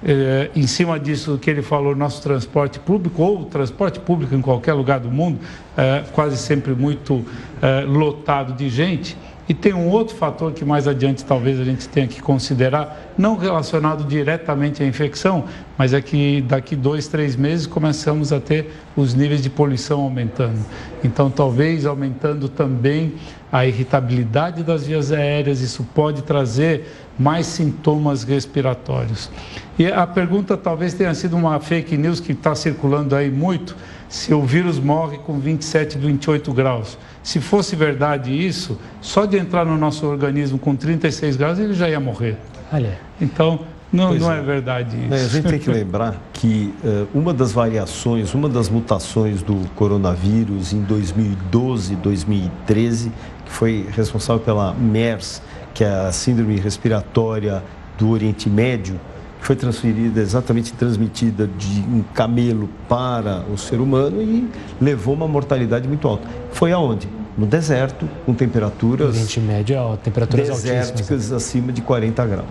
é, 0.05 0.51
em 0.55 0.66
cima 0.66 0.99
disso 0.99 1.38
que 1.38 1.51
ele 1.51 1.62
falou, 1.62 1.94
nosso 1.94 2.22
transporte 2.22 2.78
público 2.78 3.22
ou 3.22 3.44
transporte 3.44 4.01
público 4.01 4.34
em 4.34 4.40
qualquer 4.40 4.72
lugar 4.72 5.01
do 5.01 5.11
mundo, 5.11 5.38
é, 5.76 6.03
quase 6.12 6.36
sempre 6.36 6.74
muito 6.74 7.24
é, 7.62 7.80
lotado 7.82 8.53
de 8.55 8.68
gente. 8.68 9.16
E 9.49 9.55
tem 9.55 9.72
um 9.72 9.88
outro 9.88 10.16
fator 10.16 10.53
que 10.53 10.64
mais 10.64 10.88
adiante 10.88 11.24
talvez 11.24 11.61
a 11.61 11.64
gente 11.64 11.88
tenha 11.88 12.09
que 12.09 12.20
considerar, 12.20 13.12
não 13.16 13.36
relacionado 13.36 14.05
diretamente 14.05 14.82
à 14.82 14.86
infecção, 14.86 15.44
mas 15.78 15.92
é 15.92 16.01
que 16.01 16.40
daqui 16.40 16.74
dois, 16.74 17.07
três 17.07 17.36
meses 17.36 17.64
começamos 17.64 18.32
a 18.32 18.40
ter 18.40 18.72
os 18.97 19.14
níveis 19.14 19.40
de 19.40 19.49
poluição 19.49 20.01
aumentando. 20.01 20.59
Então, 21.05 21.30
talvez 21.30 21.86
aumentando 21.86 22.49
também 22.49 23.14
a 23.51 23.64
irritabilidade 23.64 24.62
das 24.62 24.86
vias 24.86 25.12
aéreas, 25.12 25.61
isso 25.61 25.86
pode 25.94 26.22
trazer 26.22 26.86
mais 27.18 27.47
sintomas 27.47 28.24
respiratórios. 28.24 29.30
E 29.78 29.86
a 29.86 30.07
pergunta 30.07 30.57
talvez 30.57 30.94
tenha 30.94 31.14
sido 31.14 31.36
uma 31.36 31.59
fake 31.61 31.97
news 31.97 32.20
que 32.20 32.32
está 32.32 32.55
circulando 32.55 33.14
aí 33.14 33.30
muito, 33.30 33.76
se 34.09 34.32
o 34.32 34.42
vírus 34.42 34.78
morre 34.78 35.18
com 35.18 35.38
27, 35.38 35.99
28 35.99 36.53
graus. 36.53 36.99
Se 37.22 37.40
fosse 37.40 37.74
verdade 37.74 38.32
isso, 38.32 38.78
só 39.01 39.26
de 39.26 39.36
entrar 39.36 39.64
no 39.64 39.76
nosso 39.76 40.07
organismo 40.07 40.59
com 40.59 40.76
36 40.76 41.36
graus 41.36 41.59
ele 41.59 41.74
já 41.74 41.88
ia 41.88 42.01
morrer. 42.01 42.36
Olha. 42.72 42.99
Então, 43.20 43.61
não, 43.92 44.14
não 44.14 44.32
é. 44.32 44.38
é. 44.38 44.42
verdade 44.42 44.97
isso. 44.97 45.14
É, 45.14 45.24
a 45.24 45.28
gente 45.28 45.49
tem 45.49 45.59
que 45.59 45.70
lembrar 45.72 46.20
que 46.32 46.74
uh, 46.84 47.09
uma 47.14 47.32
das 47.32 47.53
variações, 47.53 48.34
uma 48.34 48.49
das 48.49 48.68
mutações 48.68 49.42
do 49.42 49.57
coronavírus 49.74 50.72
em 50.72 50.82
2012, 50.82 51.97
2013, 51.97 53.11
que 53.11 53.36
foi 53.57 53.86
responsável 53.90 54.42
pela 54.42 54.74
MERS, 54.74 55.40
que 55.72 55.82
é 55.82 55.88
a 55.88 56.12
síndrome 56.12 56.61
respiratória 56.61 57.62
do 57.98 58.11
Oriente 58.11 58.50
Médio, 58.50 59.00
que 59.40 59.46
foi 59.46 59.57
transferida, 59.57 60.20
exatamente 60.20 60.74
transmitida 60.74 61.46
de 61.46 61.80
um 61.80 62.04
camelo 62.12 62.68
para 62.86 63.44
o 63.50 63.57
ser 63.57 63.80
humano 63.80 64.20
e 64.20 64.46
levou 64.78 65.14
uma 65.14 65.26
mortalidade 65.26 65.88
muito 65.88 66.07
alta. 66.07 66.28
Foi 66.52 66.70
aonde? 66.70 67.09
No 67.36 67.46
deserto, 67.46 68.07
com 68.26 68.34
temperaturas. 68.34 69.14
Oriente 69.14 69.40
Médio, 69.40 69.98
temperaturas 70.02 70.48
desérticas 70.48 71.32
acima 71.32 71.72
de 71.72 71.80
40 71.80 72.26
graus. 72.26 72.46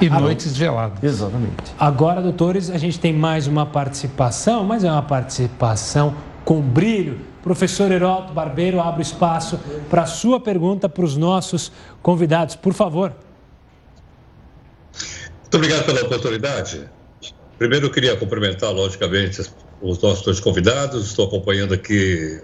E 0.00 0.08
noites 0.08 0.54
geladas. 0.54 1.02
Exatamente. 1.02 1.74
Agora, 1.78 2.22
doutores, 2.22 2.70
a 2.70 2.78
gente 2.78 2.98
tem 3.00 3.12
mais 3.12 3.48
uma 3.48 3.66
participação, 3.66 4.62
mas 4.62 4.84
é 4.84 4.90
uma 4.90 5.02
participação 5.02 6.14
com 6.44 6.60
brilho 6.60 7.33
Professor 7.44 7.92
Heroto 7.92 8.32
Barbeiro, 8.32 8.80
abro 8.80 9.02
espaço 9.02 9.60
para 9.90 10.04
a 10.04 10.06
sua 10.06 10.40
pergunta 10.40 10.88
para 10.88 11.04
os 11.04 11.14
nossos 11.14 11.70
convidados, 12.02 12.56
por 12.56 12.72
favor. 12.72 13.14
Muito 15.42 15.54
obrigado 15.54 15.84
pela 15.84 16.00
oportunidade. 16.04 16.88
Primeiro, 17.58 17.84
eu 17.84 17.90
queria 17.90 18.16
cumprimentar, 18.16 18.72
logicamente, 18.72 19.42
os 19.82 20.00
nossos 20.00 20.24
dois 20.24 20.40
convidados. 20.40 21.04
Estou 21.04 21.26
acompanhando 21.26 21.74
aqui 21.74 22.40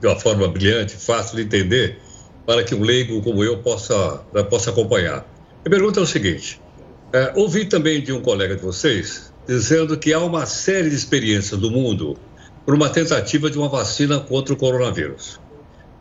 de 0.00 0.06
uma 0.06 0.14
forma 0.20 0.46
brilhante, 0.46 0.94
fácil 0.94 1.34
de 1.34 1.42
entender, 1.42 1.98
para 2.46 2.62
que 2.62 2.76
um 2.76 2.82
leigo 2.82 3.20
como 3.22 3.42
eu 3.42 3.58
possa, 3.58 4.22
possa 4.48 4.70
acompanhar. 4.70 5.26
A 5.66 5.68
pergunta 5.68 5.98
é 5.98 6.02
o 6.04 6.06
seguinte: 6.06 6.60
é, 7.12 7.32
ouvi 7.34 7.64
também 7.64 8.00
de 8.00 8.12
um 8.12 8.20
colega 8.20 8.54
de 8.54 8.62
vocês 8.62 9.32
dizendo 9.48 9.98
que 9.98 10.12
há 10.12 10.20
uma 10.20 10.46
série 10.46 10.90
de 10.90 10.94
experiências 10.94 11.60
do 11.60 11.72
mundo 11.72 12.16
por 12.64 12.74
uma 12.74 12.88
tentativa 12.88 13.50
de 13.50 13.58
uma 13.58 13.68
vacina 13.68 14.18
contra 14.20 14.54
o 14.54 14.56
coronavírus. 14.56 15.40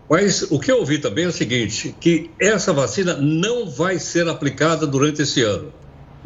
Mas 0.09 0.43
o 0.51 0.59
que 0.59 0.71
eu 0.71 0.79
ouvi 0.79 0.97
também 0.97 1.25
é 1.25 1.27
o 1.27 1.31
seguinte, 1.31 1.95
que 1.99 2.29
essa 2.39 2.73
vacina 2.73 3.15
não 3.15 3.69
vai 3.69 3.97
ser 3.99 4.27
aplicada 4.27 4.85
durante 4.85 5.21
esse 5.21 5.41
ano. 5.41 5.73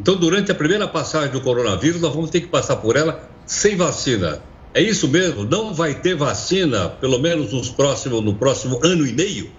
Então, 0.00 0.16
durante 0.16 0.52
a 0.52 0.54
primeira 0.54 0.86
passagem 0.86 1.30
do 1.30 1.40
coronavírus, 1.40 2.00
nós 2.00 2.14
vamos 2.14 2.30
ter 2.30 2.40
que 2.40 2.46
passar 2.46 2.76
por 2.76 2.96
ela 2.96 3.28
sem 3.46 3.76
vacina. 3.76 4.40
É 4.74 4.82
isso 4.82 5.08
mesmo? 5.08 5.44
Não 5.44 5.74
vai 5.74 5.94
ter 5.94 6.14
vacina, 6.14 6.88
pelo 6.88 7.18
menos 7.18 7.52
nos 7.52 7.70
próximos, 7.70 8.22
no 8.22 8.34
próximo 8.34 8.78
ano 8.84 9.06
e 9.06 9.12
meio? 9.12 9.50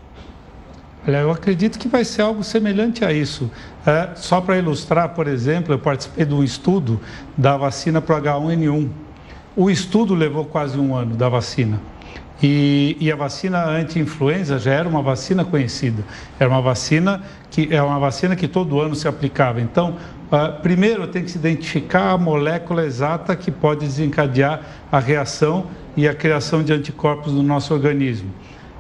Olha, 1.06 1.18
eu 1.18 1.32
acredito 1.32 1.80
que 1.80 1.88
vai 1.88 2.06
ser 2.06 2.22
algo 2.22 2.44
semelhante 2.44 3.04
a 3.04 3.12
isso. 3.12 3.50
É, 3.86 4.10
só 4.16 4.40
para 4.40 4.58
ilustrar, 4.58 5.10
por 5.16 5.28
exemplo, 5.28 5.74
eu 5.74 5.80
participei 5.80 6.26
de 6.26 6.34
um 6.34 6.44
estudo 6.44 7.02
da 7.38 7.58
vacina 7.58 8.00
para 8.00 8.18
o 8.18 8.22
H1N1 8.22 8.90
o 9.60 9.70
estudo 9.70 10.16
levou 10.16 10.46
quase 10.46 10.80
um 10.80 10.96
ano 10.96 11.18
da 11.18 11.28
vacina. 11.28 11.82
E, 12.42 12.96
e, 12.98 13.12
a 13.12 13.16
vacina 13.18 13.66
anti-influenza 13.66 14.58
já 14.58 14.72
era 14.72 14.88
uma 14.88 15.02
vacina 15.02 15.44
conhecida. 15.44 16.02
Era 16.40 16.50
uma 16.50 16.62
vacina 16.62 17.22
que 17.52 17.68
é 17.70 17.84
uma 17.84 18.00
vacina 18.00 18.38
que 18.38 18.48
todo 18.48 18.80
ano 18.80 18.96
se 18.96 19.06
aplicava. 19.06 19.60
Então, 19.60 19.98
uh, 20.32 20.62
primeiro 20.62 21.06
tem 21.08 21.26
que 21.26 21.32
se 21.32 21.38
identificar 21.38 22.12
a 22.12 22.18
molécula 22.18 22.86
exata 22.86 23.36
que 23.36 23.52
pode 23.52 23.82
desencadear 23.82 24.62
a 24.90 24.98
reação 24.98 25.66
e 25.98 26.08
a 26.08 26.14
criação 26.14 26.64
de 26.64 26.72
anticorpos 26.72 27.34
no 27.34 27.44
nosso 27.44 27.74
organismo. 27.74 28.30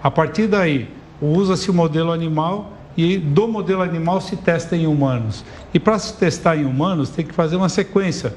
A 0.01 0.09
partir 0.09 0.47
daí, 0.47 0.89
usa-se 1.21 1.69
o 1.69 1.73
modelo 1.73 2.13
animal 2.13 2.71
e 2.95 3.17
do 3.17 3.49
modelo 3.49 3.81
animal 3.81 4.21
se 4.21 4.37
testa 4.37 4.77
em 4.77 4.87
humanos. 4.87 5.43
E 5.73 5.79
para 5.79 5.99
se 5.99 6.13
testar 6.13 6.55
em 6.55 6.65
humanos, 6.65 7.09
tem 7.09 7.25
que 7.25 7.33
fazer 7.33 7.57
uma 7.57 7.67
sequência 7.67 8.33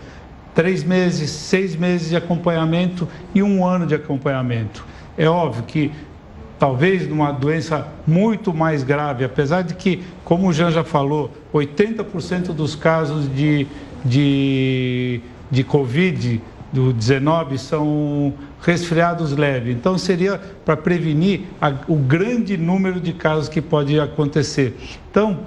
três 0.54 0.84
meses, 0.84 1.30
seis 1.30 1.74
meses 1.74 2.10
de 2.10 2.16
acompanhamento 2.16 3.08
e 3.34 3.42
um 3.42 3.64
ano 3.64 3.86
de 3.86 3.94
acompanhamento. 3.94 4.84
É 5.16 5.28
óbvio 5.28 5.62
que 5.64 5.90
talvez 6.58 7.08
numa 7.08 7.32
doença 7.32 7.88
muito 8.06 8.54
mais 8.54 8.84
grave, 8.84 9.24
apesar 9.24 9.62
de 9.62 9.74
que, 9.74 10.02
como 10.24 10.48
o 10.48 10.52
Jean 10.52 10.70
já 10.70 10.84
falou, 10.84 11.30
80% 11.52 12.52
dos 12.52 12.76
casos 12.76 13.28
de, 13.34 13.66
de, 14.04 15.20
de 15.50 15.64
Covid 15.64 16.40
do 16.72 16.92
19 16.92 17.58
são 17.58 18.32
resfriados 18.62 19.32
leves. 19.32 19.74
Então 19.74 19.98
seria 19.98 20.40
para 20.64 20.76
prevenir 20.76 21.42
a, 21.60 21.72
o 21.86 21.96
grande 21.96 22.56
número 22.56 23.00
de 23.00 23.12
casos 23.12 23.48
que 23.48 23.60
pode 23.60 23.98
acontecer. 24.00 24.76
Então, 25.10 25.40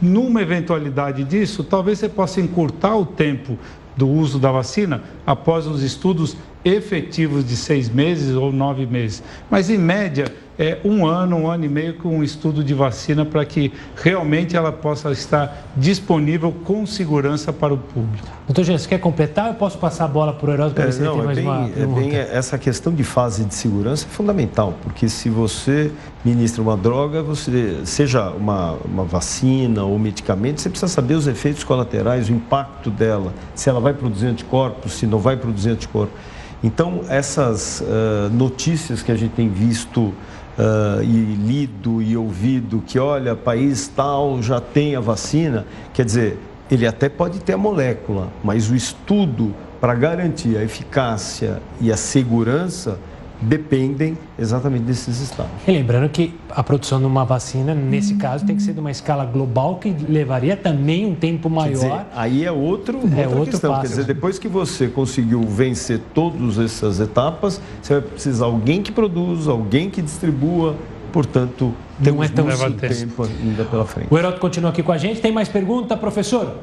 numa 0.00 0.40
eventualidade 0.40 1.24
disso, 1.24 1.62
talvez 1.62 1.98
você 1.98 2.08
possa 2.08 2.40
encurtar 2.40 2.96
o 2.96 3.04
tempo 3.04 3.58
do 4.00 4.08
uso 4.08 4.38
da 4.38 4.50
vacina 4.50 5.02
após 5.26 5.66
os 5.66 5.82
estudos 5.82 6.34
efetivos 6.64 7.46
de 7.46 7.56
seis 7.56 7.88
meses 7.88 8.34
ou 8.34 8.52
nove 8.52 8.86
meses. 8.86 9.22
Mas, 9.50 9.70
em 9.70 9.78
média, 9.78 10.32
é 10.60 10.78
um 10.84 11.06
ano, 11.06 11.36
um 11.36 11.50
ano 11.50 11.64
e 11.64 11.68
meio 11.70 11.94
com 11.94 12.18
um 12.18 12.22
estudo 12.22 12.62
de 12.62 12.74
vacina 12.74 13.24
para 13.24 13.42
que 13.46 13.72
realmente 13.96 14.54
ela 14.54 14.70
possa 14.70 15.10
estar 15.10 15.70
disponível 15.74 16.52
com 16.52 16.84
segurança 16.84 17.50
para 17.50 17.72
o 17.72 17.78
público. 17.78 18.28
Doutor 18.46 18.64
Gênesis, 18.64 18.86
quer 18.86 18.98
completar? 18.98 19.48
Eu 19.48 19.54
posso 19.54 19.78
passar 19.78 20.04
a 20.04 20.08
bola 20.08 20.34
para 20.34 20.50
o 20.50 20.52
Herói 20.52 20.70
para 20.70 20.82
é, 20.82 20.86
ver 20.88 20.92
se 20.92 21.00
não, 21.00 21.12
tem 21.12 21.20
é 21.20 21.24
mais 21.24 21.38
bem, 21.38 21.46
uma 21.46 21.66
é 21.66 21.86
bem, 21.86 22.14
Essa 22.14 22.58
questão 22.58 22.92
de 22.92 23.02
fase 23.02 23.42
de 23.42 23.54
segurança 23.54 24.04
é 24.04 24.10
fundamental, 24.10 24.74
porque 24.82 25.08
se 25.08 25.30
você 25.30 25.90
ministra 26.22 26.60
uma 26.60 26.76
droga, 26.76 27.22
você, 27.22 27.78
seja 27.84 28.28
uma, 28.28 28.72
uma 28.84 29.04
vacina 29.04 29.84
ou 29.84 29.98
medicamento, 29.98 30.60
você 30.60 30.68
precisa 30.68 30.92
saber 30.92 31.14
os 31.14 31.26
efeitos 31.26 31.64
colaterais, 31.64 32.28
o 32.28 32.32
impacto 32.32 32.90
dela, 32.90 33.32
se 33.54 33.70
ela 33.70 33.80
vai 33.80 33.94
produzir 33.94 34.26
anticorpos, 34.26 34.92
se 34.92 35.06
não 35.06 35.20
vai 35.20 35.38
produzir 35.38 35.70
anticorpos. 35.70 36.20
Então, 36.62 37.00
essas 37.08 37.80
uh, 37.80 38.28
notícias 38.32 39.02
que 39.02 39.10
a 39.10 39.16
gente 39.16 39.32
tem 39.32 39.48
visto 39.48 40.00
uh, 40.00 41.02
e 41.02 41.06
lido 41.06 42.02
e 42.02 42.16
ouvido 42.16 42.82
que, 42.86 42.98
olha, 42.98 43.34
país 43.34 43.88
tal 43.88 44.42
já 44.42 44.60
tem 44.60 44.94
a 44.94 45.00
vacina, 45.00 45.66
quer 45.94 46.04
dizer, 46.04 46.38
ele 46.70 46.86
até 46.86 47.08
pode 47.08 47.40
ter 47.40 47.54
a 47.54 47.58
molécula, 47.58 48.28
mas 48.44 48.70
o 48.70 48.76
estudo 48.76 49.54
para 49.80 49.94
garantir 49.94 50.56
a 50.58 50.62
eficácia 50.62 51.62
e 51.80 51.90
a 51.90 51.96
segurança 51.96 52.98
dependem 53.40 54.18
exatamente 54.38 54.82
desses 54.82 55.20
estados. 55.20 55.52
E 55.66 55.70
lembrando 55.70 56.08
que 56.08 56.34
a 56.50 56.62
produção 56.62 56.98
de 56.98 57.06
uma 57.06 57.24
vacina, 57.24 57.74
nesse 57.74 58.14
caso, 58.16 58.44
tem 58.44 58.56
que 58.56 58.62
ser 58.62 58.74
de 58.74 58.80
uma 58.80 58.90
escala 58.90 59.24
global 59.24 59.76
que 59.76 59.90
levaria 60.08 60.56
também 60.56 61.06
um 61.06 61.14
tempo 61.14 61.48
maior. 61.48 61.70
Dizer, 61.72 62.06
aí 62.14 62.44
é 62.44 62.52
outro, 62.52 62.98
é 62.98 63.26
outra 63.26 63.38
outro 63.38 63.50
questão. 63.52 63.70
Passo. 63.72 63.82
Quer 63.82 63.88
dizer, 63.88 64.04
depois 64.04 64.38
que 64.38 64.48
você 64.48 64.88
conseguiu 64.88 65.42
vencer 65.42 66.00
todas 66.12 66.58
essas 66.58 67.00
etapas, 67.00 67.60
você 67.82 67.94
vai 67.94 68.02
precisar 68.02 68.46
de 68.46 68.52
alguém 68.52 68.82
que 68.82 68.92
produza, 68.92 69.50
alguém 69.50 69.88
que 69.90 70.02
distribua, 70.02 70.76
portanto, 71.12 71.74
tem 72.02 72.12
um 72.12 72.22
é 72.22 72.28
tão 72.28 72.46
tempo 72.46 73.22
ainda 73.24 73.64
pela 73.64 73.84
frente. 73.84 74.08
O 74.10 74.18
Heroto 74.18 74.40
continua 74.40 74.70
aqui 74.70 74.82
com 74.82 74.92
a 74.92 74.98
gente. 74.98 75.20
Tem 75.20 75.32
mais 75.32 75.48
pergunta, 75.48 75.96
professor? 75.96 76.56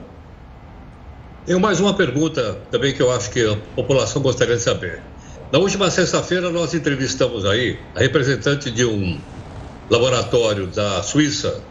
Tenho 1.46 1.60
mais 1.60 1.80
uma 1.80 1.94
pergunta 1.94 2.58
também 2.70 2.94
que 2.94 3.02
eu 3.02 3.12
acho 3.12 3.30
que 3.30 3.46
a 3.46 3.56
população 3.76 4.22
gostaria 4.22 4.56
de 4.56 4.62
saber. 4.62 5.02
Na 5.50 5.60
última 5.60 5.90
sexta-feira, 5.90 6.50
nós 6.50 6.74
entrevistamos 6.74 7.46
aí 7.46 7.80
a 7.96 8.02
representante 8.02 8.70
de 8.70 8.84
um 8.84 9.18
laboratório 9.90 10.68
da 10.68 11.02
Suíça, 11.02 11.64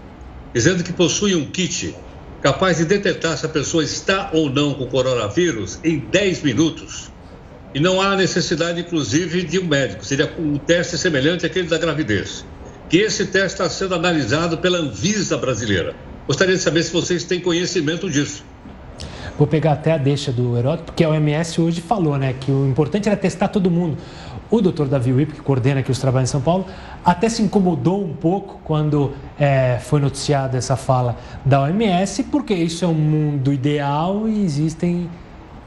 dizendo 0.54 0.82
que 0.82 0.94
possui 0.94 1.34
um 1.34 1.44
kit 1.44 1.94
capaz 2.40 2.78
de 2.78 2.86
detectar 2.86 3.36
se 3.36 3.44
a 3.44 3.50
pessoa 3.50 3.84
está 3.84 4.30
ou 4.32 4.48
não 4.48 4.72
com 4.72 4.86
coronavírus 4.86 5.78
em 5.84 5.98
10 5.98 6.42
minutos. 6.42 7.10
E 7.74 7.80
não 7.80 8.00
há 8.00 8.16
necessidade, 8.16 8.80
inclusive, 8.80 9.42
de 9.42 9.58
um 9.58 9.66
médico. 9.66 10.06
Seria 10.06 10.34
um 10.38 10.56
teste 10.56 10.96
semelhante 10.96 11.44
àquele 11.44 11.68
da 11.68 11.76
gravidez. 11.76 12.46
Que 12.88 12.98
esse 12.98 13.26
teste 13.26 13.60
está 13.60 13.68
sendo 13.68 13.94
analisado 13.94 14.56
pela 14.56 14.78
Anvisa 14.78 15.36
brasileira. 15.36 15.94
Gostaria 16.26 16.56
de 16.56 16.62
saber 16.62 16.82
se 16.82 16.92
vocês 16.92 17.24
têm 17.24 17.40
conhecimento 17.40 18.08
disso. 18.08 18.42
Vou 19.38 19.46
pegar 19.46 19.72
até 19.72 19.92
a 19.92 19.98
deixa 19.98 20.32
do 20.32 20.56
Heródoto, 20.56 20.84
porque 20.84 21.04
a 21.04 21.10
OMS 21.10 21.60
hoje 21.60 21.80
falou 21.80 22.16
né, 22.16 22.34
que 22.38 22.50
o 22.50 22.66
importante 22.66 23.08
era 23.08 23.16
testar 23.16 23.48
todo 23.48 23.70
mundo. 23.70 23.96
O 24.50 24.60
doutor 24.60 24.88
Davi 24.88 25.12
Wip, 25.12 25.34
que 25.34 25.40
coordena 25.40 25.80
aqui 25.80 25.90
os 25.90 25.98
trabalhos 25.98 26.30
em 26.30 26.32
São 26.32 26.40
Paulo, 26.40 26.66
até 27.04 27.28
se 27.28 27.42
incomodou 27.42 28.02
um 28.02 28.14
pouco 28.14 28.60
quando 28.64 29.12
é, 29.38 29.78
foi 29.82 30.00
noticiada 30.00 30.56
essa 30.56 30.76
fala 30.76 31.16
da 31.44 31.62
OMS, 31.62 32.22
porque 32.24 32.54
isso 32.54 32.84
é 32.84 32.88
um 32.88 32.94
mundo 32.94 33.52
ideal 33.52 34.28
e 34.28 34.44
existem 34.44 35.10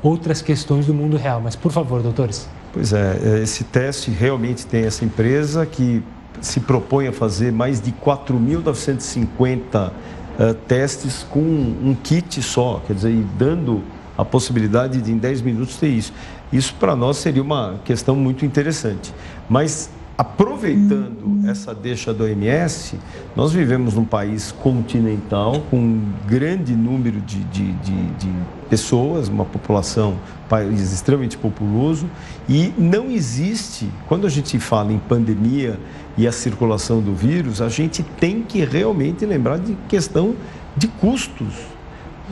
outras 0.02 0.42
questões 0.42 0.86
do 0.86 0.94
mundo 0.94 1.18
real. 1.18 1.42
Mas, 1.42 1.56
por 1.56 1.72
favor, 1.72 2.02
doutores. 2.02 2.48
Pois 2.74 2.94
é, 2.94 3.42
esse 3.44 3.66
teste 3.66 4.10
realmente 4.10 4.66
tem 4.66 4.86
essa 4.86 5.04
empresa 5.04 5.66
que 5.66 6.02
se 6.40 6.62
propõe 6.62 7.08
a 7.08 7.12
fazer 7.12 7.52
mais 7.52 7.82
de 7.82 7.92
4.950 7.92 9.92
uh, 10.40 10.54
testes 10.54 11.26
com 11.30 11.40
um 11.40 11.96
kit 12.02 12.42
só, 12.42 12.82
quer 12.88 12.94
dizer, 12.94 13.26
dando 13.38 13.84
a 14.18 14.26
possibilidade 14.26 15.02
de 15.02 15.12
em 15.12 15.18
10 15.18 15.42
minutos 15.42 15.78
ter 15.78 15.90
isso. 15.90 16.14
Isso 16.52 16.74
para 16.80 16.96
nós 16.96 17.18
seria 17.18 17.44
uma 17.44 17.80
questão 17.86 18.16
muito 18.16 18.46
interessante. 18.46 19.14
Mas 19.48 19.90
aproveitando 20.20 21.48
essa 21.48 21.74
deixa 21.74 22.14
do 22.14 22.26
OMS, 22.26 23.00
nós 23.34 23.54
vivemos 23.54 23.94
num 23.94 24.04
país 24.04 24.52
continental 24.52 25.62
com 25.72 25.78
um 25.78 26.12
grande 26.28 26.76
número 26.76 27.22
de, 27.22 27.42
de, 27.46 27.72
de, 27.72 28.06
de 28.16 28.30
pessoas, 28.70 29.30
uma 29.30 29.46
população, 29.46 30.18
país 30.50 30.92
extremamente 30.92 31.38
populoso, 31.38 32.10
e 32.50 32.74
não 32.78 33.10
existe, 33.10 33.90
quando 34.10 34.28
a 34.28 34.30
gente 34.30 34.60
fala 34.60 34.92
em 34.92 35.00
pandemia 35.00 35.80
e 36.20 36.28
a 36.28 36.34
circulação 36.34 37.00
do 37.00 37.16
vírus, 37.16 37.62
a 37.62 37.70
gente 37.70 38.04
tem 38.04 38.42
que 38.42 38.62
realmente 38.66 39.26
lembrar 39.26 39.58
de 39.58 39.74
questão 39.88 40.36
de 40.76 40.90
custos. 40.90 41.54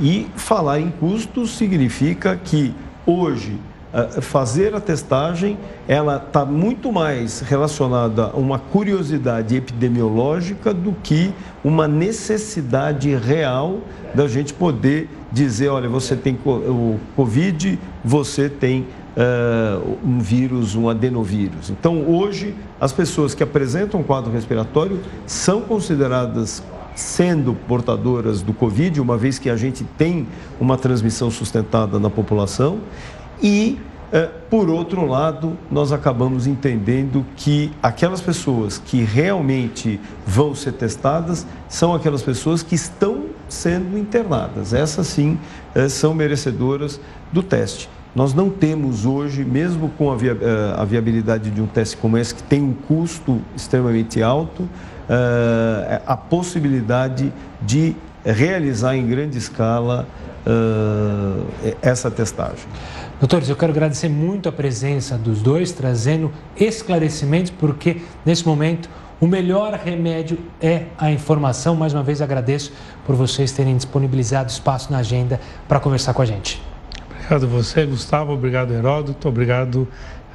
E 0.01 0.27
falar 0.35 0.81
em 0.81 0.91
custos 0.91 1.51
significa 1.51 2.35
que 2.35 2.75
hoje 3.05 3.57
fazer 4.21 4.75
a 4.75 4.81
testagem, 4.81 5.57
ela 5.87 6.17
está 6.17 6.45
muito 6.45 6.91
mais 6.91 7.39
relacionada 7.39 8.25
a 8.25 8.35
uma 8.35 8.59
curiosidade 8.59 9.55
epidemiológica 9.55 10.73
do 10.73 10.91
que 11.01 11.33
uma 11.63 11.87
necessidade 11.87 13.15
real 13.15 13.79
da 14.13 14.27
gente 14.27 14.53
poder 14.53 15.09
dizer, 15.31 15.69
olha, 15.69 15.87
você 15.87 16.15
tem 16.15 16.37
o 16.45 16.99
Covid, 17.15 17.79
você 18.03 18.49
tem 18.49 18.85
uh, 19.17 19.97
um 20.05 20.19
vírus, 20.19 20.75
um 20.75 20.87
adenovírus. 20.87 21.69
Então, 21.69 22.07
hoje, 22.07 22.53
as 22.79 22.93
pessoas 22.93 23.33
que 23.33 23.41
apresentam 23.41 24.03
quadro 24.03 24.31
respiratório 24.31 24.99
são 25.25 25.61
consideradas 25.61 26.63
sendo 26.95 27.53
portadoras 27.67 28.41
do 28.41 28.53
Covid, 28.53 28.99
uma 29.01 29.17
vez 29.17 29.37
que 29.37 29.49
a 29.49 29.55
gente 29.55 29.83
tem 29.83 30.27
uma 30.59 30.77
transmissão 30.77 31.29
sustentada 31.29 31.99
na 31.99 32.09
população, 32.09 32.79
e, 33.41 33.77
eh, 34.11 34.29
por 34.49 34.67
outro 34.67 35.05
lado, 35.05 35.55
nós 35.69 35.91
acabamos 35.91 36.47
entendendo 36.47 37.23
que 37.35 37.71
aquelas 37.83 38.19
pessoas 38.19 38.79
que 38.79 39.03
realmente 39.03 39.99
vão 40.25 40.55
ser 40.55 40.73
testadas 40.73 41.45
são 41.69 41.93
aquelas 41.93 42.23
pessoas 42.23 42.63
que 42.63 42.73
estão 42.73 43.25
sendo 43.47 43.95
internadas. 43.95 44.73
Essas 44.73 45.05
sim 45.05 45.37
eh, 45.75 45.87
são 45.89 46.15
merecedoras 46.15 46.99
do 47.31 47.43
teste. 47.43 47.87
Nós 48.17 48.33
não 48.33 48.49
temos 48.49 49.05
hoje, 49.05 49.45
mesmo 49.45 49.89
com 49.89 50.11
eh, 50.11 50.17
a 50.75 50.83
viabilidade 50.83 51.51
de 51.51 51.61
um 51.61 51.67
teste 51.67 51.95
como 51.97 52.17
esse, 52.17 52.33
que 52.33 52.41
tem 52.41 52.63
um 52.63 52.73
custo 52.73 53.39
extremamente 53.55 54.23
alto, 54.23 54.67
a 56.03 56.17
possibilidade 56.17 57.31
de 57.61 57.95
realizar 58.25 58.95
em 58.97 59.05
grande 59.05 59.37
escala 59.37 60.07
essa 61.79 62.09
testagem. 62.09 62.65
Doutores, 63.19 63.49
eu 63.49 63.55
quero 63.55 63.71
agradecer 63.71 64.09
muito 64.09 64.49
a 64.49 64.51
presença 64.51 65.15
dos 65.15 65.43
dois, 65.43 65.71
trazendo 65.71 66.31
esclarecimentos, 66.59 67.51
porque 67.51 68.01
nesse 68.25 68.45
momento 68.47 68.89
o 69.21 69.27
melhor 69.27 69.73
remédio 69.73 70.39
é 70.59 70.85
a 70.97 71.11
informação. 71.11 71.75
Mais 71.75 71.93
uma 71.93 72.03
vez 72.03 72.19
agradeço 72.19 72.73
por 73.05 73.15
vocês 73.15 73.51
terem 73.51 73.77
disponibilizado 73.77 74.49
espaço 74.49 74.91
na 74.91 74.97
agenda 74.97 75.39
para 75.67 75.79
conversar 75.79 76.15
com 76.15 76.23
a 76.23 76.25
gente. 76.25 76.59
Obrigado 77.27 77.43
a 77.43 77.57
você, 77.57 77.85
Gustavo. 77.85 78.31
Obrigado, 78.31 78.73
Heródoto. 78.73 79.27
Obrigado, 79.27 79.85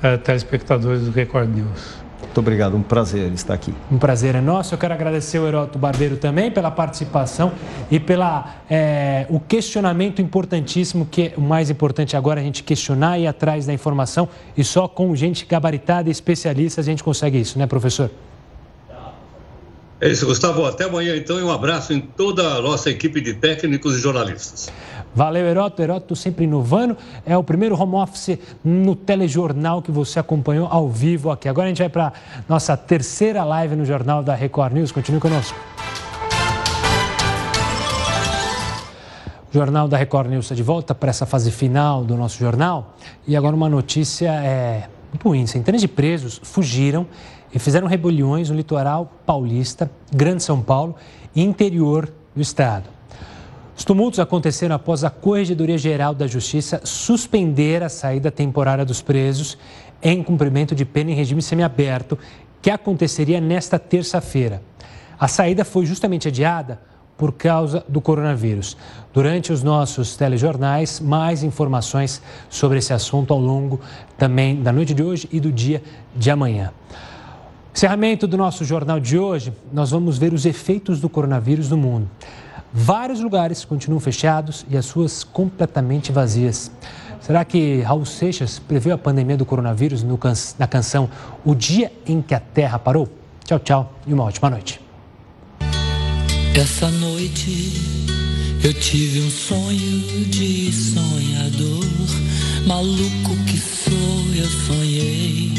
uh, 0.04 0.18
telespectadores 0.18 1.00
do 1.00 1.10
Record 1.10 1.48
News. 1.48 2.02
Muito 2.20 2.38
obrigado, 2.38 2.76
um 2.76 2.82
prazer 2.82 3.32
estar 3.32 3.54
aqui. 3.54 3.72
Um 3.90 3.96
prazer 3.96 4.34
é 4.34 4.42
nosso. 4.42 4.74
Eu 4.74 4.78
quero 4.78 4.92
agradecer 4.92 5.38
o 5.38 5.46
Heroto 5.46 5.78
Barbeiro 5.78 6.18
também 6.18 6.50
pela 6.50 6.70
participação 6.70 7.52
e 7.90 7.98
pela 7.98 8.56
é, 8.68 9.26
o 9.30 9.40
questionamento 9.40 10.20
importantíssimo, 10.20 11.06
que 11.10 11.22
é 11.22 11.34
o 11.34 11.40
mais 11.40 11.70
importante 11.70 12.14
agora 12.14 12.42
a 12.42 12.44
gente 12.44 12.62
questionar 12.62 13.18
e 13.18 13.22
ir 13.22 13.26
atrás 13.26 13.64
da 13.64 13.72
informação 13.72 14.28
e 14.54 14.62
só 14.62 14.86
com 14.86 15.16
gente 15.16 15.46
gabaritada 15.46 16.10
e 16.10 16.12
especialista 16.12 16.82
a 16.82 16.84
gente 16.84 17.02
consegue 17.02 17.38
isso, 17.38 17.58
né, 17.58 17.66
professor? 17.66 18.10
É 19.98 20.08
isso, 20.08 20.26
Gustavo. 20.26 20.66
Até 20.66 20.84
amanhã, 20.84 21.16
então, 21.16 21.38
e 21.38 21.42
um 21.44 21.50
abraço 21.50 21.92
em 21.92 22.00
toda 22.00 22.56
a 22.56 22.60
nossa 22.60 22.90
equipe 22.90 23.20
de 23.20 23.34
técnicos 23.34 23.96
e 23.96 24.00
jornalistas. 24.00 24.68
Valeu, 25.14 25.46
Heroto. 25.46 25.82
Heroto 25.82 26.16
sempre 26.16 26.44
inovando. 26.44 26.96
É 27.24 27.36
o 27.36 27.44
primeiro 27.44 27.78
home 27.80 27.94
office 27.96 28.38
no 28.64 28.96
telejornal 28.96 29.82
que 29.82 29.90
você 29.90 30.18
acompanhou 30.18 30.68
ao 30.70 30.88
vivo 30.88 31.30
aqui. 31.30 31.48
Agora 31.48 31.66
a 31.66 31.68
gente 31.68 31.78
vai 31.78 31.88
para 31.88 32.12
nossa 32.48 32.76
terceira 32.76 33.44
live 33.44 33.76
no 33.76 33.84
Jornal 33.84 34.22
da 34.22 34.34
Record 34.34 34.72
News. 34.72 34.92
Continue 34.92 35.20
conosco. 35.20 35.58
O 39.50 39.54
Jornal 39.54 39.86
da 39.86 39.98
Record 39.98 40.30
News 40.30 40.46
está 40.46 40.54
de 40.54 40.62
volta 40.62 40.94
para 40.94 41.10
essa 41.10 41.26
fase 41.26 41.50
final 41.50 42.02
do 42.02 42.16
nosso 42.16 42.38
jornal. 42.38 42.94
E 43.26 43.36
agora 43.36 43.54
uma 43.54 43.68
notícia 43.68 44.30
é 44.30 44.88
ruim. 45.22 45.46
Centenas 45.46 45.82
de 45.82 45.88
presos 45.88 46.40
fugiram 46.42 47.06
e 47.52 47.58
fizeram 47.58 47.86
rebeliões 47.86 48.48
no 48.48 48.56
litoral 48.56 49.12
paulista, 49.26 49.90
Grande 50.10 50.42
São 50.42 50.62
Paulo 50.62 50.96
e 51.34 51.42
interior 51.42 52.10
do 52.34 52.40
estado. 52.40 53.01
Os 53.76 53.84
tumultos 53.84 54.20
aconteceram 54.20 54.76
após 54.76 55.02
a 55.02 55.10
Corregedoria 55.10 55.78
Geral 55.78 56.14
da 56.14 56.26
Justiça 56.26 56.80
suspender 56.84 57.82
a 57.82 57.88
saída 57.88 58.30
temporária 58.30 58.84
dos 58.84 59.00
presos 59.00 59.56
em 60.02 60.22
cumprimento 60.22 60.74
de 60.74 60.84
pena 60.84 61.10
em 61.10 61.14
regime 61.14 61.40
semiaberto, 61.40 62.18
que 62.60 62.70
aconteceria 62.70 63.40
nesta 63.40 63.78
terça-feira. 63.78 64.62
A 65.18 65.28
saída 65.28 65.64
foi 65.64 65.86
justamente 65.86 66.28
adiada 66.28 66.80
por 67.16 67.32
causa 67.32 67.84
do 67.88 68.00
coronavírus. 68.00 68.76
Durante 69.12 69.52
os 69.52 69.62
nossos 69.62 70.16
telejornais, 70.16 70.98
mais 70.98 71.42
informações 71.42 72.20
sobre 72.50 72.78
esse 72.78 72.92
assunto 72.92 73.32
ao 73.32 73.38
longo 73.38 73.80
também 74.18 74.60
da 74.60 74.72
noite 74.72 74.92
de 74.92 75.02
hoje 75.02 75.28
e 75.30 75.38
do 75.38 75.52
dia 75.52 75.82
de 76.16 76.30
amanhã. 76.30 76.72
Encerramento 77.74 78.26
do 78.26 78.36
nosso 78.36 78.64
jornal 78.64 79.00
de 79.00 79.18
hoje, 79.18 79.52
nós 79.72 79.90
vamos 79.90 80.18
ver 80.18 80.32
os 80.32 80.44
efeitos 80.44 81.00
do 81.00 81.08
coronavírus 81.08 81.70
no 81.70 81.76
mundo. 81.76 82.08
Vários 82.72 83.20
lugares 83.20 83.64
continuam 83.64 84.00
fechados 84.00 84.64
e 84.68 84.76
as 84.76 84.90
ruas 84.90 85.22
completamente 85.22 86.10
vazias. 86.10 86.70
Será 87.20 87.44
que 87.44 87.82
Raul 87.82 88.04
Seixas 88.04 88.58
preveu 88.58 88.94
a 88.94 88.98
pandemia 88.98 89.36
do 89.36 89.44
coronavírus 89.44 90.04
can 90.20 90.32
na 90.58 90.66
canção 90.66 91.08
O 91.44 91.54
Dia 91.54 91.92
em 92.06 92.20
que 92.20 92.34
a 92.34 92.40
Terra 92.40 92.78
Parou? 92.78 93.08
Tchau, 93.44 93.58
tchau 93.58 93.92
e 94.06 94.12
uma 94.12 94.24
ótima 94.24 94.50
noite. 94.50 94.80
Essa 96.54 96.90
noite 96.90 98.02
eu 98.64 98.72
tive 98.74 99.20
um 99.20 99.30
sonho 99.30 100.24
de 100.26 100.72
sonhador, 100.72 101.84
maluco 102.66 103.36
que 103.46 103.58
sou, 103.58 104.34
eu 104.36 104.46
sonhei 104.46 105.52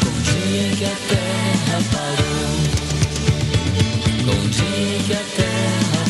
com 0.00 0.08
o 0.08 0.22
dia 0.22 0.68
em 0.68 0.76
que 0.76 0.84
a 0.84 0.96
Terra 1.08 1.82
parou, 1.92 2.33
a 4.30 5.36
Terra 5.36 6.04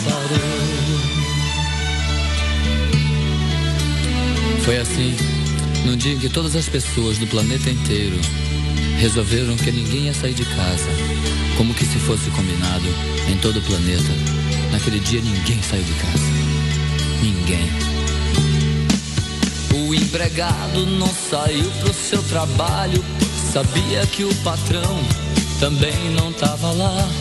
Foi 4.65 4.79
assim, 4.79 5.15
num 5.85 5.97
dia 5.97 6.15
em 6.15 6.19
que 6.19 6.29
todas 6.29 6.57
as 6.57 6.69
pessoas 6.69 7.19
do 7.19 7.27
planeta 7.27 7.69
inteiro 7.69 8.17
resolveram 8.99 9.57
que 9.57 9.71
ninguém 9.71 10.07
ia 10.07 10.15
sair 10.15 10.33
de 10.33 10.45
casa, 10.45 10.89
como 11.59 11.75
que 11.75 11.85
se 11.85 11.99
fosse 11.99 12.31
combinado 12.31 12.87
em 13.29 13.37
todo 13.39 13.59
o 13.59 13.62
planeta. 13.62 14.11
Naquele 14.73 15.01
dia 15.01 15.21
ninguém 15.21 15.61
saiu 15.62 15.83
de 15.83 15.93
casa. 15.95 16.25
Ninguém. 17.21 17.69
O 19.75 19.95
empregado 19.95 20.87
não 20.87 21.09
saiu 21.09 21.71
pro 21.81 21.93
seu 21.93 22.23
trabalho, 22.23 23.05
sabia 23.53 24.07
que 24.07 24.25
o 24.25 24.35
patrão 24.37 24.99
também 25.61 26.11
não 26.11 26.33
tava 26.33 26.71
lá. 26.73 27.15